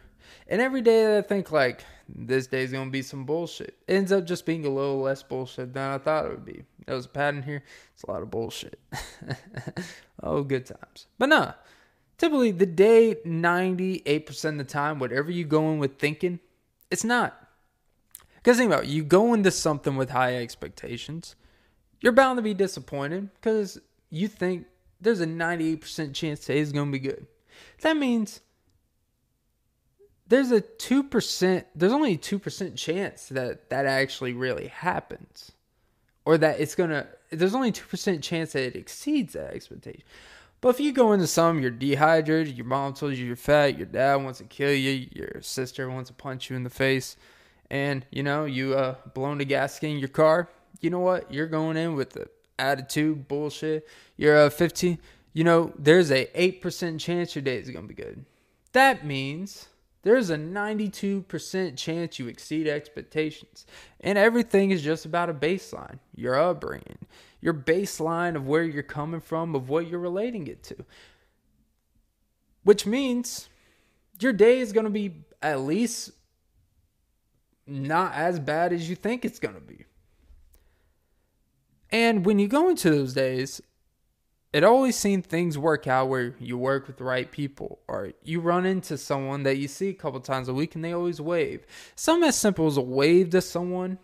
And 0.47 0.63
every 0.63 0.83
day 0.83 1.07
that 1.07 1.17
I 1.17 1.23
think 1.23 1.51
like, 1.51 1.85
this 2.09 2.47
day's 2.47 2.71
gonna 2.71 2.93
be 2.93 3.03
some 3.03 3.25
bullshit. 3.25 3.77
It 3.89 3.95
ends 3.95 4.13
up 4.13 4.27
just 4.27 4.47
being 4.47 4.65
a 4.65 4.71
little 4.71 5.01
less 5.01 5.25
bullshit 5.25 5.75
than 5.75 5.91
I 5.91 5.99
thought 5.99 6.27
it 6.27 6.31
would 6.31 6.45
be. 6.45 6.63
There 6.87 6.95
was 6.95 7.07
a 7.07 7.09
pattern 7.09 7.43
here. 7.43 7.65
It's 7.93 8.05
a 8.05 8.11
lot 8.13 8.23
of 8.23 8.31
bullshit. 8.31 8.79
oh, 10.23 10.45
good 10.45 10.67
times. 10.67 11.09
But 11.19 11.31
nah, 11.31 11.55
typically 12.17 12.53
the 12.53 12.65
day 12.65 13.17
98% 13.27 14.45
of 14.45 14.59
the 14.59 14.63
time, 14.63 15.01
whatever 15.01 15.33
you 15.33 15.47
go 15.47 15.69
in 15.73 15.81
with 15.81 15.99
thinking, 15.99 16.39
it's 16.93 17.03
not. 17.03 17.46
Because 18.47 18.59
think 18.59 18.71
about 18.71 18.85
it, 18.85 18.91
you 18.91 19.03
go 19.03 19.35
into 19.35 19.51
something 19.51 19.97
with 19.97 20.11
high 20.11 20.37
expectations, 20.37 21.35
you're 22.01 22.13
bound 22.13 22.37
to 22.37 22.43
be 22.43 22.55
disappointed 22.55 23.29
because 23.35 23.81
you 24.09 24.29
think 24.29 24.67
there's 25.01 25.21
a 25.21 25.27
98% 25.27 26.15
chance 26.15 26.39
today 26.39 26.61
is 26.61 26.71
gonna 26.71 26.93
be 26.93 27.01
good. 27.01 27.27
That 27.81 27.97
means 27.97 28.43
there's 30.29 30.53
a 30.53 30.61
2%, 30.61 31.65
there's 31.75 31.91
only 31.91 32.13
a 32.13 32.19
2% 32.19 32.77
chance 32.77 33.27
that 33.31 33.69
that 33.71 33.85
actually 33.85 34.33
really 34.33 34.69
happens. 34.69 35.51
Or 36.25 36.39
that 36.39 36.61
it's 36.61 36.77
going 36.77 36.91
to, 36.91 37.09
there's 37.31 37.55
only 37.55 37.73
2% 37.73 38.23
chance 38.23 38.53
that 38.53 38.63
it 38.63 38.77
exceeds 38.77 39.33
that 39.33 39.55
expectation. 39.55 40.03
But 40.61 40.69
if 40.69 40.79
you 40.79 40.93
go 40.93 41.13
into 41.13 41.27
some, 41.27 41.59
you're 41.61 41.73
dehydrated, 41.73 42.57
your 42.57 42.67
mom 42.67 42.95
told 42.95 43.15
you 43.15 43.27
you're 43.27 43.35
fat, 43.35 43.77
your 43.77 43.87
dad 43.87 44.17
wants 44.23 44.39
to 44.39 44.45
kill 44.45 44.73
you, 44.73 45.09
your 45.13 45.41
sister 45.43 45.91
wants 45.91 46.11
to 46.11 46.15
punch 46.15 46.49
you 46.49 46.55
in 46.55 46.63
the 46.63 46.71
face, 46.71 47.17
and 47.71 48.07
you 48.11 48.23
know, 48.23 48.45
you 48.45 48.75
uh 48.75 48.97
blown 49.15 49.39
the 49.39 49.45
gasket 49.45 49.91
in 49.91 49.99
your 49.99 50.09
car, 50.09 50.49
you 50.81 50.91
know 50.91 51.01
what? 51.01 51.33
You're 51.33 51.47
going 51.47 51.77
in 51.77 51.95
with 51.95 52.11
the 52.11 52.29
attitude, 52.59 53.29
bullshit. 53.29 53.87
You're 54.17 54.37
a 54.37 54.47
uh, 54.47 54.51
15, 54.51 54.99
you 55.33 55.45
know, 55.45 55.73
there's 55.79 56.11
a 56.11 56.27
8% 56.27 56.99
chance 56.99 57.35
your 57.35 57.43
day 57.43 57.59
is 57.59 57.71
going 57.71 57.87
to 57.87 57.95
be 57.95 58.01
good. 58.01 58.25
That 58.73 59.05
means 59.05 59.69
there's 60.03 60.31
a 60.31 60.37
92% 60.37 61.77
chance 61.77 62.19
you 62.19 62.29
exceed 62.29 62.69
expectations. 62.69 63.67
And 64.01 64.17
everything 64.17 64.71
is 64.71 64.83
just 64.83 65.05
about 65.05 65.29
a 65.29 65.35
baseline, 65.35 65.99
your 66.15 66.39
upbringing, 66.39 66.99
your 67.41 67.55
baseline 67.55 68.37
of 68.37 68.47
where 68.47 68.65
you're 68.65 68.83
coming 68.83 69.21
from, 69.21 69.55
of 69.55 69.69
what 69.69 69.89
you're 69.89 70.01
relating 70.01 70.47
it 70.47 70.63
to. 70.65 70.77
Which 72.63 72.87
means 72.87 73.49
your 74.21 74.33
day 74.33 74.61
is 74.61 74.73
going 74.73 74.85
to 74.85 74.91
be 74.91 75.25
at 75.43 75.61
least 75.61 76.13
not 77.67 78.15
as 78.15 78.39
bad 78.39 78.73
as 78.73 78.89
you 78.89 78.97
think 78.97 79.25
it's 79.25 79.39
going 79.39 79.55
to 79.55 79.61
be. 79.61 79.85
And 81.91 82.25
when 82.25 82.39
you 82.39 82.49
go 82.49 82.69
into 82.69 82.91
those 82.91 83.15
days, 83.15 83.61
it 84.53 84.65
always 84.65 84.97
seems 84.97 85.27
things 85.27 85.59
work 85.59 85.87
out 85.87 86.09
where 86.09 86.35
you 86.39 86.57
work 86.57 86.87
with 86.87 86.97
the 86.97 87.05
right 87.05 87.31
people 87.31 87.81
or 87.89 88.13
you 88.23 88.41
run 88.41 88.65
into 88.65 88.97
someone 88.97 89.43
that 89.43 89.59
you 89.59 89.69
see 89.69 89.89
a 89.89 89.95
couple 89.95 90.19
times 90.21 90.49
a 90.49 90.55
week 90.55 90.75
and 90.75 90.85
they 90.85 90.93
always 90.93 91.21
wave. 91.21 91.67
Something 91.95 92.29
as 92.29 92.39
simple 92.39 92.67
as 92.67 92.77
a 92.77 92.83
wave 92.83 93.31
to 93.31 93.43
someone 93.43 93.99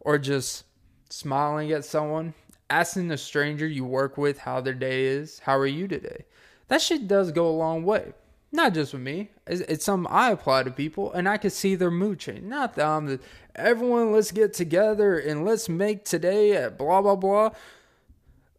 or 0.00 0.18
just 0.18 0.64
smiling 1.08 1.70
at 1.72 1.84
someone, 1.84 2.34
asking 2.68 3.10
a 3.10 3.16
stranger 3.16 3.66
you 3.66 3.84
work 3.84 4.16
with 4.16 4.38
how 4.38 4.60
their 4.60 4.74
day 4.74 5.04
is, 5.04 5.38
how 5.40 5.56
are 5.56 5.66
you 5.66 5.86
today? 5.86 6.24
That 6.68 6.80
shit 6.80 7.06
does 7.06 7.30
go 7.30 7.48
a 7.48 7.52
long 7.52 7.84
way. 7.84 8.12
Not 8.54 8.72
just 8.72 8.92
with 8.92 9.02
me. 9.02 9.30
It's, 9.46 9.60
it's 9.62 9.84
something 9.84 10.10
I 10.10 10.30
apply 10.30 10.62
to 10.62 10.70
people, 10.70 11.12
and 11.12 11.28
I 11.28 11.36
can 11.36 11.50
see 11.50 11.74
their 11.74 11.90
mood 11.90 12.20
change. 12.20 12.42
Not 12.42 12.76
that 12.76 12.86
I'm 12.86 13.06
the, 13.06 13.20
everyone, 13.56 14.12
let's 14.12 14.30
get 14.30 14.54
together 14.54 15.18
and 15.18 15.44
let's 15.44 15.68
make 15.68 16.04
today 16.04 16.52
at 16.52 16.78
blah 16.78 17.02
blah 17.02 17.16
blah 17.16 17.50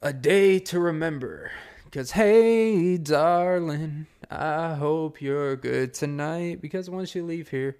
a 0.01 0.11
day 0.11 0.59
to 0.59 0.79
remember. 0.79 1.49
Cause 1.91 2.11
hey, 2.11 2.97
darling, 2.97 4.07
I 4.29 4.75
hope 4.75 5.21
you're 5.21 5.55
good 5.55 5.93
tonight. 5.93 6.61
Because 6.61 6.89
once 6.89 7.15
you 7.15 7.25
leave 7.25 7.47
here, 7.47 7.77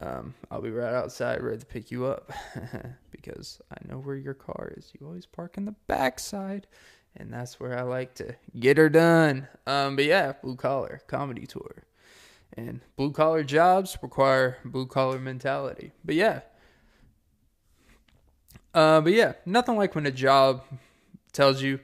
um, 0.00 0.34
I'll 0.50 0.60
be 0.60 0.72
right 0.72 0.92
outside 0.92 1.40
ready 1.40 1.58
to 1.58 1.66
pick 1.66 1.92
you 1.92 2.06
up. 2.06 2.32
because 3.12 3.60
I 3.70 3.76
know 3.88 3.98
where 4.00 4.16
your 4.16 4.34
car 4.34 4.72
is. 4.76 4.92
You 4.98 5.06
always 5.06 5.24
park 5.24 5.56
in 5.56 5.66
the 5.66 5.74
backside 5.86 6.66
and 7.16 7.32
that's 7.32 7.60
where 7.60 7.78
I 7.78 7.82
like 7.82 8.14
to 8.16 8.36
get 8.58 8.78
her 8.78 8.88
done. 8.88 9.48
Um, 9.66 9.96
but 9.96 10.04
yeah, 10.04 10.32
blue 10.32 10.56
collar 10.56 11.00
comedy 11.06 11.46
tour, 11.46 11.84
and 12.56 12.80
blue 12.96 13.12
collar 13.12 13.42
jobs 13.44 13.96
require 14.02 14.58
blue 14.64 14.86
collar 14.86 15.18
mentality. 15.18 15.92
But 16.04 16.14
yeah, 16.14 16.40
uh, 18.74 19.00
but 19.00 19.12
yeah, 19.12 19.34
nothing 19.46 19.76
like 19.76 19.94
when 19.94 20.06
a 20.06 20.10
job 20.10 20.64
tells 21.32 21.62
you 21.62 21.80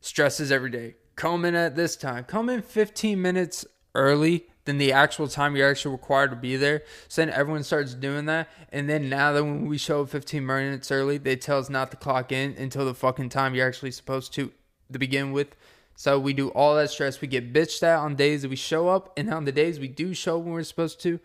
stresses 0.00 0.52
every 0.52 0.70
day. 0.70 0.96
Come 1.16 1.46
in 1.46 1.54
at 1.54 1.76
this 1.76 1.96
time. 1.96 2.24
Come 2.24 2.50
in 2.50 2.60
15 2.60 3.20
minutes 3.20 3.64
early 3.94 4.46
than 4.66 4.78
the 4.78 4.92
actual 4.92 5.28
time 5.28 5.56
you're 5.56 5.70
actually 5.70 5.92
required 5.92 6.30
to 6.30 6.36
be 6.36 6.56
there. 6.56 6.82
So 7.08 7.22
then 7.22 7.32
everyone 7.32 7.62
starts 7.62 7.94
doing 7.94 8.26
that. 8.26 8.48
And 8.70 8.88
then 8.88 9.08
now 9.08 9.32
that 9.32 9.42
when 9.42 9.66
we 9.66 9.78
show 9.78 10.02
up 10.02 10.10
15 10.10 10.44
minutes 10.44 10.90
early, 10.90 11.16
they 11.16 11.36
tell 11.36 11.58
us 11.58 11.70
not 11.70 11.90
to 11.92 11.96
clock 11.96 12.32
in 12.32 12.54
until 12.58 12.84
the 12.84 12.94
fucking 12.94 13.30
time 13.30 13.54
you're 13.54 13.66
actually 13.66 13.92
supposed 13.92 14.34
to 14.34 14.52
to 14.92 14.98
begin 14.98 15.32
with. 15.32 15.56
So 15.94 16.18
we 16.18 16.34
do 16.34 16.50
all 16.50 16.76
that 16.76 16.90
stress. 16.90 17.20
We 17.20 17.28
get 17.28 17.52
bitched 17.52 17.82
at 17.82 17.98
on 17.98 18.16
days 18.16 18.42
that 18.42 18.50
we 18.50 18.56
show 18.56 18.88
up, 18.88 19.12
and 19.16 19.32
on 19.32 19.46
the 19.46 19.52
days 19.52 19.80
we 19.80 19.88
do 19.88 20.12
show 20.12 20.38
when 20.38 20.52
we're 20.52 20.62
supposed 20.62 21.00
to, 21.02 21.18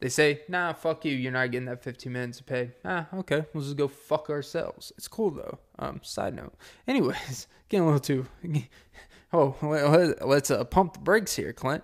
they 0.00 0.08
say, 0.08 0.42
"Nah, 0.48 0.72
fuck 0.72 1.04
you. 1.04 1.14
You're 1.14 1.32
not 1.32 1.52
getting 1.52 1.66
that 1.66 1.82
15 1.82 2.12
minutes 2.12 2.40
of 2.40 2.46
pay." 2.46 2.72
Ah, 2.84 3.06
okay. 3.14 3.44
We'll 3.52 3.62
just 3.62 3.76
go 3.76 3.86
fuck 3.86 4.28
ourselves. 4.30 4.92
It's 4.96 5.06
cool 5.06 5.30
though. 5.30 5.58
Um, 5.78 6.00
side 6.02 6.34
note. 6.34 6.54
Anyways, 6.88 7.46
getting 7.68 7.84
a 7.84 7.86
little 7.86 8.00
too. 8.00 8.26
Oh, 9.36 9.56
let's 10.24 10.52
uh, 10.52 10.62
pump 10.62 10.92
the 10.92 11.00
brakes 11.00 11.34
here, 11.34 11.52
Clint. 11.52 11.82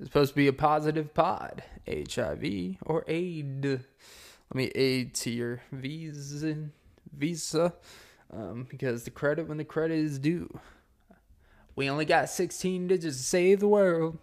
It's 0.00 0.08
supposed 0.08 0.32
to 0.32 0.34
be 0.34 0.48
a 0.48 0.52
positive 0.52 1.14
pod. 1.14 1.62
HIV 1.88 2.78
or 2.84 3.04
aid. 3.06 3.64
Let 3.64 3.82
me 4.54 4.72
aid 4.74 5.14
to 5.14 5.30
your 5.30 5.60
visa. 5.70 6.56
Visa 7.16 7.74
um, 8.32 8.66
because 8.68 9.04
the 9.04 9.10
credit 9.10 9.48
when 9.48 9.58
the 9.58 9.64
credit 9.64 9.98
is 9.98 10.18
due. 10.18 10.58
We 11.76 11.90
only 11.90 12.04
got 12.04 12.30
16 12.30 12.86
digits 12.86 13.16
to 13.16 13.22
save 13.22 13.60
the 13.60 13.68
world. 13.68 14.18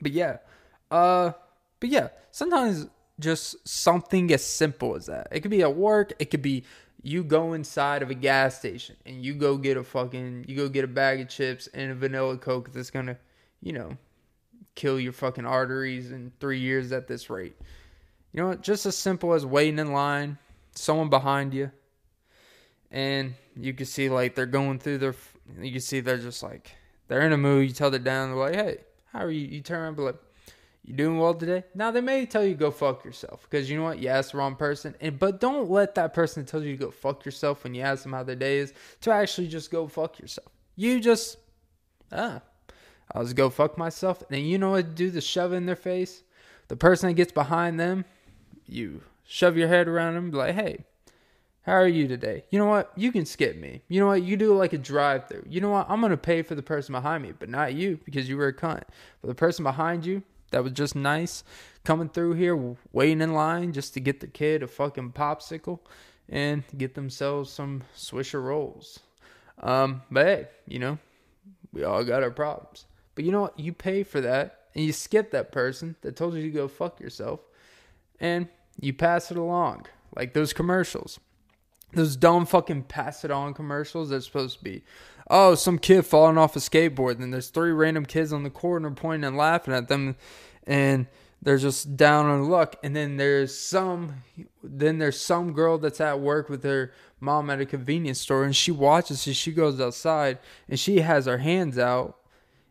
But 0.00 0.12
yeah, 0.12 0.38
uh, 0.90 1.32
but 1.80 1.88
yeah, 1.90 2.08
sometimes 2.30 2.86
just 3.20 3.68
something 3.68 4.32
as 4.32 4.44
simple 4.44 4.94
as 4.94 5.06
that. 5.06 5.28
It 5.30 5.40
could 5.40 5.50
be 5.50 5.62
at 5.62 5.74
work. 5.74 6.12
It 6.18 6.30
could 6.30 6.42
be 6.42 6.64
you 7.02 7.22
go 7.22 7.52
inside 7.52 8.02
of 8.02 8.10
a 8.10 8.14
gas 8.14 8.58
station 8.58 8.96
and 9.06 9.24
you 9.24 9.34
go 9.34 9.56
get 9.56 9.76
a 9.76 9.84
fucking 9.84 10.44
you 10.48 10.56
go 10.56 10.68
get 10.68 10.84
a 10.84 10.88
bag 10.88 11.20
of 11.20 11.28
chips 11.28 11.68
and 11.68 11.92
a 11.92 11.94
vanilla 11.94 12.36
coke 12.36 12.72
that's 12.72 12.90
gonna, 12.90 13.16
you 13.60 13.72
know, 13.72 13.96
kill 14.74 14.98
your 14.98 15.12
fucking 15.12 15.46
arteries 15.46 16.12
in 16.12 16.32
three 16.40 16.60
years 16.60 16.92
at 16.92 17.08
this 17.08 17.30
rate. 17.30 17.56
You 18.32 18.42
know 18.42 18.48
what? 18.48 18.62
Just 18.62 18.86
as 18.86 18.96
simple 18.96 19.32
as 19.32 19.44
waiting 19.44 19.78
in 19.78 19.92
line, 19.92 20.38
someone 20.74 21.08
behind 21.08 21.54
you, 21.54 21.70
and 22.90 23.34
you 23.56 23.72
can 23.74 23.86
see 23.86 24.08
like 24.08 24.34
they're 24.34 24.46
going 24.46 24.78
through 24.78 24.98
their. 24.98 25.14
You 25.60 25.72
can 25.72 25.80
see 25.80 26.00
they're 26.00 26.18
just 26.18 26.42
like 26.42 26.72
they're 27.08 27.22
in 27.22 27.32
a 27.32 27.38
mood. 27.38 27.68
You 27.68 27.74
tell 27.74 27.90
them 27.90 28.02
down, 28.02 28.30
they're 28.30 28.38
like, 28.38 28.54
"Hey, 28.54 28.78
how 29.12 29.20
are 29.20 29.30
you?" 29.30 29.46
You 29.46 29.60
turn 29.60 29.82
around, 29.82 29.96
be 29.96 30.02
like, 30.02 30.16
"You 30.84 30.94
doing 30.94 31.18
well 31.18 31.34
today?" 31.34 31.64
Now 31.74 31.90
they 31.90 32.00
may 32.00 32.26
tell 32.26 32.44
you 32.44 32.54
go 32.54 32.70
fuck 32.70 33.04
yourself 33.04 33.42
because 33.42 33.68
you 33.70 33.76
know 33.76 33.84
what, 33.84 33.98
you 33.98 34.08
asked 34.08 34.32
the 34.32 34.38
wrong 34.38 34.56
person. 34.56 34.94
And 35.00 35.18
but 35.18 35.40
don't 35.40 35.70
let 35.70 35.94
that 35.96 36.14
person 36.14 36.44
tell 36.44 36.62
you 36.62 36.76
to 36.76 36.84
go 36.84 36.90
fuck 36.90 37.24
yourself 37.24 37.64
when 37.64 37.74
you 37.74 37.82
ask 37.82 38.02
them 38.02 38.12
how 38.12 38.22
their 38.22 38.36
day 38.36 38.58
is. 38.58 38.72
To 39.02 39.10
actually 39.12 39.48
just 39.48 39.70
go 39.70 39.86
fuck 39.86 40.18
yourself. 40.18 40.48
You 40.76 41.00
just 41.00 41.38
ah, 42.12 42.40
I'll 43.12 43.24
just 43.24 43.36
go 43.36 43.50
fuck 43.50 43.76
myself. 43.76 44.22
And 44.30 44.48
you 44.48 44.58
know 44.58 44.70
what 44.70 44.94
do? 44.94 45.10
The 45.10 45.20
shove 45.20 45.52
in 45.52 45.66
their 45.66 45.76
face. 45.76 46.22
The 46.68 46.76
person 46.76 47.08
that 47.08 47.14
gets 47.14 47.32
behind 47.32 47.80
them, 47.80 48.04
you 48.66 49.00
shove 49.26 49.56
your 49.56 49.68
head 49.68 49.88
around 49.88 50.14
them, 50.14 50.30
be 50.30 50.36
like, 50.38 50.54
"Hey." 50.54 50.84
How 51.68 51.74
are 51.74 51.86
you 51.86 52.08
today? 52.08 52.44
You 52.48 52.58
know 52.58 52.64
what? 52.64 52.90
You 52.96 53.12
can 53.12 53.26
skip 53.26 53.54
me. 53.54 53.82
You 53.88 54.00
know 54.00 54.06
what? 54.06 54.22
You 54.22 54.38
do 54.38 54.56
like 54.56 54.72
a 54.72 54.78
drive 54.78 55.28
through. 55.28 55.44
You 55.46 55.60
know 55.60 55.68
what? 55.68 55.84
I'm 55.90 56.00
going 56.00 56.12
to 56.12 56.16
pay 56.16 56.40
for 56.40 56.54
the 56.54 56.62
person 56.62 56.94
behind 56.94 57.22
me, 57.22 57.34
but 57.38 57.50
not 57.50 57.74
you 57.74 58.00
because 58.06 58.26
you 58.26 58.38
were 58.38 58.46
a 58.46 58.56
cunt. 58.56 58.84
But 59.20 59.28
the 59.28 59.34
person 59.34 59.64
behind 59.64 60.06
you 60.06 60.22
that 60.50 60.64
was 60.64 60.72
just 60.72 60.96
nice 60.96 61.44
coming 61.84 62.08
through 62.08 62.32
here, 62.32 62.74
waiting 62.92 63.20
in 63.20 63.34
line 63.34 63.74
just 63.74 63.92
to 63.92 64.00
get 64.00 64.20
the 64.20 64.26
kid 64.26 64.62
a 64.62 64.66
fucking 64.66 65.12
popsicle 65.12 65.80
and 66.26 66.64
get 66.78 66.94
themselves 66.94 67.52
some 67.52 67.82
Swisher 67.94 68.42
rolls. 68.42 69.00
Um, 69.62 70.00
but 70.10 70.24
hey, 70.24 70.48
you 70.66 70.78
know, 70.78 70.98
we 71.74 71.84
all 71.84 72.02
got 72.02 72.22
our 72.22 72.30
problems. 72.30 72.86
But 73.14 73.26
you 73.26 73.30
know 73.30 73.42
what? 73.42 73.60
You 73.60 73.74
pay 73.74 74.04
for 74.04 74.22
that 74.22 74.68
and 74.74 74.86
you 74.86 74.94
skip 74.94 75.32
that 75.32 75.52
person 75.52 75.96
that 76.00 76.16
told 76.16 76.32
you 76.32 76.40
to 76.40 76.50
go 76.50 76.66
fuck 76.66 76.98
yourself 76.98 77.40
and 78.20 78.48
you 78.80 78.94
pass 78.94 79.30
it 79.30 79.36
along 79.36 79.84
like 80.16 80.32
those 80.32 80.54
commercials 80.54 81.20
those 81.92 82.16
dumb 82.16 82.46
fucking 82.46 82.82
pass 82.82 83.24
it 83.24 83.30
on 83.30 83.54
commercials 83.54 84.10
that's 84.10 84.26
supposed 84.26 84.58
to 84.58 84.64
be 84.64 84.82
oh 85.30 85.54
some 85.54 85.78
kid 85.78 86.02
falling 86.02 86.36
off 86.36 86.54
a 86.54 86.58
skateboard 86.58 87.18
and 87.20 87.32
there's 87.32 87.48
three 87.48 87.72
random 87.72 88.04
kids 88.04 88.32
on 88.32 88.42
the 88.42 88.50
corner 88.50 88.90
pointing 88.90 89.26
and 89.26 89.36
laughing 89.36 89.74
at 89.74 89.88
them 89.88 90.16
and 90.66 91.06
they're 91.40 91.58
just 91.58 91.96
down 91.96 92.26
on 92.26 92.48
luck. 92.48 92.76
And 92.82 92.94
then 92.96 93.16
there's 93.16 93.56
some 93.56 94.22
then 94.62 94.98
there's 94.98 95.20
some 95.20 95.52
girl 95.52 95.78
that's 95.78 96.00
at 96.00 96.20
work 96.20 96.48
with 96.48 96.64
her 96.64 96.92
mom 97.20 97.50
at 97.50 97.60
a 97.60 97.66
convenience 97.66 98.20
store 98.20 98.44
and 98.44 98.54
she 98.54 98.70
watches 98.70 99.26
as 99.26 99.36
she 99.36 99.52
goes 99.52 99.80
outside 99.80 100.38
and 100.68 100.78
she 100.78 101.00
has 101.00 101.26
her 101.26 101.38
hands 101.38 101.78
out 101.78 102.18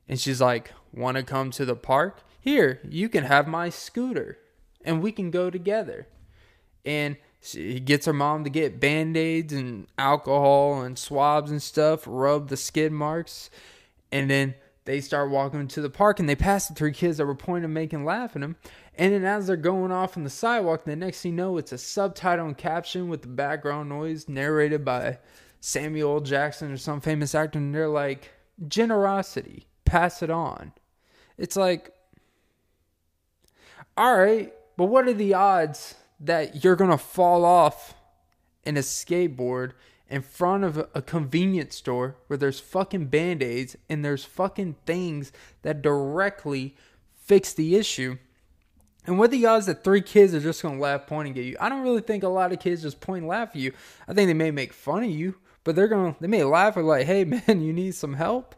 and 0.08 0.20
she's 0.20 0.42
like 0.42 0.72
want 0.94 1.18
to 1.18 1.24
come 1.24 1.52
to 1.52 1.66
the 1.66 1.76
park? 1.76 2.22
Here 2.40 2.80
you 2.88 3.10
can 3.10 3.24
have 3.24 3.48
my 3.48 3.70
scooter 3.70 4.38
and 4.84 5.02
we 5.02 5.12
can 5.12 5.32
go 5.32 5.50
together. 5.50 6.08
And 6.86 7.18
she 7.48 7.80
gets 7.80 8.06
her 8.06 8.14
mom 8.14 8.44
to 8.44 8.50
get 8.50 8.80
band-aids 8.80 9.54
and 9.54 9.88
alcohol 9.98 10.82
and 10.82 10.98
swabs 10.98 11.52
and 11.52 11.62
stuff 11.62 12.04
rub 12.06 12.50
the 12.50 12.58
skid 12.58 12.92
marks 12.92 13.50
and 14.12 14.30
then 14.30 14.54
they 14.86 15.02
start 15.02 15.30
walking 15.30 15.68
to 15.68 15.82
the 15.82 15.90
park 15.90 16.20
and 16.20 16.30
they 16.30 16.36
pass 16.36 16.68
the 16.68 16.74
three 16.74 16.92
kids 16.92 17.18
that 17.18 17.26
were 17.26 17.36
pointing 17.36 17.74
making 17.74 18.06
laughing 18.06 18.42
them 18.42 18.56
and 18.96 19.14
then 19.14 19.26
as 19.26 19.48
they're 19.48 19.56
going 19.56 19.92
off 19.92 20.18
on 20.18 20.24
the 20.24 20.30
sidewalk 20.30 20.84
the 20.84 20.96
next 20.96 21.22
thing 21.22 21.32
you 21.32 21.36
know 21.38 21.58
it's 21.58 21.72
a 21.72 21.78
subtitle 21.78 22.48
and 22.48 22.58
caption 22.58 23.10
with 23.10 23.22
the 23.22 23.28
background 23.28 23.90
noise 23.90 24.28
narrated 24.28 24.84
by 24.84 25.18
samuel 25.60 26.20
jackson 26.20 26.72
or 26.72 26.78
some 26.78 27.02
famous 27.02 27.34
actor 27.34 27.60
and 27.60 27.74
they're 27.74 27.88
like 27.88 28.32
generosity 28.68 29.68
pass 29.88 30.22
it 30.22 30.30
on. 30.30 30.74
It's 31.38 31.56
like 31.56 31.94
all 33.96 34.16
right 34.16 34.54
but 34.76 34.86
what 34.86 35.08
are 35.08 35.14
the 35.14 35.34
odds 35.34 35.96
that 36.20 36.64
you're 36.64 36.76
going 36.76 36.92
to 36.92 36.98
fall 36.98 37.46
off 37.46 37.96
in 38.64 38.78
a 38.78 38.82
skateboard 38.82 39.72
in 40.10 40.22
front 40.22 40.64
of 40.64 40.78
a 40.94 41.02
convenience 41.02 41.76
store 41.76 42.16
where 42.28 42.38
there's 42.38 42.60
fucking 42.60 43.06
band 43.06 43.44
aids 43.44 43.76
and 43.90 44.04
there's 44.04 44.24
fucking 44.24 44.76
things 44.86 45.32
that 45.64 45.82
directly 45.82 46.76
fix 47.16 47.54
the 47.54 47.76
issue. 47.76 48.18
And 49.06 49.18
what 49.18 49.32
the 49.32 49.46
odds 49.46 49.66
that 49.68 49.84
three 49.84 50.02
kids 50.02 50.34
are 50.34 50.40
just 50.40 50.62
gonna 50.62 50.80
laugh, 50.80 51.08
pointing 51.08 51.38
at 51.38 51.44
you? 51.44 51.58
I 51.60 51.70
don't 51.70 51.84
really 51.84 52.02
think 52.02 52.24
a 52.24 52.30
lot 52.30 52.52
of 52.52 52.60
kids 52.60 52.82
just 52.82 53.00
point 53.00 53.22
and 53.22 53.28
laugh 53.28 53.50
at 53.50 53.56
you. 53.56 53.74
I 54.08 54.14
think 54.14 54.28
they 54.28 54.34
may 54.34 54.52
make 54.52 54.74
fun 54.74 55.04
of 55.04 55.10
you, 55.10 55.36
but 55.64 55.76
they're 55.76 55.88
gonna 55.88 56.16
they 56.20 56.28
may 56.28 56.44
laugh 56.44 56.76
at 56.76 56.84
like, 56.84 57.06
"Hey 57.06 57.24
man, 57.48 57.62
you 57.62 57.72
need 57.72 57.96
some 57.96 58.14
help." 58.14 58.56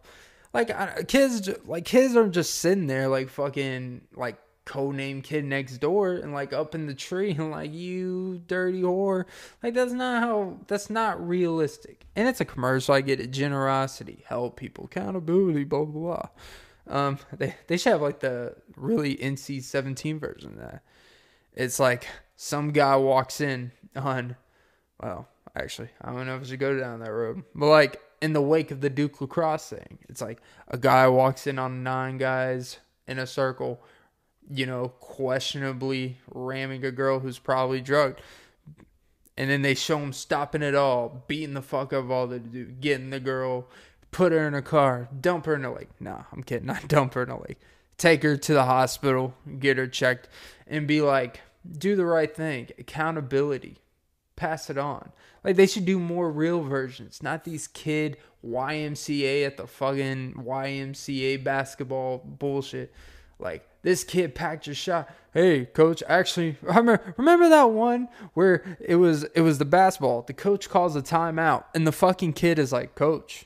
Like 0.51 1.07
kids, 1.07 1.49
like 1.65 1.85
kids 1.85 2.15
are 2.15 2.27
just 2.27 2.55
sitting 2.55 2.87
there 2.87 3.07
like 3.07 3.29
fucking 3.29 4.01
like 4.15 4.37
codename 4.69 5.23
kid 5.23 5.43
next 5.45 5.79
door 5.79 6.13
and 6.13 6.31
like 6.31 6.53
up 6.53 6.75
in 6.75 6.85
the 6.85 6.93
tree 6.93 7.31
and 7.31 7.51
like 7.51 7.73
you 7.73 8.41
dirty 8.47 8.81
whore. 8.81 9.25
Like 9.63 9.73
that's 9.73 9.91
not 9.91 10.21
how 10.23 10.59
that's 10.67 10.89
not 10.89 11.25
realistic. 11.27 12.05
And 12.15 12.27
it's 12.27 12.39
a 12.39 12.45
commercial. 12.45 12.93
I 12.93 13.01
get 13.01 13.19
it. 13.19 13.31
Generosity. 13.31 14.23
Help 14.27 14.57
people. 14.57 14.85
Accountability. 14.85 15.63
Blah 15.63 15.85
blah 15.85 16.29
blah. 16.87 16.95
Um 16.95 17.19
they 17.35 17.55
they 17.67 17.77
should 17.77 17.93
have 17.93 18.01
like 18.01 18.19
the 18.19 18.55
really 18.75 19.17
nc-17 19.17 20.19
version 20.19 20.51
of 20.51 20.57
that. 20.57 20.83
It's 21.53 21.79
like 21.79 22.07
some 22.35 22.71
guy 22.71 22.95
walks 22.95 23.41
in 23.41 23.71
on 23.95 24.35
well 25.01 25.27
actually 25.57 25.89
i 26.01 26.11
don't 26.11 26.25
know 26.25 26.37
if 26.37 26.43
i 26.43 26.45
should 26.45 26.59
go 26.59 26.79
down 26.79 27.01
that 27.01 27.11
road 27.11 27.43
but 27.53 27.67
like 27.67 28.01
in 28.21 28.31
the 28.31 28.41
wake 28.41 28.71
of 28.71 28.79
the 28.79 28.89
duke 28.89 29.19
lacrosse 29.19 29.69
thing 29.69 29.99
it's 30.07 30.21
like 30.21 30.41
a 30.69 30.77
guy 30.77 31.05
walks 31.07 31.47
in 31.47 31.59
on 31.59 31.83
nine 31.83 32.17
guys 32.17 32.77
in 33.07 33.19
a 33.19 33.27
circle 33.27 33.81
you 34.49 34.65
know, 34.65 34.89
questionably 34.99 36.17
ramming 36.33 36.83
a 36.83 36.91
girl 36.91 37.19
who's 37.19 37.39
probably 37.39 37.81
drugged. 37.81 38.21
And 39.37 39.49
then 39.49 39.61
they 39.61 39.75
show 39.75 39.99
him 39.99 40.11
stopping 40.11 40.61
it 40.61 40.75
all, 40.75 41.23
beating 41.27 41.53
the 41.53 41.61
fuck 41.61 41.93
up 41.93 42.09
all 42.09 42.27
the 42.27 42.39
dude, 42.39 42.81
getting 42.81 43.09
the 43.09 43.21
girl, 43.21 43.69
put 44.11 44.31
her 44.31 44.47
in 44.47 44.53
a 44.53 44.61
car, 44.61 45.07
dump 45.19 45.45
her 45.45 45.55
in 45.55 45.63
a 45.63 45.73
lake. 45.73 45.89
Nah, 45.99 46.23
I'm 46.33 46.43
kidding, 46.43 46.67
not 46.67 46.87
dump 46.87 47.13
her 47.13 47.23
in 47.23 47.29
a 47.29 47.39
lake. 47.39 47.59
take 47.97 48.23
her 48.23 48.35
to 48.35 48.53
the 48.53 48.65
hospital, 48.65 49.33
get 49.59 49.77
her 49.77 49.87
checked, 49.87 50.27
and 50.67 50.87
be 50.87 51.01
like, 51.01 51.41
do 51.77 51.95
the 51.95 52.05
right 52.05 52.35
thing. 52.35 52.69
Accountability. 52.77 53.77
Pass 54.35 54.69
it 54.69 54.77
on. 54.77 55.11
Like 55.43 55.55
they 55.55 55.67
should 55.67 55.85
do 55.85 55.99
more 55.99 56.31
real 56.31 56.61
versions, 56.61 57.21
not 57.23 57.43
these 57.43 57.67
kid 57.67 58.17
YMCA 58.45 59.45
at 59.45 59.57
the 59.57 59.67
fucking 59.67 60.33
YMCA 60.35 61.43
basketball 61.43 62.19
bullshit. 62.25 62.93
Like 63.37 63.68
this 63.81 64.03
kid 64.03 64.35
packed 64.35 64.67
your 64.67 64.75
shot. 64.75 65.09
Hey, 65.33 65.65
coach, 65.65 66.03
actually, 66.07 66.57
remember 66.61 67.13
remember 67.17 67.49
that 67.49 67.71
one 67.71 68.09
where 68.33 68.77
it 68.79 68.95
was 68.95 69.23
it 69.35 69.41
was 69.41 69.57
the 69.57 69.65
basketball. 69.65 70.23
The 70.23 70.33
coach 70.33 70.69
calls 70.69 70.95
a 70.95 71.01
timeout, 71.01 71.65
and 71.73 71.85
the 71.85 71.91
fucking 71.91 72.33
kid 72.33 72.59
is 72.59 72.71
like, 72.71 72.95
"Coach, 72.95 73.45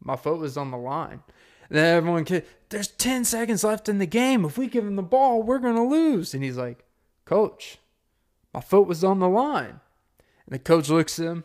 my 0.00 0.16
foot 0.16 0.38
was 0.38 0.56
on 0.56 0.70
the 0.70 0.78
line." 0.78 1.22
And 1.68 1.78
then 1.78 1.96
everyone, 1.96 2.24
kid, 2.24 2.46
there's 2.70 2.88
ten 2.88 3.24
seconds 3.24 3.64
left 3.64 3.88
in 3.88 3.98
the 3.98 4.06
game. 4.06 4.44
If 4.44 4.58
we 4.58 4.66
give 4.66 4.86
him 4.86 4.96
the 4.96 5.02
ball, 5.02 5.42
we're 5.42 5.58
gonna 5.58 5.86
lose. 5.86 6.34
And 6.34 6.42
he's 6.42 6.56
like, 6.56 6.84
"Coach, 7.24 7.78
my 8.54 8.60
foot 8.60 8.86
was 8.86 9.04
on 9.04 9.18
the 9.18 9.28
line." 9.28 9.80
And 10.46 10.54
the 10.54 10.58
coach 10.58 10.88
looks 10.88 11.18
at 11.18 11.26
him. 11.26 11.44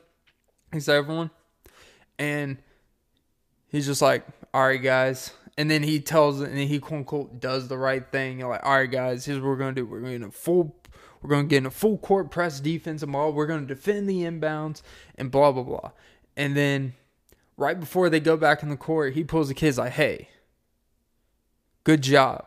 He's 0.72 0.90
everyone, 0.90 1.32
and 2.18 2.58
he's 3.68 3.86
just 3.86 4.02
like, 4.02 4.26
"All 4.54 4.68
right, 4.68 4.82
guys." 4.82 5.32
And 5.58 5.72
then 5.72 5.84
he 5.84 6.00
tells 6.00 6.42
and 6.42 6.58
he 6.58 6.80
quote 6.80 7.00
unquote 7.00 7.40
does 7.40 7.68
the 7.68 7.78
right 7.78 8.12
thing. 8.12 8.40
You're 8.40 8.50
like, 8.50 8.64
all 8.64 8.78
right, 8.78 8.92
guys, 8.92 9.26
here's 9.26 9.40
what 9.40 9.48
we're 9.48 9.58
gonna 9.58 9.74
do. 9.74 9.86
We're 9.86 10.02
gonna 10.02 10.32
full 10.32 10.76
we're 11.22 11.30
gonna 11.30 11.48
get 11.48 11.58
in 11.58 11.66
a 11.66 11.72
full 11.72 11.98
court 11.98 12.30
press 12.30 12.60
defense 12.60 13.02
tomorrow. 13.02 13.30
We're 13.30 13.48
gonna 13.48 13.66
defend 13.66 14.10
the 14.10 14.22
inbounds 14.22 14.82
and 15.16 15.32
blah 15.32 15.52
blah 15.52 15.64
blah. 15.64 15.92
And 16.36 16.56
then 16.56 16.94
right 17.58 17.80
before 17.80 18.10
they 18.10 18.20
go 18.20 18.36
back 18.36 18.64
in 18.64 18.70
the 18.70 18.78
court, 18.78 19.14
he 19.14 19.24
pulls 19.24 19.48
the 19.48 19.54
kids 19.54 19.78
like, 19.78 19.94
hey, 19.94 20.30
good 21.84 22.02
job. 22.02 22.46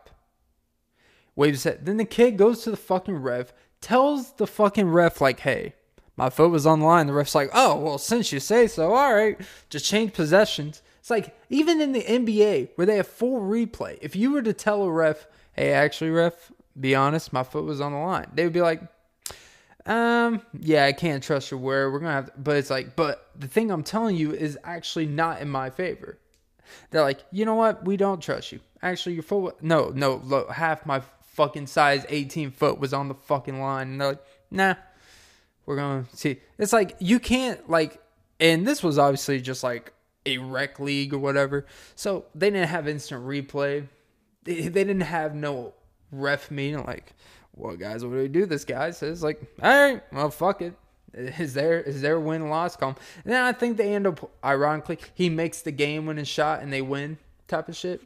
Waves 1.34 1.64
it. 1.64 1.84
Then 1.84 1.96
the 1.96 2.04
kid 2.04 2.36
goes 2.36 2.62
to 2.62 2.70
the 2.70 2.76
fucking 2.76 3.16
ref, 3.16 3.52
tells 3.80 4.32
the 4.34 4.46
fucking 4.46 4.88
ref 4.88 5.20
like, 5.20 5.40
hey, 5.40 5.74
my 6.16 6.28
foot 6.28 6.50
was 6.50 6.66
on 6.66 6.80
the 6.80 6.86
line. 6.86 7.06
The 7.06 7.12
ref's 7.14 7.34
like, 7.34 7.50
oh 7.54 7.78
well, 7.78 7.96
since 7.96 8.32
you 8.32 8.40
say 8.40 8.66
so, 8.66 8.92
all 8.92 9.14
right, 9.14 9.40
just 9.70 9.86
change 9.86 10.12
possessions. 10.12 10.82
It's 11.08 11.10
like 11.10 11.34
even 11.48 11.80
in 11.80 11.92
the 11.92 12.02
NBA 12.02 12.72
where 12.74 12.86
they 12.86 12.96
have 12.96 13.08
full 13.08 13.40
replay, 13.40 13.96
if 14.02 14.14
you 14.14 14.30
were 14.30 14.42
to 14.42 14.52
tell 14.52 14.82
a 14.82 14.92
ref, 14.92 15.26
"Hey, 15.54 15.72
actually, 15.72 16.10
ref, 16.10 16.52
be 16.78 16.94
honest, 16.94 17.32
my 17.32 17.44
foot 17.44 17.64
was 17.64 17.80
on 17.80 17.92
the 17.92 17.98
line," 17.98 18.26
they 18.34 18.44
would 18.44 18.52
be 18.52 18.60
like, 18.60 18.82
"Um, 19.86 20.42
yeah, 20.60 20.84
I 20.84 20.92
can't 20.92 21.22
trust 21.22 21.50
your 21.50 21.60
word. 21.60 21.94
We're 21.94 22.00
gonna 22.00 22.12
have," 22.12 22.26
to, 22.26 22.32
but 22.36 22.56
it's 22.56 22.68
like, 22.68 22.94
but 22.94 23.30
the 23.34 23.48
thing 23.48 23.70
I'm 23.70 23.84
telling 23.84 24.16
you 24.16 24.34
is 24.34 24.58
actually 24.64 25.06
not 25.06 25.40
in 25.40 25.48
my 25.48 25.70
favor. 25.70 26.18
They're 26.90 27.00
like, 27.00 27.24
you 27.32 27.46
know 27.46 27.54
what? 27.54 27.86
We 27.86 27.96
don't 27.96 28.22
trust 28.22 28.52
you. 28.52 28.60
Actually, 28.82 29.14
your 29.14 29.22
foot, 29.22 29.62
no, 29.62 29.88
no, 29.88 30.20
look, 30.24 30.50
half 30.50 30.84
my 30.84 31.00
fucking 31.22 31.68
size 31.68 32.04
18 32.10 32.50
foot 32.50 32.78
was 32.78 32.92
on 32.92 33.08
the 33.08 33.14
fucking 33.14 33.58
line, 33.62 33.92
and 33.92 34.00
they're 34.02 34.08
like, 34.08 34.24
nah, 34.50 34.74
we're 35.64 35.76
gonna 35.76 36.04
see. 36.12 36.42
It's 36.58 36.74
like 36.74 36.96
you 36.98 37.18
can't 37.18 37.70
like, 37.70 37.98
and 38.38 38.68
this 38.68 38.82
was 38.82 38.98
obviously 38.98 39.40
just 39.40 39.64
like 39.64 39.94
a 40.26 40.38
rec 40.38 40.78
league 40.80 41.14
or 41.14 41.18
whatever. 41.18 41.66
So 41.94 42.26
they 42.34 42.50
didn't 42.50 42.68
have 42.68 42.88
instant 42.88 43.24
replay. 43.24 43.88
They, 44.44 44.62
they 44.62 44.84
didn't 44.84 45.00
have 45.00 45.34
no 45.34 45.74
ref 46.10 46.50
meeting 46.50 46.84
like, 46.84 47.14
well, 47.54 47.76
guys, 47.76 48.04
what 48.04 48.12
do 48.12 48.18
we 48.18 48.28
do? 48.28 48.46
This 48.46 48.64
guy 48.64 48.90
says 48.90 49.22
like, 49.22 49.40
all 49.62 49.70
right, 49.70 50.02
well, 50.12 50.30
fuck 50.30 50.62
it. 50.62 50.74
Is 51.14 51.54
there 51.54 51.80
is 51.80 52.02
there 52.02 52.20
win 52.20 52.48
loss 52.48 52.76
column? 52.76 52.96
And 53.24 53.32
then 53.32 53.42
I 53.42 53.52
think 53.52 53.76
they 53.76 53.94
end 53.94 54.06
up 54.06 54.30
ironically 54.44 54.98
he 55.14 55.28
makes 55.28 55.62
the 55.62 55.72
game 55.72 56.06
winning 56.06 56.24
shot 56.24 56.62
and 56.62 56.72
they 56.72 56.82
win 56.82 57.18
type 57.48 57.68
of 57.68 57.76
shit. 57.76 58.02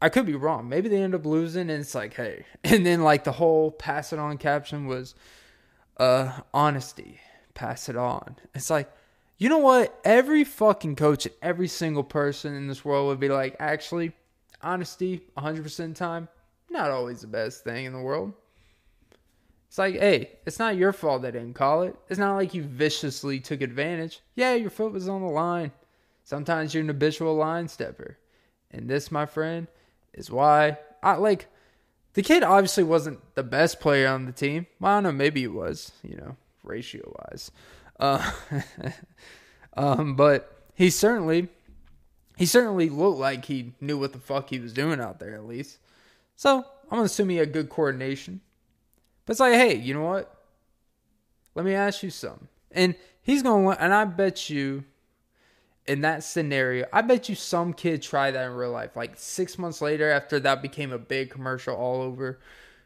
I 0.00 0.08
could 0.08 0.26
be 0.26 0.34
wrong. 0.34 0.68
Maybe 0.68 0.88
they 0.88 1.02
end 1.02 1.14
up 1.14 1.26
losing 1.26 1.62
and 1.62 1.80
it's 1.80 1.94
like, 1.94 2.14
hey. 2.14 2.44
And 2.64 2.86
then 2.86 3.02
like 3.02 3.24
the 3.24 3.32
whole 3.32 3.70
pass 3.70 4.12
it 4.12 4.18
on 4.18 4.38
caption 4.38 4.86
was 4.86 5.14
uh 5.96 6.40
honesty. 6.54 7.20
Pass 7.54 7.88
it 7.88 7.96
on. 7.96 8.36
It's 8.54 8.70
like 8.70 8.90
you 9.38 9.48
know 9.48 9.58
what? 9.58 9.98
Every 10.04 10.44
fucking 10.44 10.96
coach 10.96 11.26
and 11.26 11.34
every 11.42 11.68
single 11.68 12.04
person 12.04 12.54
in 12.54 12.68
this 12.68 12.84
world 12.84 13.08
would 13.08 13.20
be 13.20 13.28
like, 13.28 13.56
actually, 13.58 14.12
honesty, 14.60 15.22
100% 15.36 15.90
of 15.90 15.94
time, 15.94 16.28
not 16.70 16.90
always 16.90 17.22
the 17.22 17.26
best 17.26 17.64
thing 17.64 17.84
in 17.84 17.92
the 17.92 18.00
world. 18.00 18.32
It's 19.68 19.78
like, 19.78 19.94
hey, 19.94 20.32
it's 20.44 20.58
not 20.58 20.76
your 20.76 20.92
fault 20.92 21.22
they 21.22 21.30
didn't 21.30 21.54
call 21.54 21.82
it. 21.82 21.96
It's 22.10 22.18
not 22.18 22.36
like 22.36 22.52
you 22.52 22.62
viciously 22.62 23.40
took 23.40 23.62
advantage. 23.62 24.20
Yeah, 24.34 24.54
your 24.54 24.70
foot 24.70 24.92
was 24.92 25.08
on 25.08 25.22
the 25.22 25.28
line. 25.28 25.72
Sometimes 26.24 26.74
you're 26.74 26.82
an 26.82 26.88
habitual 26.88 27.34
line 27.34 27.68
stepper. 27.68 28.18
And 28.70 28.88
this, 28.88 29.10
my 29.10 29.26
friend, 29.26 29.66
is 30.12 30.30
why 30.30 30.78
I 31.02 31.14
like 31.14 31.46
the 32.14 32.22
kid 32.22 32.42
obviously 32.42 32.84
wasn't 32.84 33.20
the 33.34 33.42
best 33.42 33.80
player 33.80 34.08
on 34.08 34.26
the 34.26 34.32
team. 34.32 34.66
Well, 34.78 34.92
I 34.92 34.96
don't 34.96 35.04
know, 35.04 35.12
maybe 35.12 35.40
he 35.40 35.48
was, 35.48 35.92
you 36.02 36.16
know, 36.16 36.36
ratio 36.62 37.14
wise. 37.30 37.50
Uh, 38.02 38.32
um, 39.76 40.16
but 40.16 40.64
he 40.74 40.90
certainly 40.90 41.48
he 42.36 42.44
certainly 42.46 42.90
looked 42.90 43.18
like 43.18 43.44
he 43.44 43.74
knew 43.80 43.96
what 43.96 44.12
the 44.12 44.18
fuck 44.18 44.50
he 44.50 44.58
was 44.58 44.72
doing 44.72 45.00
out 45.00 45.20
there 45.20 45.34
at 45.36 45.46
least. 45.46 45.78
So 46.34 46.58
I'm 46.58 46.90
gonna 46.90 47.04
assume 47.04 47.28
he 47.28 47.36
had 47.36 47.52
good 47.52 47.68
coordination. 47.68 48.40
But 49.24 49.34
it's 49.34 49.40
like, 49.40 49.54
hey, 49.54 49.76
you 49.76 49.94
know 49.94 50.02
what? 50.02 50.34
Let 51.54 51.64
me 51.64 51.74
ask 51.74 52.02
you 52.02 52.10
something. 52.10 52.48
And 52.72 52.96
he's 53.22 53.44
gonna 53.44 53.68
and 53.70 53.94
I 53.94 54.04
bet 54.04 54.50
you 54.50 54.82
in 55.86 56.00
that 56.00 56.24
scenario, 56.24 56.86
I 56.92 57.02
bet 57.02 57.28
you 57.28 57.36
some 57.36 57.72
kid 57.72 58.02
tried 58.02 58.32
that 58.32 58.46
in 58.46 58.54
real 58.54 58.72
life. 58.72 58.96
Like 58.96 59.12
six 59.16 59.58
months 59.58 59.80
later, 59.80 60.10
after 60.10 60.40
that 60.40 60.60
became 60.60 60.90
a 60.90 60.98
big 60.98 61.30
commercial 61.30 61.76
all 61.76 62.02
over 62.02 62.40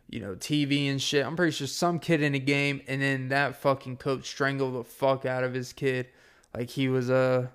you 0.08 0.20
know, 0.20 0.34
TV 0.34 0.90
and 0.90 1.00
shit. 1.00 1.26
I'm 1.26 1.36
pretty 1.36 1.52
sure 1.52 1.66
some 1.66 1.98
kid 1.98 2.22
in 2.22 2.34
a 2.34 2.38
game, 2.38 2.80
and 2.86 3.02
then 3.02 3.28
that 3.28 3.56
fucking 3.56 3.96
coach 3.96 4.26
strangled 4.26 4.74
the 4.74 4.84
fuck 4.84 5.24
out 5.24 5.44
of 5.44 5.54
his 5.54 5.72
kid, 5.72 6.08
like 6.54 6.70
he 6.70 6.88
was 6.88 7.10
a, 7.10 7.50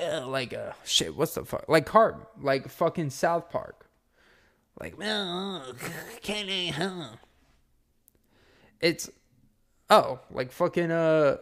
uh, 0.00 0.26
like 0.26 0.52
a 0.52 0.74
shit. 0.84 1.14
What's 1.16 1.34
the 1.34 1.44
fuck? 1.44 1.68
Like 1.68 1.86
Carp, 1.86 2.30
like 2.40 2.68
fucking 2.68 3.10
South 3.10 3.50
Park, 3.50 3.88
like 4.80 4.98
well, 4.98 5.74
can 6.22 6.48
I? 6.48 6.72
Huh? 6.74 7.08
It's 8.80 9.10
oh, 9.90 10.20
like 10.30 10.52
fucking 10.52 10.90
uh, 10.90 11.36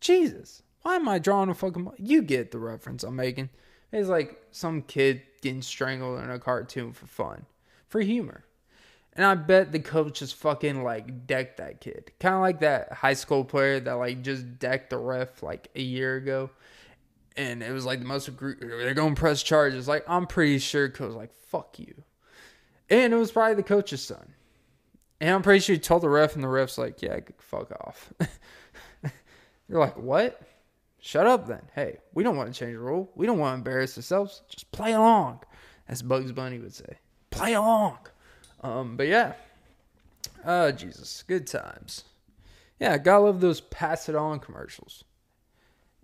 Jesus. 0.00 0.62
Why 0.82 0.96
am 0.96 1.08
I 1.08 1.18
drawing 1.18 1.50
a 1.50 1.54
fucking? 1.54 1.88
You 1.98 2.22
get 2.22 2.50
the 2.50 2.58
reference 2.58 3.04
I'm 3.04 3.16
making. 3.16 3.50
It's 3.92 4.08
like 4.08 4.40
some 4.50 4.82
kid 4.82 5.22
getting 5.42 5.62
strangled 5.62 6.20
in 6.20 6.30
a 6.30 6.38
cartoon 6.38 6.92
for 6.92 7.06
fun, 7.06 7.46
for 7.88 8.00
humor. 8.00 8.44
And 9.14 9.24
I 9.24 9.34
bet 9.34 9.72
the 9.72 9.80
coach 9.80 10.20
just 10.20 10.36
fucking 10.36 10.82
like 10.82 11.26
decked 11.26 11.58
that 11.58 11.80
kid. 11.80 12.12
Kind 12.20 12.34
of 12.34 12.40
like 12.40 12.60
that 12.60 12.92
high 12.92 13.14
school 13.14 13.44
player 13.44 13.80
that 13.80 13.92
like 13.92 14.22
just 14.22 14.58
decked 14.58 14.90
the 14.90 14.98
ref 14.98 15.42
like 15.42 15.68
a 15.74 15.82
year 15.82 16.16
ago. 16.16 16.50
And 17.36 17.62
it 17.62 17.72
was 17.72 17.84
like 17.84 18.00
the 18.00 18.04
most, 18.04 18.30
they're 18.38 18.94
going 18.94 19.14
to 19.14 19.20
press 19.20 19.42
charges. 19.42 19.88
Like, 19.88 20.04
I'm 20.08 20.26
pretty 20.26 20.58
sure 20.58 20.88
coach 20.88 21.08
was 21.08 21.16
like, 21.16 21.32
fuck 21.32 21.78
you. 21.78 22.02
And 22.88 23.12
it 23.12 23.16
was 23.16 23.30
probably 23.30 23.54
the 23.54 23.62
coach's 23.62 24.02
son. 24.02 24.34
And 25.20 25.34
I'm 25.34 25.42
pretty 25.42 25.60
sure 25.60 25.74
he 25.74 25.78
told 25.80 26.02
the 26.02 26.08
ref, 26.08 26.34
and 26.34 26.42
the 26.42 26.48
ref's 26.48 26.78
like, 26.78 27.02
yeah, 27.02 27.20
fuck 27.38 27.70
off. 27.72 28.12
You're 29.68 29.78
like, 29.78 29.96
what? 29.96 30.40
Shut 30.98 31.26
up 31.26 31.46
then. 31.46 31.62
Hey, 31.74 31.98
we 32.14 32.22
don't 32.24 32.36
want 32.36 32.52
to 32.52 32.58
change 32.58 32.72
the 32.72 32.80
rule. 32.80 33.10
We 33.14 33.26
don't 33.26 33.38
want 33.38 33.52
to 33.52 33.58
embarrass 33.58 33.96
ourselves. 33.96 34.42
Just 34.48 34.70
play 34.72 34.92
along. 34.92 35.40
As 35.88 36.02
Bugs 36.02 36.32
Bunny 36.32 36.58
would 36.58 36.74
say. 36.74 36.98
Play 37.30 37.54
along. 37.54 37.98
Um, 38.60 38.96
but 38.96 39.06
yeah. 39.06 39.34
Oh, 40.44 40.70
Jesus. 40.70 41.24
Good 41.26 41.46
times. 41.46 42.04
Yeah, 42.78 42.96
gotta 42.98 43.24
love 43.24 43.40
those 43.40 43.60
pass 43.60 44.08
it 44.08 44.14
on 44.14 44.40
commercials. 44.40 45.04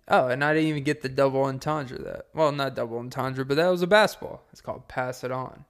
Oh, 0.08 0.28
and 0.28 0.44
I 0.44 0.54
didn't 0.54 0.68
even 0.68 0.84
get 0.84 1.02
the 1.02 1.08
double 1.08 1.42
entendre 1.44 1.98
that. 1.98 2.26
Well, 2.32 2.52
not 2.52 2.76
double 2.76 2.98
entendre, 2.98 3.44
but 3.44 3.56
that 3.56 3.68
was 3.68 3.82
a 3.82 3.86
basketball. 3.86 4.42
It's 4.52 4.60
called 4.60 4.86
Pass 4.88 5.24
It 5.24 5.32
On. 5.32 5.64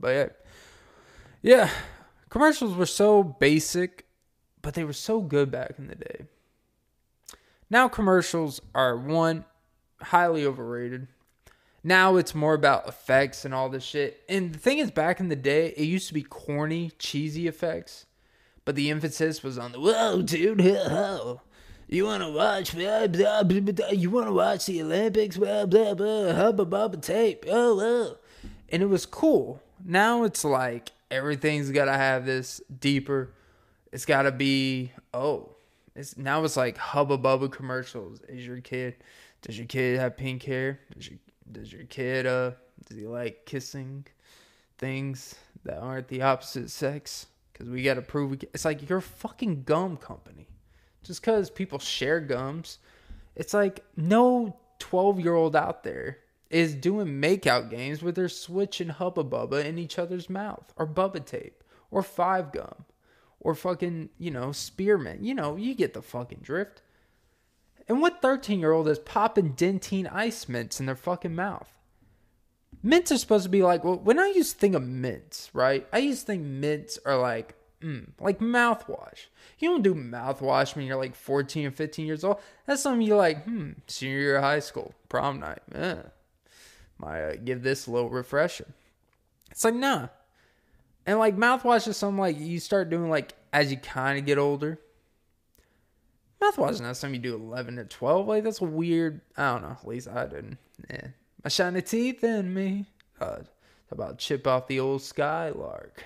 But 0.00 0.08
yeah. 0.08 0.28
Yeah. 1.42 1.70
Commercials 2.30 2.74
were 2.74 2.86
so 2.86 3.22
basic, 3.22 4.06
but 4.62 4.74
they 4.74 4.84
were 4.84 4.94
so 4.94 5.20
good 5.20 5.50
back 5.50 5.74
in 5.78 5.88
the 5.88 5.96
day. 5.96 6.24
Now 7.68 7.88
commercials 7.88 8.60
are 8.74 8.96
one 8.96 9.44
highly 10.00 10.46
overrated. 10.46 11.08
Now 11.84 12.16
it's 12.16 12.34
more 12.34 12.54
about 12.54 12.88
effects 12.88 13.44
and 13.44 13.52
all 13.52 13.68
this 13.68 13.82
shit. 13.82 14.22
And 14.28 14.54
the 14.54 14.58
thing 14.58 14.78
is, 14.78 14.90
back 14.90 15.18
in 15.18 15.28
the 15.28 15.36
day, 15.36 15.68
it 15.76 15.84
used 15.84 16.08
to 16.08 16.14
be 16.14 16.22
corny, 16.22 16.92
cheesy 16.98 17.48
effects, 17.48 18.06
but 18.64 18.76
the 18.76 18.90
emphasis 18.90 19.42
was 19.42 19.58
on 19.58 19.72
the 19.72 19.80
whoa, 19.80 20.22
dude, 20.22 20.60
whoa. 20.64 21.40
You 21.88 22.06
want 22.06 22.22
to 22.22 22.30
watch? 22.30 22.74
Blah, 22.74 23.06
blah, 23.08 23.42
blah, 23.42 23.88
you 23.90 24.08
want 24.10 24.26
to 24.26 24.32
watch 24.32 24.66
the 24.66 24.80
Olympics? 24.80 25.36
Blah 25.36 25.66
blah 25.66 25.92
blah. 25.92 26.32
Hubba 26.32 26.64
bubba 26.64 27.02
tape. 27.02 27.44
Oh, 27.48 27.80
oh, 27.80 28.16
and 28.70 28.82
it 28.82 28.86
was 28.86 29.04
cool. 29.04 29.60
Now 29.84 30.24
it's 30.24 30.42
like 30.42 30.92
everything's 31.10 31.70
got 31.70 31.86
to 31.86 31.92
have 31.92 32.24
this 32.24 32.62
deeper. 32.80 33.34
It's 33.92 34.06
got 34.06 34.22
to 34.22 34.32
be 34.32 34.92
oh. 35.12 35.50
It's 35.94 36.16
now 36.16 36.42
it's 36.44 36.56
like 36.56 36.78
hubba 36.78 37.18
bubba 37.18 37.52
commercials. 37.52 38.20
Is 38.26 38.46
your 38.46 38.62
kid? 38.62 38.94
Does 39.42 39.58
your 39.58 39.66
kid 39.66 39.98
have 39.98 40.16
pink 40.16 40.44
hair? 40.44 40.80
Your 40.96 41.18
does 41.52 41.72
your 41.72 41.84
kid 41.84 42.26
uh 42.26 42.52
does 42.86 42.96
he 42.96 43.06
like 43.06 43.44
kissing 43.46 44.04
things 44.78 45.36
that 45.64 45.78
aren't 45.78 46.08
the 46.08 46.22
opposite 46.22 46.70
sex 46.70 47.26
because 47.52 47.68
we 47.68 47.82
got 47.82 47.94
to 47.94 48.02
prove 48.02 48.42
it's 48.52 48.64
like 48.64 48.88
you're 48.88 48.98
a 48.98 49.02
fucking 49.02 49.62
gum 49.62 49.96
company. 49.96 50.48
Just 51.04 51.20
because 51.20 51.50
people 51.50 51.78
share 51.78 52.20
gums, 52.20 52.78
it's 53.36 53.54
like 53.54 53.84
no 53.96 54.56
12 54.78 55.20
year 55.20 55.34
old 55.34 55.54
out 55.54 55.84
there 55.84 56.18
is 56.50 56.74
doing 56.74 57.06
makeout 57.06 57.70
games 57.70 58.02
with 58.02 58.14
their 58.14 58.28
Switch 58.28 58.80
and 58.80 58.90
Hubba 58.90 59.24
Bubba 59.24 59.64
in 59.64 59.78
each 59.78 59.98
other's 59.98 60.28
mouth 60.28 60.72
or 60.76 60.86
Bubba 60.86 61.24
tape 61.24 61.62
or 61.90 62.02
five 62.02 62.52
gum 62.52 62.84
or 63.40 63.54
fucking, 63.54 64.10
you 64.18 64.30
know, 64.30 64.52
spearmint. 64.52 65.22
You 65.22 65.34
know, 65.34 65.56
you 65.56 65.74
get 65.74 65.94
the 65.94 66.02
fucking 66.02 66.40
drift. 66.42 66.82
And 67.92 68.00
what 68.00 68.22
13 68.22 68.58
year 68.58 68.72
old 68.72 68.88
is 68.88 68.98
popping 68.98 69.52
Dentyne 69.52 70.10
ice 70.10 70.48
mints 70.48 70.80
in 70.80 70.86
their 70.86 70.96
fucking 70.96 71.34
mouth? 71.34 71.70
Mints 72.82 73.12
are 73.12 73.18
supposed 73.18 73.44
to 73.44 73.50
be 73.50 73.62
like, 73.62 73.84
well, 73.84 73.98
when 73.98 74.18
I 74.18 74.28
used 74.28 74.54
to 74.54 74.58
think 74.58 74.74
of 74.74 74.82
mints, 74.82 75.50
right? 75.52 75.86
I 75.92 75.98
used 75.98 76.22
to 76.22 76.26
think 76.28 76.42
mints 76.42 76.98
are 77.04 77.18
like, 77.18 77.54
mm, 77.82 78.08
like 78.18 78.38
mouthwash. 78.38 79.26
You 79.58 79.68
don't 79.68 79.82
do 79.82 79.94
mouthwash 79.94 80.74
when 80.74 80.86
you're 80.86 80.96
like 80.96 81.14
14 81.14 81.66
or 81.66 81.70
15 81.70 82.06
years 82.06 82.24
old. 82.24 82.40
That's 82.64 82.80
something 82.80 83.06
you 83.06 83.14
like, 83.14 83.44
hmm, 83.44 83.72
senior 83.88 84.18
year 84.18 84.36
of 84.36 84.42
high 84.42 84.60
school, 84.60 84.94
prom 85.10 85.40
night. 85.40 85.60
Eh, 85.74 85.96
might 86.96 87.22
uh, 87.22 87.36
give 87.44 87.62
this 87.62 87.86
a 87.86 87.90
little 87.90 88.08
refresher. 88.08 88.68
It's 89.50 89.66
like, 89.66 89.74
nah. 89.74 90.08
And 91.04 91.18
like 91.18 91.36
mouthwash 91.36 91.86
is 91.88 91.98
something 91.98 92.18
like 92.18 92.40
you 92.40 92.58
start 92.58 92.88
doing 92.88 93.10
like 93.10 93.34
as 93.52 93.70
you 93.70 93.76
kind 93.76 94.18
of 94.18 94.24
get 94.24 94.38
older. 94.38 94.80
Mouthwash 96.42 96.72
is 96.72 96.80
not 96.80 96.96
something 96.96 97.22
you 97.22 97.30
do 97.30 97.36
11 97.36 97.76
to 97.76 97.84
12. 97.84 98.26
Like 98.26 98.44
that's 98.44 98.60
weird, 98.60 99.20
I 99.36 99.52
don't 99.52 99.62
know. 99.62 99.76
At 99.80 99.86
least 99.86 100.08
I 100.08 100.24
didn't. 100.26 100.58
Yeah. 100.90 101.08
My 101.44 101.48
shiny 101.48 101.82
teeth 101.82 102.24
in 102.24 102.52
me. 102.52 102.86
Uh, 103.20 103.38
about 103.90 104.18
chip 104.18 104.46
off 104.46 104.66
the 104.66 104.80
old 104.80 105.02
skylark. 105.02 106.02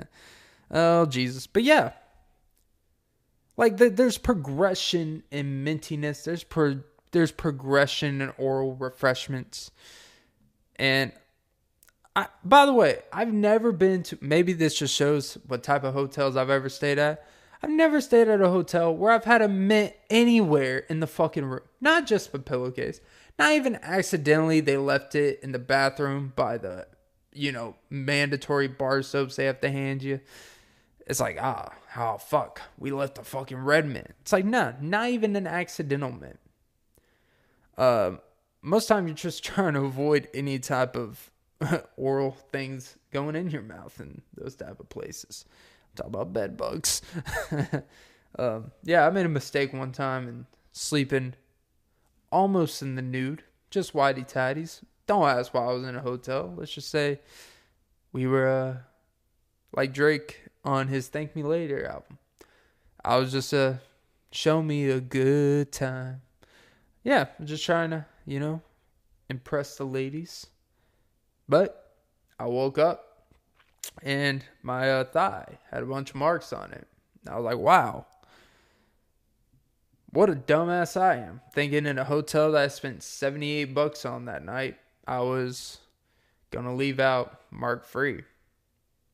oh, 0.70 1.06
Jesus. 1.06 1.46
But 1.46 1.64
yeah. 1.64 1.92
Like 3.56 3.76
the, 3.78 3.88
there's 3.88 4.18
progression 4.18 5.22
in 5.30 5.64
mintiness. 5.64 6.24
There's 6.24 6.44
pro, 6.44 6.80
there's 7.12 7.32
progression 7.32 8.20
in 8.20 8.32
oral 8.36 8.74
refreshments. 8.76 9.70
And 10.76 11.12
I, 12.14 12.26
by 12.44 12.66
the 12.66 12.72
way, 12.72 12.98
I've 13.12 13.32
never 13.32 13.72
been 13.72 14.02
to. 14.04 14.18
Maybe 14.20 14.52
this 14.52 14.78
just 14.78 14.94
shows 14.94 15.38
what 15.46 15.62
type 15.62 15.84
of 15.84 15.94
hotels 15.94 16.36
I've 16.36 16.50
ever 16.50 16.68
stayed 16.68 16.98
at. 16.98 17.26
I've 17.64 17.70
never 17.70 18.02
stayed 18.02 18.28
at 18.28 18.42
a 18.42 18.50
hotel 18.50 18.94
where 18.94 19.10
I've 19.10 19.24
had 19.24 19.40
a 19.40 19.48
mint 19.48 19.94
anywhere 20.10 20.80
in 20.90 21.00
the 21.00 21.06
fucking 21.06 21.46
room. 21.46 21.62
Not 21.80 22.06
just 22.06 22.30
the 22.30 22.38
pillowcase. 22.38 23.00
Not 23.38 23.52
even 23.52 23.78
accidentally 23.82 24.60
they 24.60 24.76
left 24.76 25.14
it 25.14 25.40
in 25.42 25.52
the 25.52 25.58
bathroom 25.58 26.34
by 26.36 26.58
the, 26.58 26.86
you 27.32 27.52
know, 27.52 27.76
mandatory 27.88 28.68
bar 28.68 29.00
soaps 29.00 29.36
they 29.36 29.46
have 29.46 29.62
to 29.62 29.70
hand 29.70 30.02
you. 30.02 30.20
It's 31.06 31.20
like, 31.20 31.38
ah, 31.40 31.72
oh, 31.96 32.18
fuck. 32.18 32.60
We 32.78 32.90
left 32.90 33.16
a 33.16 33.24
fucking 33.24 33.56
red 33.56 33.86
mint. 33.86 34.10
It's 34.20 34.32
like, 34.34 34.44
nah, 34.44 34.72
not 34.78 35.08
even 35.08 35.34
an 35.34 35.46
accidental 35.46 36.12
mint. 36.12 36.38
Um, 37.78 38.20
most 38.60 38.88
time 38.88 39.06
you're 39.06 39.16
just 39.16 39.42
trying 39.42 39.72
to 39.72 39.80
avoid 39.80 40.28
any 40.34 40.58
type 40.58 40.96
of 40.96 41.30
oral 41.96 42.32
things 42.52 42.98
going 43.10 43.36
in 43.36 43.48
your 43.48 43.62
mouth 43.62 43.98
in 44.00 44.20
those 44.36 44.54
type 44.54 44.80
of 44.80 44.90
places. 44.90 45.46
Talk 45.96 46.06
about 46.06 46.32
bed 46.32 46.56
bugs. 46.56 47.02
um, 48.38 48.72
yeah, 48.82 49.06
I 49.06 49.10
made 49.10 49.26
a 49.26 49.30
mistake 49.30 49.72
one 49.72 49.92
time 49.92 50.28
and 50.28 50.46
sleeping 50.72 51.34
almost 52.30 52.82
in 52.82 52.96
the 52.96 53.02
nude, 53.02 53.44
just 53.70 53.92
whitey 53.92 54.26
tidies. 54.26 54.82
Don't 55.06 55.26
ask 55.26 55.54
why 55.54 55.62
I 55.62 55.72
was 55.72 55.84
in 55.84 55.94
a 55.94 56.00
hotel. 56.00 56.54
Let's 56.56 56.72
just 56.72 56.90
say 56.90 57.20
we 58.12 58.26
were 58.26 58.48
uh, 58.48 58.76
like 59.76 59.92
Drake 59.92 60.46
on 60.64 60.88
his 60.88 61.08
"Thank 61.08 61.36
Me 61.36 61.42
Later" 61.42 61.86
album. 61.86 62.18
I 63.04 63.16
was 63.16 63.32
just 63.32 63.52
uh, 63.52 63.74
show 64.32 64.62
me 64.62 64.88
a 64.88 65.00
good 65.00 65.70
time. 65.72 66.22
Yeah, 67.02 67.26
just 67.44 67.64
trying 67.64 67.90
to 67.90 68.06
you 68.26 68.40
know, 68.40 68.62
impress 69.28 69.76
the 69.76 69.84
ladies. 69.84 70.46
But 71.48 71.94
I 72.38 72.46
woke 72.46 72.78
up 72.78 73.13
and 74.02 74.44
my 74.62 74.90
uh, 74.90 75.04
thigh 75.04 75.58
had 75.70 75.82
a 75.82 75.86
bunch 75.86 76.10
of 76.10 76.16
marks 76.16 76.52
on 76.52 76.72
it. 76.72 76.86
I 77.28 77.36
was 77.36 77.44
like, 77.44 77.58
wow, 77.58 78.06
what 80.10 80.30
a 80.30 80.34
dumbass 80.34 81.00
I 81.00 81.16
am. 81.16 81.40
Thinking 81.52 81.86
in 81.86 81.98
a 81.98 82.04
hotel 82.04 82.52
that 82.52 82.62
I 82.62 82.68
spent 82.68 83.02
78 83.02 83.74
bucks 83.74 84.04
on 84.04 84.26
that 84.26 84.44
night, 84.44 84.76
I 85.06 85.20
was 85.20 85.78
going 86.50 86.66
to 86.66 86.72
leave 86.72 87.00
out 87.00 87.40
mark 87.50 87.84
free. 87.84 88.22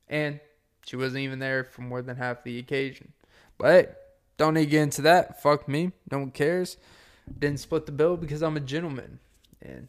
And 0.07 0.39
she 0.85 0.95
wasn't 0.95 1.23
even 1.23 1.39
there 1.39 1.63
for 1.63 1.81
more 1.81 2.01
than 2.01 2.17
half 2.17 2.43
the 2.43 2.59
occasion. 2.59 3.13
But 3.57 3.67
hey, 3.67 3.91
don't 4.37 4.53
need 4.53 4.65
to 4.65 4.71
get 4.71 4.83
into 4.83 5.01
that. 5.03 5.41
Fuck 5.41 5.67
me. 5.67 5.91
No 6.11 6.19
one 6.19 6.31
cares. 6.31 6.77
Didn't 7.39 7.59
split 7.59 7.85
the 7.85 7.91
bill 7.91 8.17
because 8.17 8.41
I'm 8.43 8.57
a 8.57 8.61
gentleman. 8.61 9.19
And 9.61 9.87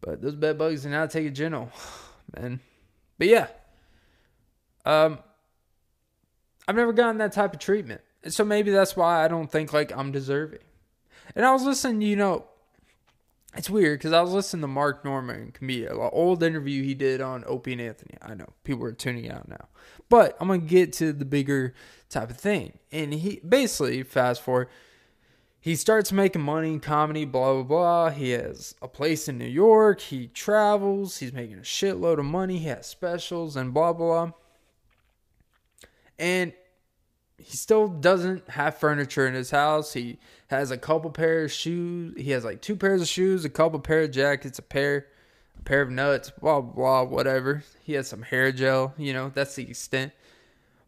but 0.00 0.20
those 0.20 0.34
bed 0.34 0.58
bugs 0.58 0.82
do 0.82 0.90
not 0.90 1.10
take 1.10 1.26
a 1.26 1.30
gentle, 1.30 1.70
man. 2.36 2.60
But 3.22 3.28
yeah. 3.28 3.46
Um 4.84 5.20
I've 6.66 6.74
never 6.74 6.92
gotten 6.92 7.18
that 7.18 7.30
type 7.30 7.54
of 7.54 7.60
treatment. 7.60 8.00
So 8.26 8.44
maybe 8.44 8.72
that's 8.72 8.96
why 8.96 9.24
I 9.24 9.28
don't 9.28 9.46
think 9.46 9.72
like 9.72 9.96
I'm 9.96 10.10
deserving. 10.10 10.58
And 11.36 11.46
I 11.46 11.52
was 11.52 11.62
listening, 11.62 12.02
you 12.02 12.16
know, 12.16 12.46
it's 13.54 13.70
weird 13.70 14.00
because 14.00 14.12
I 14.12 14.20
was 14.22 14.32
listening 14.32 14.62
to 14.62 14.66
Mark 14.66 15.04
Normand, 15.04 15.54
comedian, 15.54 15.92
an 15.92 16.10
old 16.12 16.42
interview 16.42 16.82
he 16.82 16.94
did 16.94 17.20
on 17.20 17.44
Opie 17.46 17.74
and 17.74 17.80
Anthony. 17.80 18.16
I 18.20 18.34
know 18.34 18.48
people 18.64 18.84
are 18.86 18.92
tuning 18.92 19.30
out 19.30 19.48
now, 19.48 19.68
but 20.08 20.36
I'm 20.40 20.48
gonna 20.48 20.58
get 20.58 20.92
to 20.94 21.12
the 21.12 21.24
bigger 21.24 21.74
type 22.08 22.28
of 22.28 22.38
thing. 22.38 22.80
And 22.90 23.14
he 23.14 23.40
basically 23.48 24.02
fast 24.02 24.42
forward 24.42 24.68
he 25.62 25.76
starts 25.76 26.10
making 26.10 26.42
money 26.42 26.72
in 26.72 26.80
comedy, 26.80 27.24
blah, 27.24 27.52
blah, 27.54 27.62
blah. 27.62 28.10
He 28.10 28.30
has 28.30 28.74
a 28.82 28.88
place 28.88 29.28
in 29.28 29.38
New 29.38 29.46
York. 29.46 30.00
He 30.00 30.26
travels. 30.26 31.18
He's 31.18 31.32
making 31.32 31.58
a 31.58 31.62
shitload 31.62 32.18
of 32.18 32.24
money. 32.24 32.58
He 32.58 32.66
has 32.66 32.84
specials 32.84 33.54
and 33.54 33.72
blah, 33.72 33.92
blah. 33.92 34.26
blah. 34.26 34.32
And 36.18 36.52
he 37.38 37.56
still 37.56 37.86
doesn't 37.86 38.50
have 38.50 38.76
furniture 38.76 39.24
in 39.24 39.34
his 39.34 39.52
house. 39.52 39.92
He 39.92 40.18
has 40.48 40.72
a 40.72 40.76
couple 40.76 41.12
pairs 41.12 41.52
of 41.52 41.56
shoes. 41.56 42.14
He 42.16 42.32
has 42.32 42.44
like 42.44 42.60
two 42.60 42.74
pairs 42.74 43.00
of 43.00 43.06
shoes, 43.06 43.44
a 43.44 43.48
couple 43.48 43.78
pair 43.78 44.02
of 44.02 44.10
jackets, 44.10 44.58
a 44.58 44.62
pair, 44.62 45.06
a 45.60 45.62
pair 45.62 45.82
of 45.82 45.90
nuts, 45.90 46.30
blah, 46.30 46.60
blah, 46.60 47.04
whatever. 47.04 47.62
He 47.84 47.92
has 47.92 48.08
some 48.08 48.22
hair 48.22 48.50
gel. 48.50 48.94
You 48.98 49.12
know, 49.12 49.30
that's 49.32 49.54
the 49.54 49.70
extent. 49.70 50.10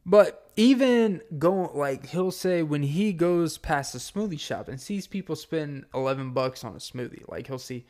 But 0.05 0.44
even 0.57 1.21
going 1.39 1.71
like 1.75 2.07
he'll 2.07 2.31
say 2.31 2.63
when 2.63 2.83
he 2.83 3.13
goes 3.13 3.59
past 3.59 3.95
a 3.95 3.99
smoothie 3.99 4.39
shop 4.39 4.69
and 4.69 4.81
sees 4.81 5.07
people 5.07 5.37
spend 5.37 5.85
eleven 5.95 6.33
bucks 6.33 6.65
on 6.65 6.73
a 6.73 6.79
smoothie, 6.79 7.29
like 7.29 7.47
he'll 7.47 7.59
see 7.59 7.85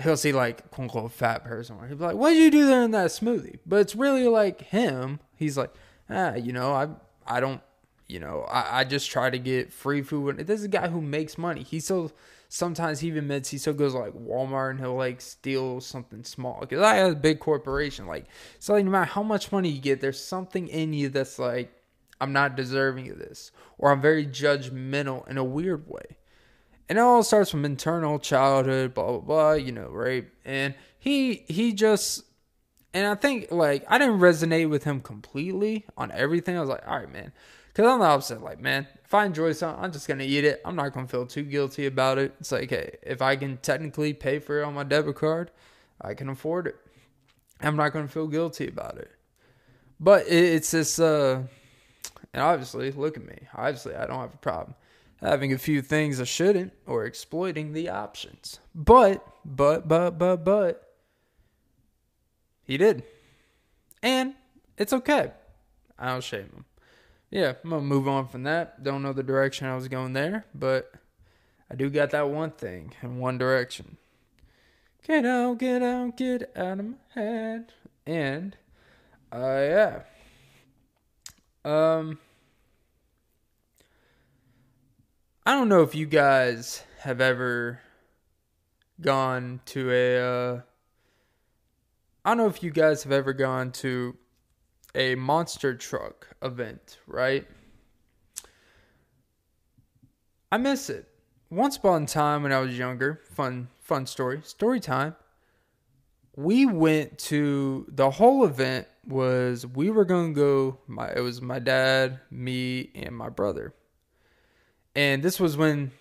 he'll 0.00 0.16
see 0.16 0.32
like 0.32 0.70
quote 0.70 0.84
unquote 0.84 1.12
fat 1.12 1.44
person 1.44 1.76
he'll 1.88 1.96
be 1.96 2.04
like, 2.04 2.16
What 2.16 2.30
did 2.30 2.42
you 2.42 2.50
do 2.50 2.66
there 2.66 2.82
in 2.82 2.92
that 2.92 3.10
smoothie? 3.10 3.58
But 3.66 3.80
it's 3.80 3.96
really 3.96 4.28
like 4.28 4.60
him. 4.62 5.20
He's 5.36 5.58
like, 5.58 5.72
ah, 6.08 6.34
you 6.34 6.52
know, 6.52 6.72
I 6.72 6.88
I 7.26 7.40
don't 7.40 7.60
you 8.06 8.20
know, 8.20 8.46
I, 8.48 8.80
I 8.80 8.84
just 8.84 9.10
try 9.10 9.28
to 9.28 9.38
get 9.38 9.70
free 9.70 10.00
food. 10.00 10.38
This 10.38 10.60
is 10.60 10.64
a 10.64 10.68
guy 10.68 10.88
who 10.88 11.02
makes 11.02 11.36
money. 11.36 11.62
He 11.62 11.78
still 11.78 12.10
sometimes 12.48 13.00
he 13.00 13.08
even 13.08 13.24
admits 13.24 13.50
he 13.50 13.58
still 13.58 13.74
goes 13.74 13.94
like 13.94 14.14
Walmart 14.14 14.70
and 14.70 14.80
he'll 14.80 14.96
like 14.96 15.20
steal 15.20 15.80
something 15.80 16.24
small. 16.24 16.58
Because 16.60 16.80
I 16.80 16.96
have 16.96 17.12
a 17.12 17.16
big 17.16 17.38
corporation. 17.38 18.06
Like, 18.06 18.26
so 18.58 18.72
like, 18.72 18.84
no 18.84 18.90
matter 18.90 19.04
how 19.04 19.22
much 19.22 19.52
money 19.52 19.68
you 19.68 19.80
get, 19.80 20.00
there's 20.00 20.22
something 20.22 20.68
in 20.68 20.92
you 20.94 21.10
that's 21.10 21.38
like, 21.38 21.70
I'm 22.20 22.32
not 22.32 22.56
deserving 22.56 23.10
of 23.10 23.18
this. 23.18 23.52
Or 23.78 23.92
I'm 23.92 24.00
very 24.00 24.26
judgmental 24.26 25.26
in 25.28 25.38
a 25.38 25.44
weird 25.44 25.88
way. 25.88 26.18
And 26.88 26.98
it 26.98 27.02
all 27.02 27.22
starts 27.22 27.50
from 27.50 27.64
internal 27.64 28.18
childhood, 28.18 28.94
blah 28.94 29.06
blah 29.06 29.20
blah, 29.20 29.52
you 29.52 29.72
know, 29.72 29.88
rape. 29.88 30.30
And 30.44 30.74
he 30.98 31.44
he 31.48 31.72
just 31.72 32.24
and 32.94 33.06
I 33.06 33.14
think 33.14 33.50
like 33.50 33.84
I 33.88 33.98
didn't 33.98 34.20
resonate 34.20 34.70
with 34.70 34.84
him 34.84 35.00
completely 35.00 35.84
on 35.96 36.10
everything. 36.12 36.56
I 36.56 36.60
was 36.60 36.70
like, 36.70 36.86
all 36.86 36.96
right, 36.96 37.12
man. 37.12 37.32
Cause 37.74 37.86
I'm 37.86 38.00
the 38.00 38.06
opposite. 38.06 38.42
Like, 38.42 38.60
man, 38.60 38.88
if 39.04 39.14
I 39.14 39.24
enjoy 39.24 39.52
something, 39.52 39.84
I'm 39.84 39.92
just 39.92 40.08
gonna 40.08 40.24
eat 40.24 40.44
it. 40.44 40.60
I'm 40.64 40.74
not 40.74 40.92
gonna 40.92 41.06
feel 41.06 41.26
too 41.26 41.44
guilty 41.44 41.86
about 41.86 42.18
it. 42.18 42.34
It's 42.40 42.50
like, 42.50 42.70
hey, 42.70 42.96
if 43.04 43.22
I 43.22 43.36
can 43.36 43.58
technically 43.58 44.12
pay 44.14 44.40
for 44.40 44.60
it 44.60 44.64
on 44.64 44.74
my 44.74 44.82
debit 44.82 45.14
card, 45.14 45.52
I 46.00 46.14
can 46.14 46.28
afford 46.28 46.66
it. 46.66 46.76
I'm 47.60 47.76
not 47.76 47.92
gonna 47.92 48.08
feel 48.08 48.26
guilty 48.26 48.66
about 48.66 48.98
it. 48.98 49.12
But 50.00 50.26
it's 50.26 50.72
this, 50.72 50.98
uh, 50.98 51.44
and 52.32 52.42
obviously, 52.42 52.90
look 52.92 53.16
at 53.16 53.24
me. 53.24 53.38
Obviously, 53.54 53.94
I 53.94 54.06
don't 54.06 54.20
have 54.20 54.34
a 54.34 54.38
problem 54.38 54.74
having 55.20 55.52
a 55.52 55.58
few 55.58 55.82
things 55.82 56.20
I 56.20 56.24
shouldn't 56.24 56.72
or 56.86 57.04
exploiting 57.04 57.72
the 57.72 57.88
options. 57.88 58.60
But, 58.72 59.26
but, 59.44 59.88
but, 59.88 60.10
but, 60.12 60.44
but, 60.44 60.94
he 62.62 62.76
did. 62.76 63.02
And 64.00 64.34
it's 64.76 64.92
okay. 64.92 65.32
I 65.98 66.10
don't 66.10 66.22
shame 66.22 66.42
him 66.42 66.64
yeah, 67.30 67.54
I'm 67.62 67.70
gonna 67.70 67.82
move 67.82 68.08
on 68.08 68.28
from 68.28 68.44
that. 68.44 68.82
Don't 68.82 69.02
know 69.02 69.12
the 69.12 69.22
direction 69.22 69.66
I 69.66 69.74
was 69.74 69.88
going 69.88 70.14
there, 70.14 70.46
but 70.54 70.90
I 71.70 71.74
do 71.74 71.90
got 71.90 72.10
that 72.10 72.30
one 72.30 72.52
thing 72.52 72.94
in 73.02 73.18
one 73.18 73.36
direction. 73.38 73.98
Get 75.06 75.24
out, 75.26 75.58
get 75.58 75.82
out, 75.82 76.16
get 76.16 76.56
out 76.56 76.80
of 76.80 76.86
my 76.86 76.94
head. 77.14 77.72
And 78.06 78.56
uh 79.30 79.38
yeah. 79.38 80.00
Um 81.64 82.18
I 85.44 85.54
don't 85.54 85.68
know 85.68 85.82
if 85.82 85.94
you 85.94 86.06
guys 86.06 86.82
have 87.00 87.20
ever 87.20 87.80
gone 89.00 89.60
to 89.66 89.90
a 89.90 90.18
uh 90.18 90.60
I 92.24 92.30
don't 92.30 92.38
know 92.38 92.46
if 92.46 92.62
you 92.62 92.70
guys 92.70 93.04
have 93.04 93.12
ever 93.12 93.32
gone 93.32 93.72
to 93.72 94.16
a 94.94 95.14
monster 95.14 95.74
truck 95.74 96.28
event, 96.42 96.98
right? 97.06 97.46
I 100.50 100.58
miss 100.58 100.90
it. 100.90 101.08
Once 101.50 101.76
upon 101.76 102.02
a 102.02 102.06
time 102.06 102.42
when 102.42 102.52
I 102.52 102.58
was 102.60 102.76
younger, 102.76 103.22
fun 103.32 103.68
fun 103.80 104.06
story, 104.06 104.40
story 104.44 104.80
time. 104.80 105.16
We 106.36 106.66
went 106.66 107.18
to 107.20 107.86
the 107.88 108.10
whole 108.10 108.44
event 108.44 108.86
was 109.08 109.66
we 109.66 109.90
were 109.90 110.04
to 110.04 110.32
go 110.32 110.78
my 110.86 111.10
it 111.10 111.20
was 111.20 111.40
my 111.40 111.58
dad, 111.58 112.20
me 112.30 112.90
and 112.94 113.16
my 113.16 113.28
brother. 113.28 113.74
And 114.94 115.22
this 115.22 115.40
was 115.40 115.56
when 115.56 115.92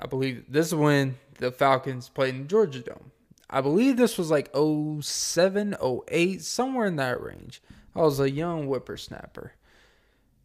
I 0.00 0.06
believe 0.06 0.44
this 0.48 0.68
is 0.68 0.74
when 0.74 1.16
the 1.38 1.52
Falcons 1.52 2.08
played 2.08 2.34
in 2.34 2.48
Georgia 2.48 2.80
Dome. 2.80 3.10
I 3.50 3.60
believe 3.60 3.96
this 3.96 4.18
was 4.18 4.30
like 4.30 4.50
07, 4.54 5.76
08, 6.10 6.42
somewhere 6.42 6.86
in 6.86 6.96
that 6.96 7.22
range. 7.22 7.62
I 7.94 8.00
was 8.00 8.18
a 8.18 8.30
young 8.30 8.66
whippersnapper. 8.66 9.52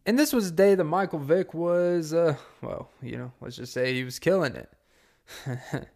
And 0.06 0.18
this 0.18 0.32
was 0.32 0.50
the 0.50 0.56
day 0.56 0.74
that 0.74 0.84
Michael 0.84 1.18
Vick 1.18 1.52
was, 1.52 2.14
uh, 2.14 2.36
well, 2.62 2.90
you 3.02 3.16
know, 3.16 3.32
let's 3.40 3.56
just 3.56 3.72
say 3.72 3.94
he 3.94 4.04
was 4.04 4.18
killing 4.18 4.54
it. 4.54 4.72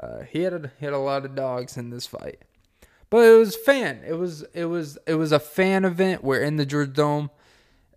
uh, 0.00 0.22
he 0.28 0.42
had 0.42 0.52
a, 0.52 0.72
he 0.78 0.84
had 0.84 0.94
a 0.94 0.98
lot 0.98 1.24
of 1.24 1.34
dogs 1.34 1.76
in 1.76 1.90
this 1.90 2.06
fight, 2.06 2.42
but 3.12 3.26
it 3.26 3.38
was 3.38 3.54
fan. 3.54 4.00
It 4.06 4.14
was 4.14 4.42
it 4.54 4.64
was 4.64 4.96
it 5.06 5.16
was 5.16 5.32
a 5.32 5.38
fan 5.38 5.84
event. 5.84 6.24
We're 6.24 6.40
in 6.40 6.56
the 6.56 6.64
Georgia 6.64 6.90
Dome. 6.90 7.30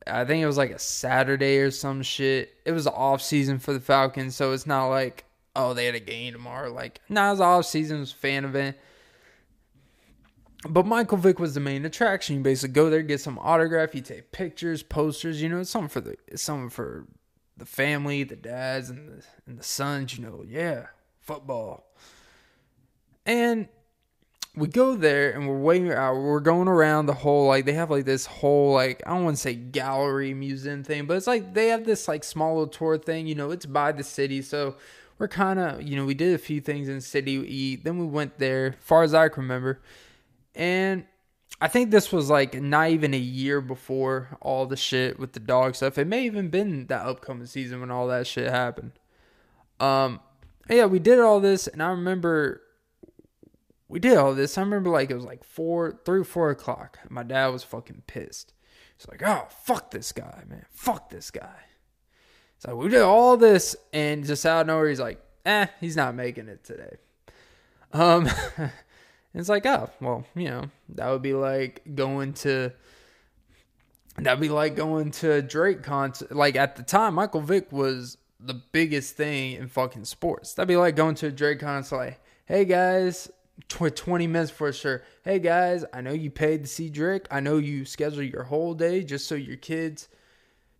I 0.05 0.25
think 0.25 0.43
it 0.43 0.45
was 0.45 0.57
like 0.57 0.71
a 0.71 0.77
Saturday 0.77 1.57
or 1.59 1.71
some 1.71 2.01
shit. 2.01 2.53
It 2.65 2.73
was 2.73 2.85
off 2.85 3.21
season 3.21 3.59
for 3.59 3.71
the 3.71 3.79
Falcons, 3.79 4.35
so 4.35 4.51
it's 4.51 4.67
not 4.67 4.87
like 4.87 5.23
oh 5.55 5.73
they 5.73 5.85
had 5.85 5.95
a 5.95 6.01
game 6.01 6.33
tomorrow. 6.33 6.69
Like 6.69 6.99
no, 7.07 7.21
nah, 7.21 7.27
it 7.29 7.31
was 7.31 7.39
off 7.39 7.65
season. 7.65 7.95
It 7.95 8.01
was 8.01 8.11
fan 8.11 8.43
event. 8.43 8.75
But 10.67 10.85
Michael 10.85 11.17
Vick 11.17 11.39
was 11.39 11.53
the 11.53 11.61
main 11.61 11.85
attraction. 11.85 12.35
You 12.35 12.41
basically 12.41 12.73
go 12.73 12.89
there, 12.89 13.01
get 13.01 13.21
some 13.21 13.39
autograph, 13.39 13.95
you 13.95 14.01
take 14.01 14.33
pictures, 14.33 14.83
posters. 14.83 15.41
You 15.41 15.47
know, 15.47 15.61
it's 15.61 15.69
something 15.69 15.87
for 15.87 16.01
the 16.01 16.17
it's 16.27 16.43
something 16.43 16.69
for 16.69 17.07
the 17.55 17.65
family, 17.65 18.23
the 18.23 18.35
dads, 18.35 18.89
and 18.89 19.07
the 19.07 19.23
and 19.47 19.57
the 19.57 19.63
sons. 19.63 20.17
You 20.17 20.25
know, 20.25 20.43
yeah, 20.45 20.87
football. 21.21 21.85
And 23.25 23.69
we 24.55 24.67
go 24.67 24.95
there 24.95 25.31
and 25.31 25.47
we're 25.47 25.57
waiting 25.59 25.91
out. 25.91 26.15
We're 26.15 26.39
going 26.39 26.67
around 26.67 27.07
the 27.07 27.13
whole 27.13 27.47
like 27.47 27.65
they 27.65 27.73
have 27.73 27.91
like 27.91 28.05
this 28.05 28.25
whole 28.25 28.73
like 28.73 29.01
I 29.05 29.11
don't 29.11 29.25
want 29.25 29.37
to 29.37 29.41
say 29.41 29.55
gallery 29.55 30.33
museum 30.33 30.83
thing, 30.83 31.05
but 31.05 31.17
it's 31.17 31.27
like 31.27 31.53
they 31.53 31.67
have 31.67 31.85
this 31.85 32.07
like 32.07 32.23
small 32.23 32.55
little 32.55 32.67
tour 32.67 32.97
thing. 32.97 33.27
You 33.27 33.35
know, 33.35 33.51
it's 33.51 33.65
by 33.65 33.91
the 33.91 34.03
city, 34.03 34.41
so 34.41 34.75
we're 35.17 35.27
kind 35.27 35.59
of 35.59 35.81
you 35.81 35.95
know 35.95 36.05
we 36.05 36.13
did 36.13 36.33
a 36.33 36.37
few 36.37 36.61
things 36.61 36.87
in 36.87 36.95
the 36.95 37.01
city. 37.01 37.37
We 37.37 37.47
eat, 37.47 37.83
then 37.83 37.97
we 37.97 38.05
went 38.05 38.37
there. 38.39 38.75
Far 38.79 39.03
as 39.03 39.13
I 39.13 39.29
can 39.29 39.43
remember 39.43 39.81
and 40.55 41.05
I 41.61 41.67
think 41.67 41.91
this 41.91 42.11
was 42.11 42.29
like 42.29 42.59
not 42.61 42.89
even 42.89 43.13
a 43.13 43.19
year 43.19 43.61
before 43.61 44.37
all 44.41 44.65
the 44.65 44.77
shit 44.77 45.19
with 45.19 45.33
the 45.33 45.39
dog 45.39 45.75
stuff. 45.75 45.97
It 45.97 46.07
may 46.07 46.25
even 46.25 46.49
been 46.49 46.87
that 46.87 47.05
upcoming 47.05 47.45
season 47.45 47.81
when 47.81 47.91
all 47.91 48.07
that 48.07 48.27
shit 48.27 48.49
happened. 48.49 48.91
Um, 49.79 50.21
yeah, 50.69 50.85
we 50.85 50.99
did 50.99 51.19
all 51.19 51.39
this, 51.39 51.67
and 51.67 51.83
I 51.83 51.89
remember 51.89 52.61
we 53.87 53.99
did 53.99 54.17
all 54.17 54.33
this. 54.33 54.57
I 54.57 54.61
remember 54.61 54.89
like 54.89 55.11
it 55.11 55.15
was 55.15 55.25
like 55.25 55.43
four, 55.43 55.99
three, 56.05 56.23
four 56.23 56.49
o'clock. 56.49 56.99
My 57.09 57.23
dad 57.23 57.47
was 57.47 57.63
fucking 57.63 58.03
pissed. 58.07 58.53
He's 58.97 59.07
like, 59.07 59.21
"Oh, 59.23 59.47
fuck 59.49 59.91
this 59.91 60.11
guy, 60.11 60.43
man. 60.47 60.65
Fuck 60.71 61.09
this 61.09 61.31
guy." 61.31 61.63
So 62.57 62.75
we 62.75 62.89
did 62.89 63.01
all 63.01 63.37
this, 63.37 63.75
and 63.93 64.25
just 64.25 64.45
out 64.45 64.61
of 64.61 64.67
nowhere, 64.67 64.89
he's 64.89 64.99
like, 64.99 65.21
"Eh, 65.45 65.67
he's 65.79 65.95
not 65.95 66.15
making 66.15 66.47
it 66.47 66.63
today." 66.63 66.97
Um. 67.93 68.29
It's 69.35 69.49
like, 69.49 69.65
oh, 69.65 69.89
well, 69.99 70.25
you 70.33 70.45
know, 70.45 70.69
that 70.89 71.09
would 71.09 71.21
be 71.21 71.33
like 71.33 71.81
going 71.93 72.33
to 72.35 72.71
that'd 74.17 74.39
be 74.39 74.47
like 74.47 74.77
going 74.77 75.11
to 75.11 75.33
a 75.33 75.41
Drake 75.41 75.83
concert. 75.83 76.31
Like 76.31 76.55
at 76.55 76.77
the 76.77 76.83
time, 76.83 77.15
Michael 77.15 77.41
Vick 77.41 77.69
was 77.71 78.17
the 78.39 78.53
biggest 78.53 79.17
thing 79.17 79.53
in 79.53 79.67
fucking 79.67 80.05
sports. 80.05 80.53
That'd 80.53 80.69
be 80.69 80.77
like 80.77 80.95
going 80.95 81.15
to 81.15 81.27
a 81.27 81.31
Drake 81.31 81.59
concert. 81.59 81.97
Like, 81.97 82.21
hey 82.45 82.63
guys, 82.63 83.29
tw- 83.67 83.95
twenty 83.95 84.27
minutes 84.27 84.51
for 84.51 84.71
sure. 84.71 85.03
Hey 85.23 85.39
guys, 85.39 85.85
I 85.93 86.01
know 86.01 86.11
you 86.13 86.31
paid 86.31 86.63
to 86.63 86.67
see 86.67 86.89
Drake. 86.89 87.27
I 87.31 87.39
know 87.39 87.57
you 87.57 87.85
schedule 87.85 88.23
your 88.23 88.43
whole 88.43 88.73
day 88.73 89.03
just 89.03 89.27
so 89.27 89.35
your 89.35 89.57
kids 89.57 90.07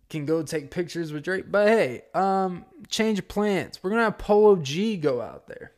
can 0.08 0.24
go 0.24 0.42
take 0.42 0.70
pictures 0.70 1.12
with 1.12 1.24
Drake. 1.24 1.50
But 1.50 1.68
hey, 1.68 2.02
um, 2.14 2.64
change 2.88 3.18
of 3.18 3.28
plans. 3.28 3.80
We're 3.82 3.90
gonna 3.90 4.04
have 4.04 4.18
Polo 4.18 4.56
G 4.56 4.96
go 4.96 5.20
out 5.20 5.48
there. 5.48 5.72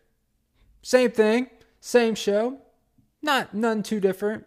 Same 0.82 1.10
thing, 1.10 1.48
same 1.80 2.14
show. 2.14 2.58
Not 3.22 3.54
none 3.54 3.82
too 3.82 4.00
different. 4.00 4.46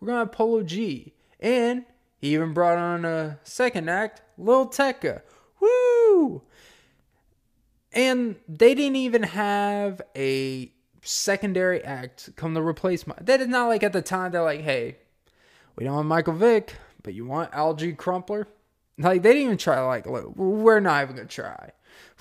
We're 0.00 0.08
gonna 0.08 0.20
have 0.20 0.32
Polo 0.32 0.62
G, 0.62 1.14
and 1.38 1.84
he 2.18 2.34
even 2.34 2.52
brought 2.52 2.78
on 2.78 3.04
a 3.04 3.38
second 3.44 3.88
act, 3.88 4.22
Lil 4.36 4.68
Tecca. 4.68 5.22
Woo! 5.60 6.42
And 7.92 8.36
they 8.48 8.74
didn't 8.74 8.96
even 8.96 9.22
have 9.24 10.00
a 10.14 10.72
secondary 11.02 11.82
act 11.82 12.30
come 12.36 12.54
to 12.54 12.62
replace 12.62 13.06
my. 13.06 13.14
That 13.20 13.40
is 13.40 13.48
not 13.48 13.68
like 13.68 13.82
at 13.82 13.92
the 13.92 14.02
time 14.02 14.32
they're 14.32 14.42
like, 14.42 14.60
hey, 14.60 14.96
we 15.76 15.84
don't 15.84 15.94
want 15.94 16.08
Michael 16.08 16.34
Vick, 16.34 16.74
but 17.02 17.14
you 17.14 17.26
want 17.26 17.52
Alge 17.52 17.96
Crumpler. 17.96 18.48
Like 18.98 19.22
they 19.22 19.30
didn't 19.30 19.44
even 19.44 19.58
try. 19.58 19.80
Like, 19.80 20.06
look, 20.06 20.36
we're 20.36 20.80
not 20.80 21.02
even 21.02 21.16
gonna 21.16 21.28
try. 21.28 21.70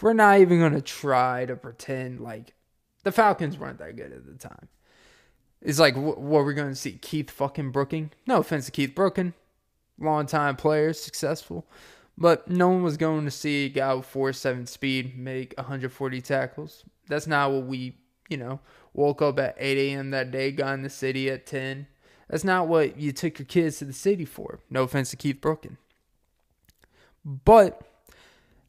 We're 0.01 0.13
not 0.13 0.39
even 0.39 0.59
gonna 0.59 0.81
try 0.81 1.45
to 1.45 1.55
pretend 1.55 2.21
like 2.21 2.53
the 3.03 3.11
Falcons 3.11 3.57
weren't 3.57 3.79
that 3.79 3.95
good 3.95 4.11
at 4.11 4.25
the 4.25 4.33
time. 4.33 4.67
It's 5.61 5.79
like, 5.79 5.95
what 5.95 6.19
we're 6.19 6.53
going 6.53 6.69
to 6.69 6.75
see? 6.75 6.93
Keith 6.93 7.29
fucking 7.29 7.71
Brooking? 7.71 8.11
No 8.25 8.37
offense 8.37 8.65
to 8.65 8.71
Keith 8.71 8.95
Brooking. 8.95 9.33
Long 9.99 10.25
time 10.25 10.55
player, 10.55 10.93
successful. 10.93 11.67
But 12.17 12.49
no 12.49 12.69
one 12.69 12.83
was 12.83 12.97
going 12.97 13.25
to 13.25 13.31
see 13.31 13.65
a 13.65 13.69
guy 13.69 13.93
with 13.93 14.05
4 14.05 14.33
7 14.33 14.65
speed 14.67 15.17
make 15.17 15.53
140 15.57 16.21
tackles. 16.21 16.83
That's 17.07 17.27
not 17.27 17.51
what 17.51 17.65
we, 17.65 17.97
you 18.29 18.37
know, 18.37 18.59
woke 18.93 19.21
up 19.21 19.39
at 19.39 19.55
8 19.57 19.77
a.m. 19.77 20.11
that 20.11 20.31
day, 20.31 20.51
got 20.51 20.73
in 20.73 20.81
the 20.81 20.89
city 20.89 21.29
at 21.29 21.45
10. 21.45 21.87
That's 22.29 22.43
not 22.43 22.67
what 22.67 22.99
you 22.99 23.11
took 23.11 23.39
your 23.39 23.45
kids 23.45 23.79
to 23.79 23.85
the 23.85 23.93
city 23.93 24.25
for. 24.25 24.59
No 24.69 24.83
offense 24.83 25.09
to 25.11 25.17
Keith 25.17 25.41
Brooking. 25.41 25.77
But 27.25 27.81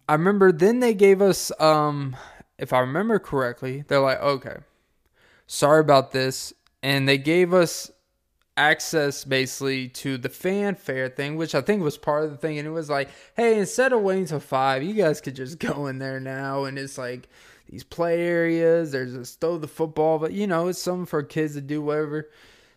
I 0.09 0.15
remember 0.15 0.51
then 0.51 0.81
they 0.81 0.95
gave 0.95 1.23
us, 1.23 1.53
um, 1.61 2.17
if 2.59 2.73
I 2.73 2.81
remember 2.81 3.19
correctly, 3.19 3.85
they're 3.87 4.01
like, 4.01 4.21
okay, 4.21 4.57
sorry 5.47 5.81
about 5.81 6.13
this 6.13 6.53
and 6.83 7.09
they 7.09 7.19
gave 7.19 7.53
us 7.53 7.91
access 8.57 9.25
basically 9.25 9.89
to 9.89 10.19
the 10.19 10.29
fanfare 10.29 11.09
thing, 11.09 11.37
which 11.37 11.55
I 11.55 11.61
think 11.61 11.83
was 11.83 11.97
part 11.97 12.25
of 12.25 12.31
the 12.31 12.37
thing. 12.37 12.59
And 12.59 12.67
it 12.67 12.73
was 12.73 12.91
like, 12.91 13.09
hey, 13.37 13.59
instead 13.59 13.93
of 13.93 14.03
waiting 14.03 14.27
till 14.27 14.41
five, 14.41 14.83
you 14.83 14.95
guys 14.95 15.21
could 15.21 15.37
just 15.37 15.59
go 15.61 15.87
in 15.87 15.99
there 15.99 16.21
now. 16.21 16.65
And 16.65 16.79
it's 16.79 16.99
like 16.99 17.29
these 17.71 17.85
play 17.85 18.21
areas. 18.21 18.91
There's 18.91 19.14
a 19.14 19.25
throw 19.25 19.59
the 19.59 19.68
football, 19.68 20.18
but 20.18 20.33
you 20.33 20.47
know, 20.47 20.68
it's 20.68 20.81
something 20.81 21.07
for 21.07 21.23
kids 21.23 21.55
to 21.55 21.61
do 21.61 21.81
whatever. 21.81 22.29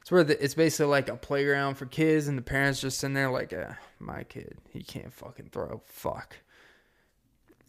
It's 0.02 0.12
where 0.12 0.24
the, 0.24 0.42
it's 0.44 0.54
basically 0.54 0.92
like 0.92 1.10
a 1.10 1.16
playground 1.16 1.76
for 1.76 1.86
kids, 1.86 2.28
and 2.28 2.38
the 2.38 2.42
parents 2.42 2.82
just 2.82 3.04
in 3.04 3.14
there 3.14 3.32
like, 3.32 3.54
my 4.00 4.24
kid, 4.24 4.58
he 4.70 4.84
can't 4.84 5.14
fucking 5.14 5.50
throw. 5.52 5.82
Fuck. 5.86 6.36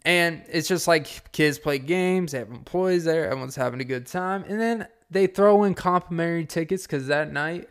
And 0.05 0.43
it's 0.51 0.68
just 0.68 0.87
like 0.87 1.33
kids 1.33 1.59
play 1.59 1.79
games, 1.79 2.33
they 2.33 2.39
have 2.39 2.51
employees 2.51 3.05
there, 3.05 3.27
everyone's 3.27 3.57
having 3.57 3.81
a 3.81 3.85
good 3.85 4.07
time. 4.07 4.45
And 4.47 4.61
then 4.61 4.87
they 5.11 5.27
throw 5.27 5.64
in 5.64 5.75
complimentary 5.75 6.45
tickets 6.45 6.83
because 6.83 7.07
that 7.07 7.33
night 7.33 7.70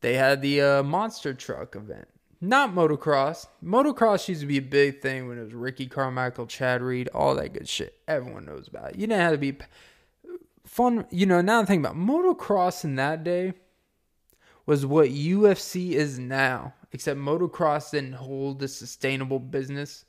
they 0.00 0.14
had 0.14 0.42
the 0.42 0.60
uh, 0.62 0.82
monster 0.82 1.32
truck 1.32 1.76
event. 1.76 2.08
Not 2.40 2.74
motocross. 2.74 3.46
Motocross 3.62 4.28
used 4.28 4.40
to 4.40 4.46
be 4.46 4.58
a 4.58 4.62
big 4.62 5.00
thing 5.00 5.28
when 5.28 5.38
it 5.38 5.42
was 5.42 5.52
Ricky 5.52 5.86
Carmichael, 5.86 6.46
Chad 6.46 6.80
Reed, 6.80 7.08
all 7.08 7.34
that 7.34 7.52
good 7.52 7.68
shit. 7.68 7.98
Everyone 8.08 8.46
knows 8.46 8.66
about 8.66 8.90
it. 8.90 8.96
You 8.96 9.06
didn't 9.06 9.20
have 9.20 9.32
to 9.32 9.38
be 9.38 9.56
fun. 10.64 11.06
You 11.10 11.26
know, 11.26 11.42
now 11.42 11.58
I'm 11.58 11.66
thinking 11.66 11.84
about 11.84 11.96
motocross 11.96 12.84
in 12.84 12.96
that 12.96 13.24
day 13.24 13.52
was 14.64 14.86
what 14.86 15.08
UFC 15.08 15.92
is 15.92 16.18
now, 16.18 16.74
except 16.92 17.18
motocross 17.18 17.90
didn't 17.90 18.14
hold 18.14 18.62
a 18.62 18.68
sustainable 18.68 19.40
business. 19.40 20.04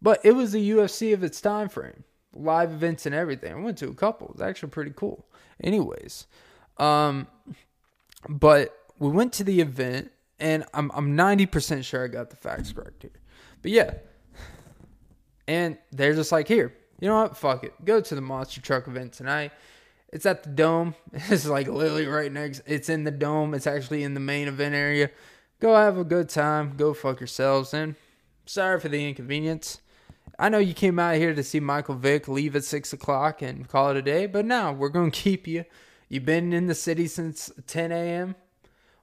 But 0.00 0.20
it 0.24 0.32
was 0.32 0.52
the 0.52 0.70
UFC 0.70 1.12
of 1.12 1.24
its 1.24 1.40
time 1.40 1.68
frame. 1.68 2.04
Live 2.32 2.70
events 2.70 3.06
and 3.06 3.14
everything. 3.14 3.52
I 3.52 3.56
went 3.56 3.78
to 3.78 3.88
a 3.88 3.94
couple. 3.94 4.28
It 4.28 4.34
was 4.34 4.42
actually 4.42 4.70
pretty 4.70 4.92
cool. 4.94 5.26
Anyways, 5.62 6.26
um, 6.76 7.26
but 8.28 8.78
we 8.98 9.10
went 9.10 9.32
to 9.34 9.44
the 9.44 9.60
event, 9.60 10.12
and 10.40 10.64
I'm 10.74 10.90
I'm 10.94 11.16
90% 11.16 11.84
sure 11.84 12.04
I 12.04 12.08
got 12.08 12.30
the 12.30 12.36
facts 12.36 12.72
correct 12.72 13.02
here. 13.02 13.12
But 13.62 13.70
yeah, 13.70 13.94
and 15.46 15.78
they're 15.92 16.14
just 16.14 16.30
like, 16.30 16.46
here, 16.46 16.74
you 17.00 17.08
know 17.08 17.22
what? 17.22 17.36
Fuck 17.36 17.64
it. 17.64 17.72
Go 17.84 18.00
to 18.00 18.14
the 18.14 18.20
monster 18.20 18.60
truck 18.60 18.86
event 18.86 19.12
tonight. 19.12 19.52
It's 20.12 20.26
at 20.26 20.42
the 20.42 20.50
dome. 20.50 20.94
It's 21.12 21.46
like 21.46 21.68
literally 21.68 22.06
right 22.06 22.32
next. 22.32 22.62
It's 22.66 22.88
in 22.88 23.04
the 23.04 23.10
dome. 23.10 23.54
It's 23.54 23.66
actually 23.66 24.02
in 24.02 24.14
the 24.14 24.20
main 24.20 24.48
event 24.48 24.74
area. 24.74 25.10
Go 25.60 25.74
have 25.74 25.98
a 25.98 26.04
good 26.04 26.28
time. 26.28 26.76
Go 26.76 26.94
fuck 26.94 27.20
yourselves. 27.20 27.74
And 27.74 27.96
sorry 28.46 28.78
for 28.80 28.88
the 28.88 29.08
inconvenience. 29.08 29.80
I 30.38 30.48
know 30.48 30.58
you 30.58 30.74
came 30.74 30.98
out 30.98 31.16
here 31.16 31.34
to 31.34 31.42
see 31.42 31.58
Michael 31.58 31.96
Vick 31.96 32.28
leave 32.28 32.54
at 32.54 32.64
six 32.64 32.92
o'clock 32.92 33.42
and 33.42 33.66
call 33.68 33.90
it 33.90 33.96
a 33.96 34.02
day, 34.02 34.26
but 34.26 34.44
now 34.44 34.72
we're 34.72 34.88
gonna 34.88 35.10
keep 35.26 35.46
you. 35.46 35.64
You've 36.08 36.24
been 36.24 36.52
in 36.52 36.66
the 36.66 36.74
city 36.74 37.06
since 37.06 37.50
10 37.66 37.92
a.m. 37.92 38.34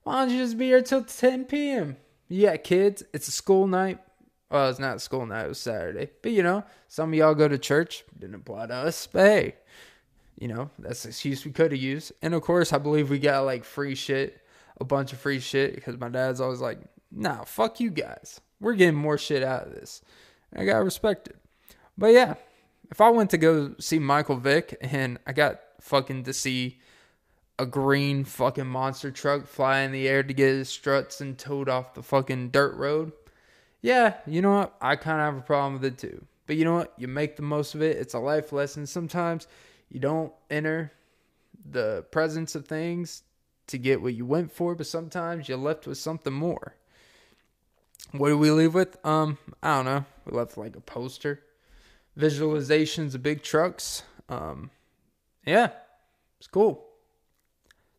Why 0.05 0.19
don't 0.19 0.29
you 0.29 0.37
just 0.37 0.59
be 0.59 0.65
here 0.65 0.83
till 0.83 1.03
10 1.03 1.45
p.m.? 1.45 1.97
Yeah, 2.27 2.57
kids, 2.57 3.03
it's 3.11 3.27
a 3.27 3.31
school 3.31 3.65
night. 3.65 3.97
Well, 4.51 4.69
it's 4.69 4.77
not 4.77 5.01
school 5.01 5.25
night, 5.25 5.45
it 5.45 5.49
was 5.49 5.59
Saturday. 5.59 6.11
But 6.21 6.31
you 6.31 6.43
know, 6.43 6.63
some 6.87 7.09
of 7.09 7.15
y'all 7.15 7.33
go 7.33 7.47
to 7.47 7.57
church. 7.57 8.03
Didn't 8.17 8.35
apply 8.35 8.67
to 8.67 8.75
us. 8.75 9.07
But 9.07 9.25
hey, 9.25 9.55
you 10.39 10.47
know, 10.47 10.69
that's 10.77 11.01
the 11.01 11.09
excuse 11.09 11.43
we 11.43 11.51
could 11.51 11.71
have 11.71 11.81
used. 11.81 12.11
And 12.21 12.35
of 12.35 12.43
course, 12.43 12.71
I 12.71 12.77
believe 12.77 13.09
we 13.09 13.17
got 13.17 13.45
like 13.45 13.63
free 13.63 13.95
shit, 13.95 14.39
a 14.79 14.85
bunch 14.85 15.11
of 15.11 15.17
free 15.17 15.39
shit, 15.39 15.73
because 15.73 15.97
my 15.97 16.09
dad's 16.09 16.39
always 16.39 16.61
like, 16.61 16.77
nah, 17.11 17.43
fuck 17.43 17.79
you 17.79 17.89
guys. 17.89 18.41
We're 18.59 18.75
getting 18.75 18.93
more 18.93 19.17
shit 19.17 19.41
out 19.41 19.65
of 19.65 19.73
this. 19.73 20.03
I 20.55 20.65
got 20.65 20.83
respected. 20.83 21.37
But 21.97 22.13
yeah, 22.13 22.35
if 22.91 23.01
I 23.01 23.09
went 23.09 23.31
to 23.31 23.39
go 23.39 23.73
see 23.79 23.97
Michael 23.97 24.37
Vick 24.37 24.77
and 24.81 25.17
I 25.25 25.33
got 25.33 25.61
fucking 25.81 26.25
to 26.25 26.33
see 26.33 26.77
a 27.57 27.65
green 27.65 28.25
fucking 28.25 28.67
monster 28.67 29.11
truck 29.11 29.47
fly 29.47 29.79
in 29.79 29.91
the 29.91 30.07
air 30.07 30.23
to 30.23 30.33
get 30.33 30.49
his 30.49 30.69
struts 30.69 31.21
and 31.21 31.37
towed 31.37 31.69
off 31.69 31.93
the 31.93 32.03
fucking 32.03 32.49
dirt 32.49 32.75
road. 32.75 33.13
Yeah, 33.81 34.15
you 34.25 34.41
know 34.41 34.55
what? 34.55 34.75
I 34.81 34.95
kind 34.95 35.21
of 35.21 35.25
have 35.25 35.37
a 35.37 35.45
problem 35.45 35.73
with 35.73 35.85
it 35.85 35.97
too. 35.97 36.25
But 36.47 36.57
you 36.57 36.65
know 36.65 36.75
what? 36.75 36.93
You 36.97 37.07
make 37.07 37.35
the 37.35 37.41
most 37.41 37.75
of 37.75 37.81
it. 37.81 37.97
It's 37.97 38.13
a 38.13 38.19
life 38.19 38.51
lesson. 38.51 38.85
Sometimes 38.85 39.47
you 39.89 39.99
don't 39.99 40.33
enter 40.49 40.91
the 41.69 42.05
presence 42.11 42.55
of 42.55 42.67
things 42.67 43.23
to 43.67 43.77
get 43.77 44.01
what 44.01 44.13
you 44.13 44.25
went 44.25 44.51
for, 44.51 44.75
but 44.75 44.87
sometimes 44.87 45.49
you're 45.49 45.57
left 45.57 45.87
with 45.87 45.97
something 45.97 46.33
more. 46.33 46.75
What 48.11 48.29
do 48.29 48.37
we 48.37 48.51
leave 48.51 48.73
with? 48.73 49.03
Um, 49.05 49.37
I 49.63 49.77
don't 49.77 49.85
know. 49.85 50.05
We 50.25 50.37
left 50.37 50.57
like 50.57 50.75
a 50.75 50.81
poster, 50.81 51.41
visualizations 52.17 53.15
of 53.15 53.23
big 53.23 53.41
trucks. 53.41 54.03
Um, 54.29 54.69
yeah, 55.45 55.71
it's 56.39 56.47
cool. 56.47 56.85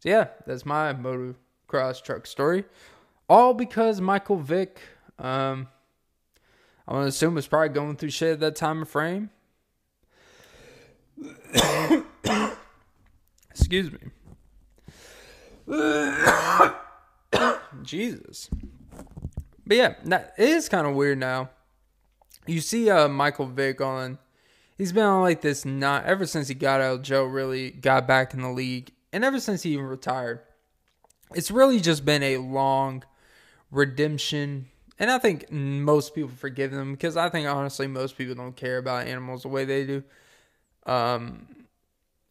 So 0.00 0.08
yeah, 0.08 0.28
that's 0.46 0.66
my 0.66 0.92
motocross 0.92 2.02
truck 2.02 2.26
story. 2.26 2.64
All 3.28 3.54
because 3.54 4.00
Michael 4.00 4.36
Vick, 4.36 4.80
um, 5.18 5.68
I 6.86 6.92
want 6.92 7.04
to 7.04 7.08
assume 7.08 7.34
was 7.34 7.48
probably 7.48 7.70
going 7.70 7.96
through 7.96 8.10
shit 8.10 8.34
at 8.34 8.40
that 8.40 8.56
time 8.56 8.82
of 8.82 8.88
frame. 8.88 9.30
Excuse 13.50 13.90
me. 13.90 13.98
Jesus. 17.82 18.48
But 19.66 19.76
yeah, 19.76 19.94
that 20.04 20.34
is 20.38 20.68
kind 20.68 20.86
of 20.86 20.94
weird 20.94 21.18
now. 21.18 21.50
You 22.46 22.60
see 22.60 22.88
uh 22.88 23.08
Michael 23.08 23.46
Vick 23.46 23.80
on 23.80 24.18
he's 24.78 24.92
been 24.92 25.02
on 25.02 25.22
like 25.22 25.40
this 25.40 25.64
not 25.64 26.04
ever 26.04 26.26
since 26.26 26.46
he 26.46 26.54
got 26.54 26.80
out 26.80 27.02
jail 27.02 27.24
really 27.24 27.72
got 27.72 28.06
back 28.06 28.32
in 28.32 28.42
the 28.42 28.50
league 28.50 28.92
and 29.16 29.24
ever 29.24 29.40
since 29.40 29.62
he 29.62 29.72
even 29.72 29.86
retired, 29.86 30.40
it's 31.34 31.50
really 31.50 31.80
just 31.80 32.04
been 32.04 32.22
a 32.22 32.36
long 32.36 33.02
redemption. 33.70 34.66
And 34.98 35.10
I 35.10 35.16
think 35.16 35.50
most 35.50 36.14
people 36.14 36.28
forgive 36.28 36.70
them 36.70 36.92
because 36.92 37.16
I 37.16 37.30
think 37.30 37.48
honestly 37.48 37.86
most 37.86 38.18
people 38.18 38.34
don't 38.34 38.54
care 38.54 38.76
about 38.76 39.06
animals 39.06 39.40
the 39.40 39.48
way 39.48 39.64
they 39.64 39.86
do. 39.86 40.02
Um, 40.84 41.46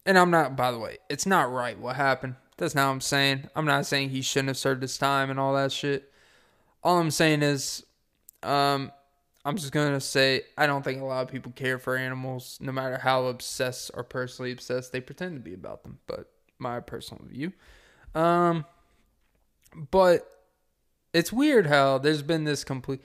and 0.06 0.16
I'm 0.16 0.30
not, 0.30 0.54
by 0.54 0.70
the 0.70 0.78
way, 0.78 0.98
it's 1.10 1.26
not 1.26 1.50
right 1.50 1.76
what 1.76 1.96
happened. 1.96 2.36
That's 2.56 2.76
not 2.76 2.86
what 2.86 2.92
I'm 2.92 3.00
saying. 3.00 3.50
I'm 3.56 3.66
not 3.66 3.84
saying 3.84 4.10
he 4.10 4.22
shouldn't 4.22 4.50
have 4.50 4.56
served 4.56 4.82
his 4.82 4.96
time 4.96 5.28
and 5.28 5.40
all 5.40 5.54
that 5.54 5.72
shit. 5.72 6.12
All 6.84 7.00
I'm 7.00 7.10
saying 7.10 7.42
is, 7.42 7.84
um, 8.44 8.92
I'm 9.44 9.56
just 9.56 9.72
gonna 9.72 10.00
say 10.00 10.42
I 10.56 10.68
don't 10.68 10.84
think 10.84 11.02
a 11.02 11.04
lot 11.04 11.22
of 11.22 11.32
people 11.32 11.50
care 11.50 11.80
for 11.80 11.96
animals, 11.96 12.58
no 12.60 12.70
matter 12.70 12.98
how 12.98 13.26
obsessed 13.26 13.90
or 13.92 14.04
personally 14.04 14.52
obsessed 14.52 14.92
they 14.92 15.00
pretend 15.00 15.34
to 15.34 15.40
be 15.40 15.52
about 15.52 15.82
them. 15.82 15.98
But 16.06 16.30
my 16.58 16.80
personal 16.80 17.24
view. 17.26 17.52
Um, 18.14 18.64
but 19.90 20.28
it's 21.12 21.32
weird 21.32 21.66
how 21.66 21.98
there's 21.98 22.22
been 22.22 22.44
this 22.44 22.64
complete, 22.64 23.00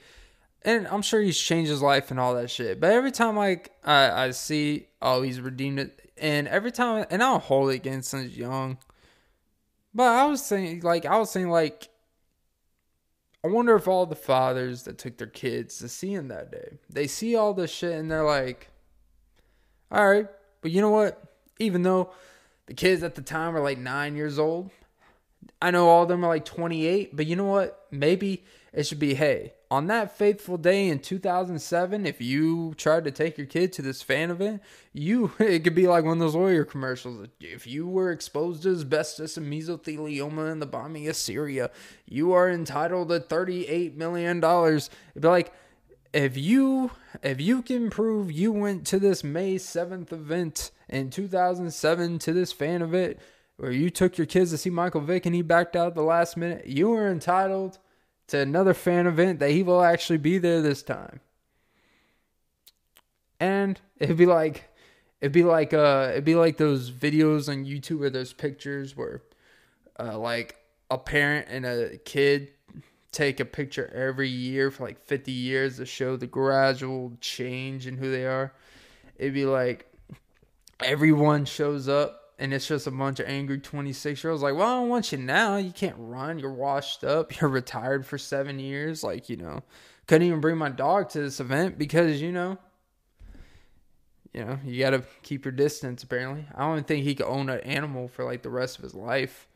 and 0.62 0.86
I'm 0.88 1.02
sure 1.02 1.20
he's 1.20 1.38
changed 1.38 1.70
his 1.70 1.82
life 1.82 2.10
and 2.10 2.18
all 2.18 2.34
that 2.34 2.50
shit. 2.50 2.80
But 2.80 2.92
every 2.92 3.10
time 3.10 3.36
like 3.36 3.72
I, 3.84 4.26
I 4.26 4.30
see, 4.30 4.86
oh, 5.00 5.22
he's 5.22 5.40
redeemed 5.40 5.78
it, 5.80 6.12
and 6.16 6.48
every 6.48 6.72
time, 6.72 7.06
and 7.10 7.22
I 7.22 7.30
don't 7.32 7.42
hold 7.42 7.70
it 7.70 7.76
against 7.76 8.10
since 8.10 8.36
young. 8.36 8.78
But 9.94 10.04
I 10.04 10.24
was 10.24 10.44
saying, 10.44 10.80
like, 10.80 11.04
I 11.04 11.18
was 11.18 11.30
saying, 11.30 11.50
like, 11.50 11.88
I 13.44 13.48
wonder 13.48 13.74
if 13.74 13.88
all 13.88 14.06
the 14.06 14.14
fathers 14.14 14.84
that 14.84 14.98
took 14.98 15.18
their 15.18 15.26
kids 15.26 15.78
to 15.78 15.88
see 15.88 16.14
him 16.14 16.28
that 16.28 16.52
day, 16.52 16.78
they 16.88 17.08
see 17.08 17.34
all 17.34 17.54
this 17.54 17.72
shit 17.72 17.92
and 17.92 18.10
they're 18.10 18.24
like, 18.24 18.68
all 19.90 20.08
right, 20.08 20.28
but 20.60 20.70
you 20.70 20.80
know 20.80 20.90
what? 20.90 21.20
Even 21.58 21.82
though 21.82 22.12
the 22.66 22.74
kids 22.74 23.02
at 23.02 23.14
the 23.14 23.22
time 23.22 23.54
were 23.54 23.60
like 23.60 23.78
nine 23.78 24.16
years 24.16 24.38
old. 24.38 24.70
I 25.60 25.70
know 25.70 25.88
all 25.88 26.02
of 26.02 26.08
them 26.08 26.24
are 26.24 26.28
like 26.28 26.44
28, 26.44 27.16
but 27.16 27.26
you 27.26 27.36
know 27.36 27.46
what? 27.46 27.86
Maybe 27.90 28.44
it 28.72 28.84
should 28.84 28.98
be 28.98 29.14
hey, 29.14 29.54
on 29.72 29.86
that 29.86 30.16
faithful 30.16 30.58
day 30.58 30.88
in 30.88 30.98
2007, 30.98 32.04
if 32.04 32.20
you 32.20 32.74
tried 32.74 33.04
to 33.04 33.10
take 33.10 33.38
your 33.38 33.46
kid 33.46 33.72
to 33.72 33.82
this 33.82 34.02
fan 34.02 34.30
event, 34.30 34.62
you 34.92 35.32
it 35.38 35.64
could 35.64 35.74
be 35.74 35.86
like 35.86 36.04
one 36.04 36.14
of 36.14 36.18
those 36.18 36.34
lawyer 36.34 36.64
commercials. 36.64 37.28
If 37.40 37.66
you 37.66 37.88
were 37.88 38.10
exposed 38.10 38.64
to 38.64 38.72
asbestos 38.72 39.36
and 39.36 39.50
mesothelioma 39.50 40.52
in 40.52 40.60
the 40.60 40.66
bombing 40.66 41.08
of 41.08 41.16
Syria, 41.16 41.70
you 42.06 42.32
are 42.32 42.50
entitled 42.50 43.08
to 43.08 43.20
38 43.20 43.96
million 43.96 44.40
dollars. 44.40 44.90
It'd 45.12 45.22
be 45.22 45.28
like 45.28 45.52
if 46.12 46.36
you 46.36 46.90
if 47.22 47.40
you 47.40 47.62
can 47.62 47.90
prove 47.90 48.30
you 48.30 48.52
went 48.52 48.86
to 48.88 48.98
this 48.98 49.24
May 49.24 49.56
7th 49.56 50.12
event 50.12 50.70
in 50.88 51.10
2007 51.10 52.18
to 52.18 52.32
this 52.32 52.52
fan 52.52 52.82
event 52.82 53.18
where 53.56 53.70
you 53.70 53.90
took 53.90 54.18
your 54.18 54.26
kids 54.26 54.50
to 54.50 54.58
see 54.58 54.70
Michael 54.70 55.00
Vick 55.00 55.26
and 55.26 55.34
he 55.34 55.42
backed 55.42 55.76
out 55.76 55.88
at 55.88 55.94
the 55.94 56.02
last 56.02 56.36
minute, 56.36 56.66
you 56.66 56.92
are 56.92 57.10
entitled 57.10 57.78
to 58.28 58.38
another 58.38 58.74
fan 58.74 59.06
event 59.06 59.38
that 59.40 59.50
he 59.50 59.62
will 59.62 59.82
actually 59.82 60.18
be 60.18 60.38
there 60.38 60.60
this 60.60 60.82
time. 60.82 61.20
And 63.40 63.80
it'd 63.98 64.16
be 64.16 64.26
like 64.26 64.68
it'd 65.20 65.32
be 65.32 65.44
like 65.44 65.72
uh 65.72 66.08
it'd 66.12 66.24
be 66.24 66.34
like 66.34 66.56
those 66.58 66.90
videos 66.90 67.48
on 67.48 67.64
YouTube 67.64 68.00
where 68.00 68.10
there's 68.10 68.32
pictures 68.32 68.96
where 68.96 69.22
uh 69.98 70.18
like 70.18 70.56
a 70.90 70.98
parent 70.98 71.46
and 71.48 71.64
a 71.64 71.96
kid 71.98 72.50
take 73.12 73.40
a 73.40 73.44
picture 73.44 73.92
every 73.94 74.28
year 74.28 74.70
for 74.70 74.84
like 74.84 74.98
50 75.04 75.30
years 75.30 75.76
to 75.76 75.86
show 75.86 76.16
the 76.16 76.26
gradual 76.26 77.12
change 77.20 77.86
in 77.86 77.96
who 77.96 78.10
they 78.10 78.26
are. 78.26 78.52
It'd 79.16 79.34
be 79.34 79.44
like 79.44 79.86
everyone 80.82 81.44
shows 81.44 81.88
up 81.88 82.32
and 82.38 82.52
it's 82.52 82.66
just 82.66 82.86
a 82.86 82.90
bunch 82.90 83.20
of 83.20 83.28
angry 83.28 83.58
26 83.58 84.24
year 84.24 84.32
olds 84.32 84.42
like, 84.42 84.56
well, 84.56 84.66
I 84.66 84.74
don't 84.80 84.88
want 84.88 85.12
you 85.12 85.18
now. 85.18 85.58
You 85.58 85.70
can't 85.70 85.94
run. 85.98 86.38
You're 86.38 86.52
washed 86.52 87.04
up. 87.04 87.40
You're 87.40 87.50
retired 87.50 88.04
for 88.04 88.18
seven 88.18 88.58
years. 88.58 89.04
Like, 89.04 89.28
you 89.28 89.36
know, 89.36 89.62
couldn't 90.06 90.26
even 90.26 90.40
bring 90.40 90.56
my 90.56 90.70
dog 90.70 91.10
to 91.10 91.20
this 91.20 91.38
event 91.38 91.78
because, 91.78 92.20
you 92.20 92.32
know, 92.32 92.58
you 94.32 94.44
know, 94.44 94.58
you 94.64 94.80
got 94.80 94.90
to 94.90 95.04
keep 95.22 95.44
your 95.44 95.52
distance, 95.52 96.02
apparently. 96.02 96.46
I 96.54 96.60
don't 96.60 96.72
even 96.72 96.84
think 96.84 97.04
he 97.04 97.14
could 97.14 97.26
own 97.26 97.50
an 97.50 97.60
animal 97.60 98.08
for 98.08 98.24
like 98.24 98.42
the 98.42 98.50
rest 98.50 98.78
of 98.78 98.82
his 98.82 98.94
life. 98.94 99.46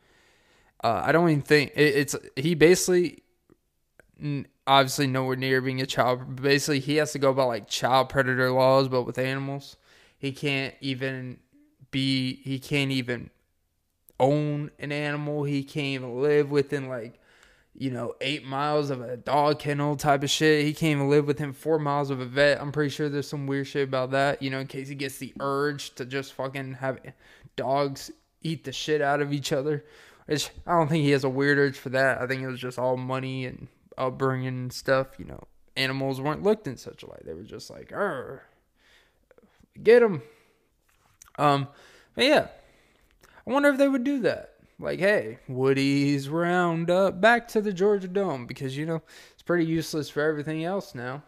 Uh, 0.83 1.01
I 1.03 1.11
don't 1.11 1.29
even 1.29 1.41
think 1.41 1.71
it, 1.75 1.95
it's, 1.95 2.15
he 2.35 2.53
basically, 2.53 3.23
obviously 4.65 5.07
nowhere 5.07 5.35
near 5.35 5.61
being 5.61 5.81
a 5.81 5.85
child. 5.85 6.41
Basically, 6.41 6.79
he 6.79 6.97
has 6.97 7.11
to 7.13 7.19
go 7.19 7.33
by 7.33 7.43
like 7.43 7.67
child 7.67 8.09
predator 8.09 8.51
laws, 8.51 8.87
but 8.87 9.03
with 9.03 9.17
animals. 9.17 9.77
He 10.17 10.31
can't 10.31 10.73
even 10.81 11.39
be. 11.91 12.35
He 12.43 12.59
can't 12.59 12.91
even 12.91 13.29
own 14.19 14.71
an 14.79 14.91
animal. 14.91 15.43
He 15.43 15.63
can't 15.63 15.87
even 15.87 16.21
live 16.21 16.49
within 16.49 16.89
like 16.89 17.19
you 17.75 17.91
know 17.91 18.15
eight 18.21 18.43
miles 18.43 18.89
of 18.89 19.01
a 19.01 19.15
dog 19.15 19.59
kennel 19.59 19.95
type 19.95 20.23
of 20.23 20.29
shit. 20.29 20.65
He 20.65 20.73
can't 20.73 20.97
even 20.97 21.09
live 21.09 21.27
within 21.27 21.53
four 21.53 21.77
miles 21.77 22.09
of 22.09 22.19
a 22.19 22.25
vet. 22.25 22.59
I'm 22.59 22.71
pretty 22.71 22.89
sure 22.89 23.09
there's 23.09 23.27
some 23.27 23.47
weird 23.47 23.67
shit 23.67 23.87
about 23.87 24.11
that. 24.11 24.41
You 24.41 24.49
know, 24.49 24.59
in 24.59 24.67
case 24.67 24.87
he 24.87 24.95
gets 24.95 25.17
the 25.17 25.33
urge 25.39 25.93
to 25.95 26.05
just 26.05 26.33
fucking 26.33 26.75
have 26.75 26.99
dogs 27.55 28.11
eat 28.41 28.63
the 28.63 28.71
shit 28.71 29.01
out 29.01 29.21
of 29.21 29.33
each 29.33 29.51
other. 29.51 29.85
Which 30.25 30.49
I 30.65 30.77
don't 30.77 30.89
think 30.89 31.05
he 31.05 31.11
has 31.11 31.23
a 31.23 31.29
weird 31.29 31.57
urge 31.57 31.77
for 31.77 31.89
that. 31.89 32.19
I 32.19 32.27
think 32.27 32.41
it 32.41 32.47
was 32.47 32.59
just 32.59 32.77
all 32.77 32.97
money 32.97 33.45
and 33.45 33.67
upbringing 33.97 34.47
and 34.47 34.73
stuff, 34.73 35.19
you 35.19 35.25
know, 35.25 35.43
animals 35.75 36.19
weren't 36.21 36.43
looked 36.43 36.67
in 36.67 36.77
such 36.77 37.03
a 37.03 37.09
light. 37.09 37.25
They 37.25 37.33
were 37.33 37.43
just 37.43 37.69
like, 37.69 37.91
"Er, 37.91 38.43
get 39.81 39.99
them." 40.01 40.21
Um, 41.37 41.67
but 42.15 42.25
yeah, 42.25 42.47
I 43.45 43.51
wonder 43.51 43.69
if 43.69 43.77
they 43.77 43.87
would 43.87 44.03
do 44.03 44.19
that. 44.21 44.55
Like, 44.79 44.99
hey, 44.99 45.39
Woody's 45.47 46.29
Roundup 46.29 47.19
back 47.19 47.47
to 47.49 47.61
the 47.61 47.73
Georgia 47.73 48.07
Dome 48.07 48.45
because 48.45 48.77
you 48.77 48.85
know 48.85 49.01
it's 49.33 49.43
pretty 49.43 49.65
useless 49.65 50.09
for 50.09 50.21
everything 50.21 50.63
else 50.63 50.93
now. 50.93 51.23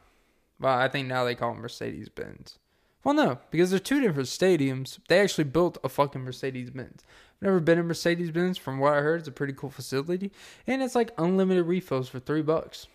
Well, 0.59 0.77
I 0.77 0.87
think 0.87 1.07
now 1.07 1.23
they 1.23 1.35
call 1.35 1.53
it 1.53 1.57
Mercedes 1.57 2.09
Benz. 2.09 2.59
Well, 3.03 3.13
no, 3.13 3.39
because 3.49 3.69
they're 3.69 3.79
two 3.79 4.01
different 4.01 4.27
stadiums. 4.27 4.99
They 5.07 5.19
actually 5.21 5.45
built 5.45 5.77
a 5.83 5.89
fucking 5.89 6.21
Mercedes 6.21 6.69
Benz. 6.69 7.03
Never 7.41 7.59
been 7.59 7.79
in 7.79 7.87
Mercedes 7.87 8.31
Benz. 8.31 8.57
From 8.57 8.79
what 8.79 8.93
I 8.93 9.01
heard, 9.01 9.19
it's 9.19 9.27
a 9.27 9.31
pretty 9.31 9.53
cool 9.53 9.69
facility, 9.69 10.31
and 10.67 10.81
it's 10.81 10.95
like 10.95 11.11
unlimited 11.17 11.65
refills 11.65 12.09
for 12.09 12.19
three 12.19 12.41
bucks. 12.41 12.87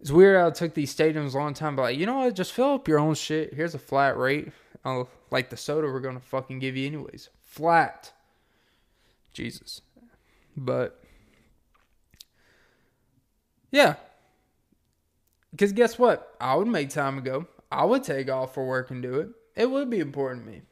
It's 0.00 0.10
weird 0.10 0.38
how 0.38 0.48
it 0.48 0.54
took 0.54 0.74
these 0.74 0.94
stadiums 0.94 1.34
a 1.34 1.38
long 1.38 1.52
time, 1.52 1.76
but 1.76 1.82
like, 1.82 1.98
you 1.98 2.06
know 2.06 2.18
what? 2.18 2.34
Just 2.34 2.52
fill 2.52 2.74
up 2.74 2.88
your 2.88 2.98
own 2.98 3.14
shit. 3.14 3.54
Here's 3.54 3.74
a 3.74 3.78
flat 3.78 4.16
rate. 4.16 4.50
Oh, 4.84 5.08
like 5.30 5.50
the 5.50 5.56
soda 5.56 5.86
we're 5.86 6.00
gonna 6.00 6.20
fucking 6.20 6.58
give 6.58 6.76
you 6.76 6.86
anyways. 6.86 7.28
Flat. 7.42 8.12
Jesus. 9.32 9.82
But 10.56 11.02
yeah. 13.70 13.96
Because 15.50 15.72
guess 15.72 15.98
what? 15.98 16.34
I 16.40 16.54
would 16.54 16.68
make 16.68 16.90
time 16.90 17.16
to 17.16 17.22
go. 17.22 17.46
I 17.70 17.84
would 17.84 18.02
take 18.02 18.30
off 18.30 18.54
for 18.54 18.66
work 18.66 18.90
and 18.90 19.02
do 19.02 19.20
it. 19.20 19.28
It 19.54 19.70
would 19.70 19.90
be 19.90 20.00
important 20.00 20.46
to 20.46 20.50
me. 20.50 20.62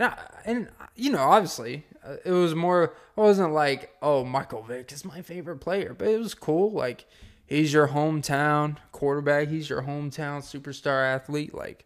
I, 0.00 0.16
and 0.44 0.68
you 0.96 1.10
know, 1.10 1.18
obviously, 1.18 1.84
uh, 2.04 2.16
it 2.24 2.32
was 2.32 2.54
more. 2.54 2.94
I 3.16 3.20
wasn't 3.20 3.52
like, 3.52 3.94
oh, 4.02 4.24
Michael 4.24 4.62
Vick 4.62 4.92
is 4.92 5.04
my 5.04 5.22
favorite 5.22 5.58
player, 5.58 5.94
but 5.96 6.08
it 6.08 6.18
was 6.18 6.34
cool. 6.34 6.72
Like, 6.72 7.06
he's 7.46 7.72
your 7.72 7.88
hometown 7.88 8.76
quarterback. 8.92 9.48
He's 9.48 9.68
your 9.68 9.82
hometown 9.82 10.42
superstar 10.42 11.04
athlete. 11.04 11.54
Like, 11.54 11.84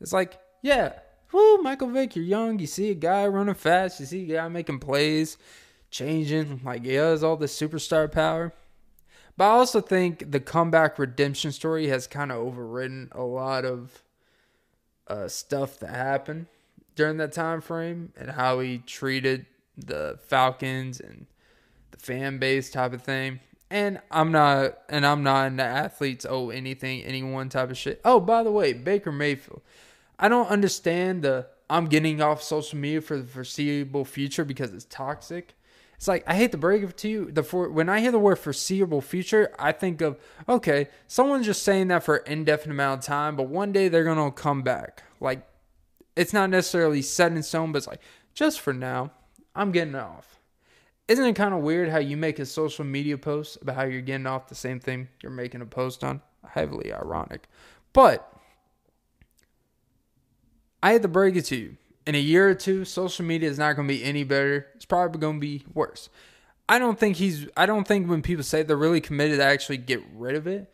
it's 0.00 0.12
like, 0.12 0.38
yeah, 0.62 0.98
woo, 1.32 1.58
Michael 1.58 1.88
Vick, 1.88 2.16
you're 2.16 2.24
young. 2.24 2.58
You 2.58 2.66
see 2.66 2.90
a 2.90 2.94
guy 2.94 3.26
running 3.26 3.54
fast. 3.54 4.00
You 4.00 4.06
see 4.06 4.24
a 4.24 4.36
guy 4.36 4.48
making 4.48 4.80
plays, 4.80 5.38
changing. 5.90 6.62
Like, 6.64 6.84
he 6.84 6.94
has 6.94 7.22
all 7.22 7.36
this 7.36 7.58
superstar 7.58 8.10
power. 8.10 8.52
But 9.36 9.44
I 9.44 9.48
also 9.48 9.80
think 9.80 10.32
the 10.32 10.40
comeback 10.40 10.98
redemption 10.98 11.52
story 11.52 11.88
has 11.88 12.06
kind 12.06 12.32
of 12.32 12.38
overridden 12.38 13.10
a 13.12 13.22
lot 13.22 13.64
of 13.64 14.02
uh, 15.06 15.28
stuff 15.28 15.78
that 15.80 15.90
happened 15.90 16.46
during 16.96 17.18
that 17.18 17.32
time 17.32 17.60
frame 17.60 18.12
and 18.16 18.30
how 18.32 18.58
he 18.58 18.78
treated 18.78 19.46
the 19.76 20.18
Falcons 20.26 20.98
and 20.98 21.26
the 21.92 21.98
fan 21.98 22.38
base 22.38 22.70
type 22.70 22.92
of 22.92 23.02
thing. 23.02 23.40
And 23.70 24.00
I'm 24.10 24.32
not, 24.32 24.78
and 24.88 25.06
I'm 25.06 25.22
not 25.22 25.56
the 25.56 25.64
athletes 25.64 26.26
owe 26.28 26.50
anything, 26.50 27.02
anyone 27.02 27.48
type 27.48 27.70
of 27.70 27.78
shit. 27.78 28.00
Oh, 28.04 28.20
by 28.20 28.42
the 28.42 28.50
way, 28.50 28.72
Baker 28.72 29.12
Mayfield. 29.12 29.60
I 30.18 30.28
don't 30.28 30.48
understand 30.48 31.22
the 31.22 31.46
I'm 31.68 31.86
getting 31.86 32.20
off 32.20 32.42
social 32.42 32.78
media 32.78 33.00
for 33.00 33.18
the 33.18 33.26
foreseeable 33.26 34.04
future 34.04 34.44
because 34.44 34.72
it's 34.72 34.86
toxic. 34.88 35.54
It's 35.96 36.06
like 36.06 36.22
I 36.26 36.34
hate 36.34 36.52
to 36.52 36.58
break 36.58 36.82
it 36.82 36.96
to 36.98 37.08
you. 37.08 37.30
The 37.30 37.42
for 37.42 37.70
when 37.70 37.88
I 37.88 38.00
hear 38.00 38.12
the 38.12 38.18
word 38.18 38.36
foreseeable 38.36 39.00
future, 39.00 39.52
I 39.58 39.72
think 39.72 40.00
of 40.00 40.18
okay, 40.48 40.88
someone's 41.08 41.46
just 41.46 41.62
saying 41.62 41.88
that 41.88 42.04
for 42.04 42.16
an 42.16 42.32
indefinite 42.32 42.74
amount 42.74 43.00
of 43.00 43.04
time, 43.06 43.34
but 43.34 43.48
one 43.48 43.72
day 43.72 43.88
they're 43.88 44.04
gonna 44.04 44.30
come 44.30 44.62
back. 44.62 45.02
Like 45.20 45.46
it's 46.16 46.32
not 46.32 46.50
necessarily 46.50 47.02
set 47.02 47.32
in 47.32 47.42
stone, 47.42 47.72
but 47.72 47.78
it's 47.78 47.86
like 47.86 48.00
just 48.34 48.60
for 48.60 48.72
now, 48.72 49.12
I'm 49.54 49.70
getting 49.72 49.94
off. 49.94 50.40
Isn't 51.08 51.24
it 51.24 51.36
kind 51.36 51.54
of 51.54 51.60
weird 51.60 51.88
how 51.88 51.98
you 51.98 52.16
make 52.16 52.38
a 52.38 52.46
social 52.46 52.84
media 52.84 53.16
post 53.16 53.58
about 53.62 53.76
how 53.76 53.84
you're 53.84 54.00
getting 54.00 54.26
off 54.26 54.48
the 54.48 54.56
same 54.56 54.80
thing 54.80 55.08
you're 55.22 55.30
making 55.30 55.60
a 55.60 55.66
post 55.66 56.02
on? 56.02 56.20
Heavily 56.48 56.92
ironic. 56.92 57.48
But 57.92 58.28
I 60.82 60.92
had 60.92 61.02
to 61.02 61.08
break 61.08 61.36
it 61.36 61.44
to 61.46 61.56
you. 61.56 61.76
In 62.06 62.14
a 62.14 62.18
year 62.18 62.48
or 62.48 62.54
two, 62.54 62.84
social 62.84 63.24
media 63.24 63.48
is 63.48 63.58
not 63.58 63.74
going 63.74 63.88
to 63.88 63.94
be 63.94 64.04
any 64.04 64.24
better. 64.24 64.66
It's 64.74 64.84
probably 64.84 65.20
going 65.20 65.36
to 65.36 65.40
be 65.40 65.64
worse. 65.74 66.08
I 66.68 66.78
don't 66.78 66.98
think 66.98 67.16
he's. 67.16 67.46
I 67.56 67.66
don't 67.66 67.86
think 67.86 68.08
when 68.08 68.22
people 68.22 68.44
say 68.44 68.62
they're 68.62 68.76
really 68.76 69.00
committed 69.00 69.38
to 69.38 69.44
actually 69.44 69.78
get 69.78 70.02
rid 70.14 70.34
of 70.34 70.46
it, 70.46 70.72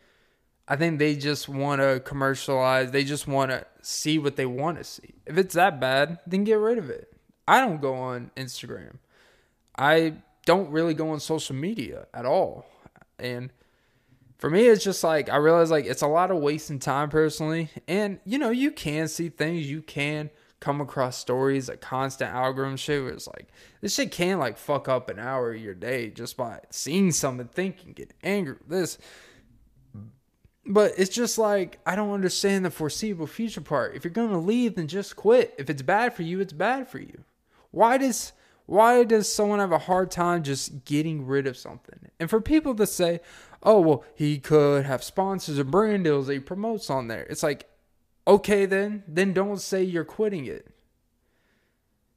I 0.67 0.75
think 0.75 0.99
they 0.99 1.15
just 1.15 1.49
want 1.49 1.81
to 1.81 2.01
commercialize. 2.03 2.91
They 2.91 3.03
just 3.03 3.27
want 3.27 3.51
to 3.51 3.65
see 3.81 4.17
what 4.17 4.37
they 4.37 4.45
want 4.45 4.77
to 4.77 4.83
see. 4.83 5.15
If 5.25 5.37
it's 5.37 5.55
that 5.55 5.79
bad, 5.79 6.19
then 6.25 6.43
get 6.45 6.55
rid 6.55 6.77
of 6.77 6.89
it. 6.89 7.13
I 7.47 7.59
don't 7.59 7.81
go 7.81 7.95
on 7.95 8.31
Instagram. 8.37 8.97
I 9.77 10.15
don't 10.45 10.71
really 10.71 10.93
go 10.93 11.09
on 11.09 11.19
social 11.19 11.55
media 11.55 12.07
at 12.13 12.25
all. 12.25 12.65
And 13.19 13.51
for 14.37 14.49
me, 14.49 14.67
it's 14.67 14.83
just 14.83 15.03
like 15.03 15.29
I 15.29 15.37
realize 15.37 15.71
like 15.71 15.85
it's 15.85 16.01
a 16.01 16.07
lot 16.07 16.31
of 16.31 16.37
wasting 16.37 16.79
time 16.79 17.09
personally. 17.09 17.69
And 17.87 18.19
you 18.25 18.37
know, 18.37 18.49
you 18.49 18.71
can 18.71 19.07
see 19.07 19.29
things, 19.29 19.69
you 19.69 19.81
can 19.81 20.29
come 20.59 20.79
across 20.79 21.17
stories, 21.17 21.67
a 21.67 21.75
constant 21.75 22.31
algorithm 22.31 22.77
shit 22.77 23.03
it's 23.03 23.27
like 23.27 23.49
this 23.81 23.95
shit 23.95 24.11
can 24.11 24.39
like 24.39 24.57
fuck 24.57 24.87
up 24.87 25.09
an 25.09 25.19
hour 25.19 25.53
of 25.53 25.61
your 25.61 25.73
day 25.73 26.09
just 26.09 26.37
by 26.37 26.59
seeing 26.69 27.11
something, 27.11 27.49
thinking, 27.49 27.91
get 27.91 28.13
angry. 28.23 28.55
This 28.65 28.97
but 30.65 30.93
it's 30.97 31.13
just 31.13 31.37
like 31.37 31.79
I 31.85 31.95
don't 31.95 32.13
understand 32.13 32.65
the 32.65 32.71
foreseeable 32.71 33.27
future 33.27 33.61
part. 33.61 33.95
If 33.95 34.03
you're 34.03 34.11
gonna 34.11 34.39
leave, 34.39 34.75
then 34.75 34.87
just 34.87 35.15
quit. 35.15 35.53
If 35.57 35.69
it's 35.69 35.81
bad 35.81 36.13
for 36.13 36.23
you, 36.23 36.39
it's 36.39 36.53
bad 36.53 36.87
for 36.87 36.99
you. 36.99 37.23
Why 37.71 37.97
does 37.97 38.33
why 38.65 39.03
does 39.03 39.31
someone 39.31 39.59
have 39.59 39.73
a 39.73 39.77
hard 39.77 40.09
time 40.09 40.43
just 40.43 40.85
getting 40.85 41.25
rid 41.25 41.47
of 41.47 41.57
something? 41.57 41.99
And 42.19 42.29
for 42.29 42.39
people 42.39 42.75
to 42.75 42.87
say, 42.87 43.19
"Oh, 43.61 43.81
well, 43.81 44.03
he 44.15 44.39
could 44.39 44.85
have 44.85 45.03
sponsors 45.03 45.59
or 45.59 45.65
brand 45.65 46.05
deals 46.05 46.27
that 46.27 46.33
he 46.33 46.39
promotes 46.39 46.89
on 46.89 47.07
there," 47.07 47.23
it's 47.23 47.43
like, 47.43 47.69
okay, 48.25 48.65
then 48.65 49.03
then 49.07 49.33
don't 49.33 49.59
say 49.59 49.83
you're 49.83 50.05
quitting 50.05 50.45
it. 50.45 50.67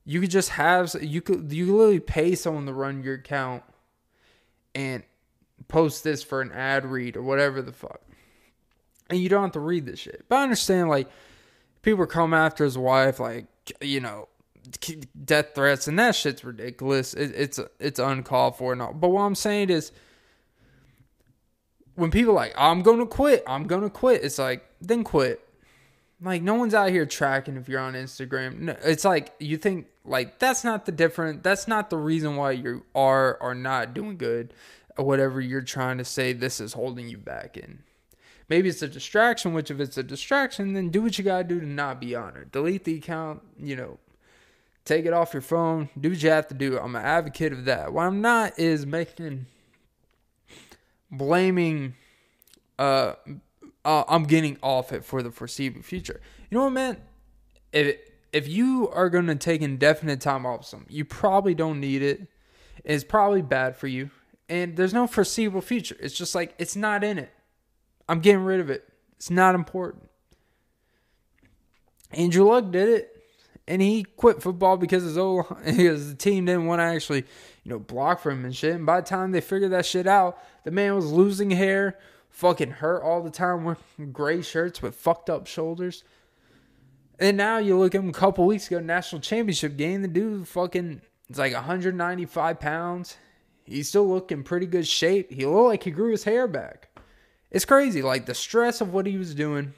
You 0.04 0.20
could 0.20 0.30
just 0.30 0.50
have 0.50 0.94
you 1.00 1.20
could 1.20 1.52
you 1.52 1.66
could 1.66 1.72
literally 1.72 2.00
pay 2.00 2.36
someone 2.36 2.66
to 2.66 2.72
run 2.72 3.02
your 3.02 3.14
account 3.14 3.64
and 4.72 5.02
post 5.66 6.04
this 6.04 6.22
for 6.22 6.42
an 6.42 6.52
ad 6.52 6.86
read 6.86 7.16
or 7.16 7.22
whatever 7.22 7.60
the 7.60 7.72
fuck 7.72 8.05
and 9.10 9.18
you 9.18 9.28
don't 9.28 9.42
have 9.42 9.52
to 9.52 9.60
read 9.60 9.86
this 9.86 10.00
shit. 10.00 10.24
But 10.28 10.36
I 10.36 10.42
understand, 10.42 10.88
like, 10.88 11.08
people 11.82 12.06
come 12.06 12.34
after 12.34 12.64
his 12.64 12.76
wife, 12.76 13.20
like, 13.20 13.46
you 13.80 14.00
know, 14.00 14.28
death 15.24 15.54
threats, 15.54 15.88
and 15.88 15.98
that 15.98 16.14
shit's 16.14 16.44
ridiculous. 16.44 17.14
It, 17.14 17.32
it's 17.34 17.60
it's 17.78 17.98
uncalled 17.98 18.56
for 18.56 18.72
and 18.72 18.82
all. 18.82 18.92
But 18.92 19.08
what 19.08 19.22
I'm 19.22 19.34
saying 19.34 19.70
is, 19.70 19.92
when 21.94 22.10
people 22.10 22.34
like, 22.34 22.54
I'm 22.56 22.82
gonna 22.82 23.06
quit, 23.06 23.44
I'm 23.46 23.66
gonna 23.66 23.90
quit. 23.90 24.24
It's 24.24 24.38
like, 24.38 24.68
then 24.80 25.04
quit. 25.04 25.42
Like, 26.20 26.42
no 26.42 26.54
one's 26.54 26.74
out 26.74 26.90
here 26.90 27.06
tracking 27.06 27.56
if 27.56 27.68
you're 27.68 27.80
on 27.80 27.94
Instagram. 27.94 28.58
No, 28.58 28.76
it's 28.82 29.04
like 29.04 29.34
you 29.38 29.56
think 29.56 29.86
like 30.04 30.38
that's 30.38 30.64
not 30.64 30.86
the 30.86 30.92
different. 30.92 31.42
That's 31.42 31.68
not 31.68 31.90
the 31.90 31.98
reason 31.98 32.36
why 32.36 32.52
you 32.52 32.84
are 32.94 33.36
or 33.40 33.54
not 33.54 33.94
doing 33.94 34.16
good, 34.16 34.52
or 34.96 35.04
whatever 35.04 35.40
you're 35.40 35.62
trying 35.62 35.98
to 35.98 36.04
say. 36.04 36.32
This 36.32 36.60
is 36.60 36.72
holding 36.72 37.08
you 37.08 37.18
back 37.18 37.56
in. 37.56 37.82
Maybe 38.48 38.68
it's 38.68 38.82
a 38.82 38.88
distraction, 38.88 39.54
which 39.54 39.70
if 39.70 39.80
it's 39.80 39.98
a 39.98 40.02
distraction, 40.02 40.72
then 40.72 40.90
do 40.90 41.02
what 41.02 41.18
you 41.18 41.24
gotta 41.24 41.44
do 41.44 41.58
to 41.58 41.66
not 41.66 42.00
be 42.00 42.14
on 42.14 42.36
it. 42.36 42.52
Delete 42.52 42.84
the 42.84 42.96
account, 42.96 43.42
you 43.58 43.74
know, 43.74 43.98
take 44.84 45.04
it 45.04 45.12
off 45.12 45.34
your 45.34 45.40
phone, 45.42 45.88
do 46.00 46.10
what 46.10 46.22
you 46.22 46.30
have 46.30 46.46
to 46.48 46.54
do. 46.54 46.78
I'm 46.78 46.94
an 46.94 47.02
advocate 47.02 47.52
of 47.52 47.64
that. 47.64 47.92
What 47.92 48.04
I'm 48.04 48.20
not 48.20 48.58
is 48.58 48.86
making 48.86 49.46
blaming 51.10 51.94
uh, 52.78 53.14
uh 53.84 54.04
I'm 54.08 54.24
getting 54.24 54.58
off 54.62 54.92
it 54.92 55.04
for 55.04 55.22
the 55.22 55.30
foreseeable 55.30 55.82
future. 55.82 56.20
You 56.50 56.58
know 56.58 56.64
what, 56.64 56.72
man? 56.72 56.98
If 57.72 57.96
if 58.32 58.46
you 58.48 58.88
are 58.90 59.10
gonna 59.10 59.34
take 59.34 59.60
indefinite 59.60 60.20
time 60.20 60.46
off 60.46 60.64
something, 60.64 60.94
you 60.94 61.04
probably 61.04 61.54
don't 61.54 61.80
need 61.80 62.02
it. 62.02 62.28
It's 62.84 63.02
probably 63.02 63.42
bad 63.42 63.76
for 63.76 63.88
you. 63.88 64.10
And 64.48 64.76
there's 64.76 64.94
no 64.94 65.08
foreseeable 65.08 65.60
future. 65.60 65.96
It's 65.98 66.14
just 66.14 66.34
like 66.34 66.54
it's 66.58 66.76
not 66.76 67.02
in 67.02 67.18
it. 67.18 67.32
I'm 68.08 68.20
getting 68.20 68.44
rid 68.44 68.60
of 68.60 68.70
it. 68.70 68.88
It's 69.16 69.30
not 69.30 69.54
important. 69.54 70.08
Andrew 72.12 72.44
Luck 72.44 72.70
did 72.70 72.88
it, 72.88 73.22
and 73.66 73.82
he 73.82 74.04
quit 74.04 74.42
football 74.42 74.76
because 74.76 75.02
his 75.02 75.18
old 75.18 75.46
his 75.64 76.14
team 76.14 76.44
didn't 76.44 76.66
want 76.66 76.80
to 76.80 76.84
actually, 76.84 77.24
you 77.64 77.70
know, 77.70 77.78
block 77.78 78.20
for 78.20 78.30
him 78.30 78.44
and 78.44 78.54
shit. 78.54 78.74
And 78.74 78.86
by 78.86 79.00
the 79.00 79.06
time 79.06 79.32
they 79.32 79.40
figured 79.40 79.72
that 79.72 79.86
shit 79.86 80.06
out, 80.06 80.38
the 80.64 80.70
man 80.70 80.94
was 80.94 81.10
losing 81.10 81.50
hair, 81.50 81.98
fucking 82.30 82.70
hurt 82.70 83.02
all 83.02 83.22
the 83.22 83.30
time, 83.30 83.64
wearing 83.64 84.12
gray 84.12 84.42
shirts 84.42 84.82
with 84.82 84.94
fucked 84.94 85.30
up 85.30 85.46
shoulders. 85.46 86.04
And 87.18 87.36
now 87.36 87.58
you 87.58 87.78
look 87.78 87.94
at 87.94 88.02
him 88.02 88.10
a 88.10 88.12
couple 88.12 88.46
weeks 88.46 88.66
ago, 88.66 88.78
national 88.78 89.22
championship 89.22 89.76
game. 89.76 90.02
The 90.02 90.08
dude 90.08 90.46
fucking 90.46 91.00
it's 91.28 91.38
like 91.38 91.54
195 91.54 92.60
pounds. 92.60 93.16
He's 93.64 93.88
still 93.88 94.08
looking 94.08 94.44
pretty 94.44 94.66
good 94.66 94.86
shape. 94.86 95.32
He 95.32 95.44
looked 95.44 95.68
like 95.68 95.82
he 95.82 95.90
grew 95.90 96.12
his 96.12 96.24
hair 96.24 96.46
back. 96.46 96.88
It's 97.56 97.64
crazy. 97.64 98.02
Like 98.02 98.26
the 98.26 98.34
stress 98.34 98.82
of 98.82 98.92
what 98.92 99.06
he 99.06 99.16
was 99.16 99.34
doing. 99.34 99.72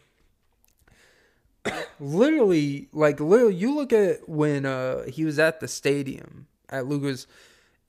literally, 2.00 2.88
like 2.92 3.20
literally, 3.20 3.54
you 3.54 3.72
look 3.72 3.92
at 3.92 4.28
when 4.28 4.66
uh 4.66 5.04
he 5.04 5.24
was 5.24 5.38
at 5.38 5.60
the 5.60 5.68
stadium 5.68 6.48
at 6.70 6.86
Lucas, 6.86 7.28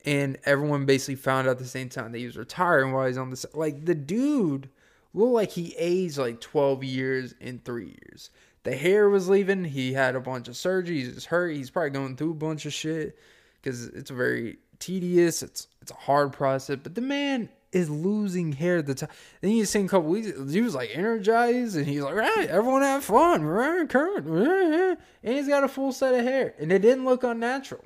and 0.04 0.38
everyone 0.44 0.86
basically 0.86 1.16
found 1.16 1.48
out 1.48 1.50
at 1.50 1.58
the 1.58 1.64
same 1.64 1.88
time 1.88 2.12
that 2.12 2.18
he 2.18 2.26
was 2.26 2.36
retiring 2.36 2.92
while 2.92 3.08
he's 3.08 3.18
on 3.18 3.30
the 3.30 3.50
like 3.52 3.84
the 3.84 3.96
dude 3.96 4.68
looked 5.12 5.34
like 5.34 5.50
he 5.50 5.74
aged 5.76 6.18
like 6.18 6.40
twelve 6.40 6.84
years 6.84 7.34
in 7.40 7.58
three 7.58 7.98
years. 8.04 8.30
The 8.62 8.76
hair 8.76 9.08
was 9.08 9.28
leaving. 9.28 9.64
He 9.64 9.92
had 9.94 10.14
a 10.14 10.20
bunch 10.20 10.46
of 10.46 10.54
surgeries. 10.54 11.12
He's 11.14 11.24
hurt. 11.24 11.56
He's 11.56 11.68
probably 11.68 11.90
going 11.90 12.14
through 12.14 12.30
a 12.30 12.34
bunch 12.34 12.64
of 12.64 12.72
shit 12.72 13.18
because 13.60 13.86
it's 13.86 14.12
very 14.12 14.58
tedious. 14.78 15.42
It's 15.42 15.66
it's 15.82 15.90
a 15.90 15.96
hard 15.96 16.32
process. 16.32 16.78
But 16.80 16.94
the 16.94 17.00
man 17.00 17.48
is 17.72 17.88
losing 17.88 18.52
hair 18.52 18.78
at 18.78 18.86
the 18.86 18.94
time. 18.94 19.10
Then 19.40 19.52
you 19.52 19.64
seen 19.64 19.86
a 19.86 19.88
couple 19.88 20.08
weeks, 20.08 20.32
he 20.50 20.60
was 20.60 20.74
like 20.74 20.90
energized, 20.92 21.76
and 21.76 21.86
he's 21.86 22.02
like, 22.02 22.14
right, 22.14 22.48
everyone 22.48 22.82
have 22.82 23.04
fun, 23.04 23.44
right, 23.44 23.88
current, 23.88 24.26
and 24.26 25.34
he's 25.34 25.48
got 25.48 25.64
a 25.64 25.68
full 25.68 25.92
set 25.92 26.14
of 26.14 26.24
hair, 26.24 26.54
and 26.58 26.72
it 26.72 26.80
didn't 26.80 27.04
look 27.04 27.22
unnatural. 27.22 27.84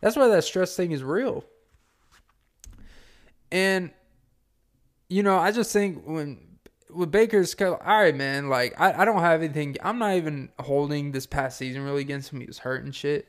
That's 0.00 0.16
why 0.16 0.28
that 0.28 0.44
stress 0.44 0.76
thing 0.76 0.92
is 0.92 1.02
real. 1.02 1.44
And 3.52 3.90
you 5.08 5.22
know, 5.22 5.38
I 5.38 5.52
just 5.52 5.72
think 5.72 6.04
when 6.04 6.46
with 6.96 7.10
Baker's, 7.10 7.54
all 7.60 7.78
right, 7.84 8.14
man. 8.14 8.48
Like, 8.48 8.78
I, 8.80 9.02
I 9.02 9.04
don't 9.04 9.20
have 9.20 9.42
anything. 9.42 9.76
I'm 9.82 9.98
not 9.98 10.14
even 10.14 10.50
holding 10.58 11.12
this 11.12 11.26
past 11.26 11.58
season 11.58 11.82
really 11.82 12.00
against 12.00 12.32
him. 12.32 12.40
He 12.40 12.46
was 12.46 12.58
hurt 12.58 12.82
and 12.84 12.94
shit. 12.94 13.28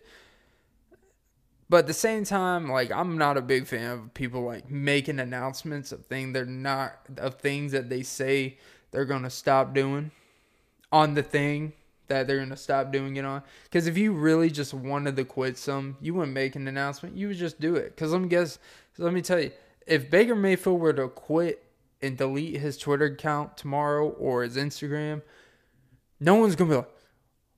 But 1.69 1.77
at 1.77 1.87
the 1.87 1.93
same 1.93 2.23
time, 2.23 2.69
like, 2.69 2.91
I'm 2.91 3.17
not 3.17 3.37
a 3.37 3.41
big 3.41 3.67
fan 3.67 3.91
of 3.91 4.13
people 4.13 4.41
like 4.41 4.69
making 4.69 5.19
announcements 5.19 5.91
of 5.91 6.05
things 6.05 6.33
they're 6.33 6.45
not 6.45 6.93
of 7.17 7.35
things 7.35 7.73
that 7.73 7.89
they 7.89 8.03
say 8.03 8.57
they're 8.91 9.05
gonna 9.05 9.29
stop 9.29 9.73
doing 9.73 10.11
on 10.91 11.13
the 11.13 11.23
thing 11.23 11.73
that 12.07 12.25
they're 12.25 12.39
gonna 12.39 12.55
stop 12.55 12.91
doing 12.91 13.17
it 13.17 13.25
on. 13.25 13.43
Because 13.65 13.85
if 13.85 13.97
you 13.97 14.13
really 14.13 14.49
just 14.49 14.73
wanted 14.73 15.17
to 15.17 15.25
quit 15.25 15.57
some, 15.57 15.97
you 15.99 16.13
wouldn't 16.13 16.33
make 16.33 16.55
an 16.55 16.67
announcement. 16.67 17.17
You 17.17 17.27
would 17.29 17.37
just 17.37 17.59
do 17.59 17.75
it. 17.75 17.95
Because 17.95 18.13
let 18.13 18.21
me 18.21 18.29
guess. 18.29 18.59
Let 18.97 19.13
me 19.13 19.21
tell 19.21 19.39
you, 19.39 19.51
if 19.85 20.09
Baker 20.09 20.35
Mayfield 20.35 20.79
were 20.79 20.93
to 20.93 21.09
quit 21.09 21.63
and 22.01 22.17
delete 22.17 22.57
his 22.61 22.77
Twitter 22.77 23.05
account 23.05 23.57
tomorrow 23.57 24.07
or 24.09 24.43
his 24.43 24.55
Instagram, 24.55 25.21
no 26.19 26.35
one's 26.35 26.55
gonna 26.55 26.69
be 26.69 26.75
like, 26.77 26.89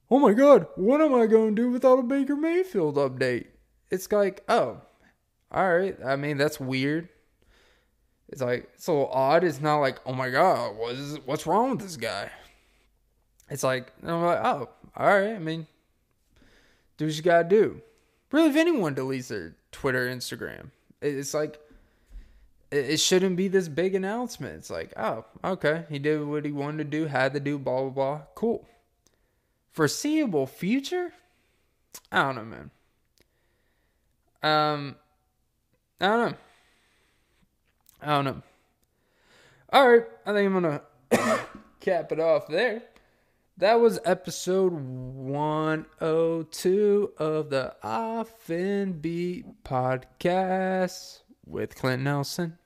"Oh 0.09 0.19
my 0.19 0.33
God, 0.33 0.67
what 0.75 0.99
am 0.99 1.13
I 1.13 1.27
gonna 1.27 1.51
do 1.51 1.69
without 1.69 1.99
a 1.99 2.03
Baker 2.03 2.35
Mayfield 2.35 2.95
update?" 2.95 3.47
It's 3.91 4.11
like, 4.11 4.43
oh, 4.47 4.81
all 5.51 5.77
right. 5.77 5.97
I 6.05 6.15
mean, 6.15 6.37
that's 6.37 6.59
weird. 6.59 7.09
It's 8.29 8.41
like 8.41 8.69
little 8.87 9.09
odd. 9.11 9.43
It's 9.43 9.59
not 9.59 9.79
like, 9.79 9.99
oh 10.05 10.13
my 10.13 10.29
God, 10.29 10.77
what 10.77 10.93
is 10.93 11.17
what's 11.25 11.47
wrong 11.47 11.71
with 11.71 11.81
this 11.81 11.97
guy? 11.97 12.29
It's 13.49 13.63
like 13.63 13.91
I'm 14.03 14.21
like, 14.21 14.39
oh, 14.43 14.69
all 14.95 15.07
right. 15.07 15.33
I 15.35 15.39
mean, 15.39 15.65
do 16.97 17.05
what 17.05 17.15
you 17.15 17.23
gotta 17.23 17.47
do. 17.47 17.81
Really, 18.31 18.49
if 18.49 18.55
anyone 18.55 18.93
deletes 18.93 19.29
their 19.29 19.55
Twitter, 19.71 20.07
Instagram, 20.07 20.69
it's 21.01 21.33
like 21.33 21.59
it 22.71 22.99
shouldn't 22.99 23.35
be 23.35 23.47
this 23.47 23.67
big 23.67 23.95
announcement. 23.95 24.55
It's 24.57 24.69
like, 24.69 24.93
oh, 24.95 25.25
okay, 25.43 25.85
he 25.89 25.97
did 25.97 26.23
what 26.23 26.45
he 26.45 26.51
wanted 26.51 26.77
to 26.77 26.83
do, 26.83 27.07
had 27.07 27.33
to 27.33 27.39
do, 27.39 27.57
blah 27.57 27.81
blah 27.81 27.89
blah. 27.89 28.21
Cool. 28.35 28.67
Foreseeable 29.71 30.45
future? 30.45 31.13
I 32.11 32.23
don't 32.23 32.35
know, 32.35 32.43
man. 32.43 32.71
Um, 34.41 34.95
I 35.99 36.07
don't 36.07 36.31
know. 36.31 36.37
I 38.01 38.07
don't 38.07 38.25
know. 38.25 38.41
All 39.71 39.87
right, 39.89 40.05
I 40.25 40.33
think 40.33 40.47
I'm 40.47 40.53
gonna 40.53 40.81
cap 41.79 42.11
it 42.11 42.19
off 42.19 42.47
there. 42.47 42.81
That 43.57 43.79
was 43.81 43.99
episode 44.05 44.71
102 44.71 47.11
of 47.17 47.49
the 47.49 47.75
Off 47.83 48.49
and 48.49 49.01
Beat 49.01 49.63
podcast 49.65 51.23
with 51.45 51.75
Clint 51.75 52.01
Nelson. 52.01 52.57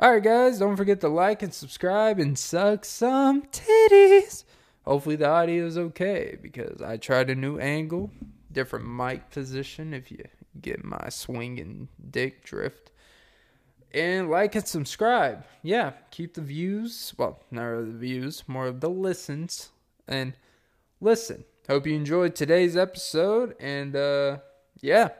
All 0.00 0.12
right, 0.12 0.22
guys, 0.22 0.58
don't 0.58 0.76
forget 0.76 1.02
to 1.02 1.08
like 1.08 1.42
and 1.42 1.52
subscribe 1.52 2.18
and 2.18 2.38
suck 2.38 2.86
some 2.86 3.42
titties. 3.42 4.44
Hopefully, 4.86 5.16
the 5.16 5.28
audio 5.28 5.66
is 5.66 5.76
okay 5.76 6.38
because 6.40 6.80
I 6.80 6.96
tried 6.96 7.28
a 7.28 7.34
new 7.34 7.58
angle, 7.58 8.10
different 8.50 8.88
mic 8.88 9.30
position 9.30 9.92
if 9.92 10.10
you 10.10 10.24
get 10.60 10.84
my 10.84 11.08
swinging 11.08 11.88
dick 12.10 12.44
drift. 12.44 12.90
And 13.92 14.28
like 14.28 14.54
and 14.56 14.66
subscribe. 14.66 15.44
Yeah, 15.62 15.92
keep 16.10 16.34
the 16.34 16.40
views. 16.40 17.14
Well, 17.16 17.40
not 17.50 17.64
really 17.64 17.92
the 17.92 17.98
views, 17.98 18.42
more 18.48 18.66
of 18.66 18.80
the 18.80 18.90
listens. 18.90 19.70
And 20.08 20.36
listen. 21.00 21.44
Hope 21.68 21.86
you 21.86 21.94
enjoyed 21.94 22.34
today's 22.34 22.76
episode. 22.76 23.54
And 23.60 23.94
uh, 23.94 24.38
yeah, 24.80 25.10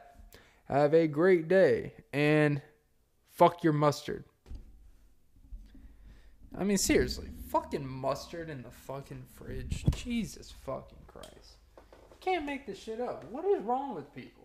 have 0.68 0.92
a 0.92 1.06
great 1.06 1.48
day. 1.48 1.94
And 2.12 2.60
Fuck 3.34 3.64
your 3.64 3.72
mustard. 3.72 4.24
I 6.56 6.62
mean, 6.62 6.78
seriously, 6.78 7.26
fucking 7.48 7.84
mustard 7.84 8.48
in 8.48 8.62
the 8.62 8.70
fucking 8.70 9.24
fridge. 9.34 9.84
Jesus 9.90 10.54
fucking 10.64 10.98
Christ. 11.08 11.56
Can't 12.20 12.46
make 12.46 12.64
this 12.64 12.80
shit 12.80 13.00
up. 13.00 13.24
What 13.32 13.44
is 13.44 13.60
wrong 13.64 13.96
with 13.96 14.14
people? 14.14 14.43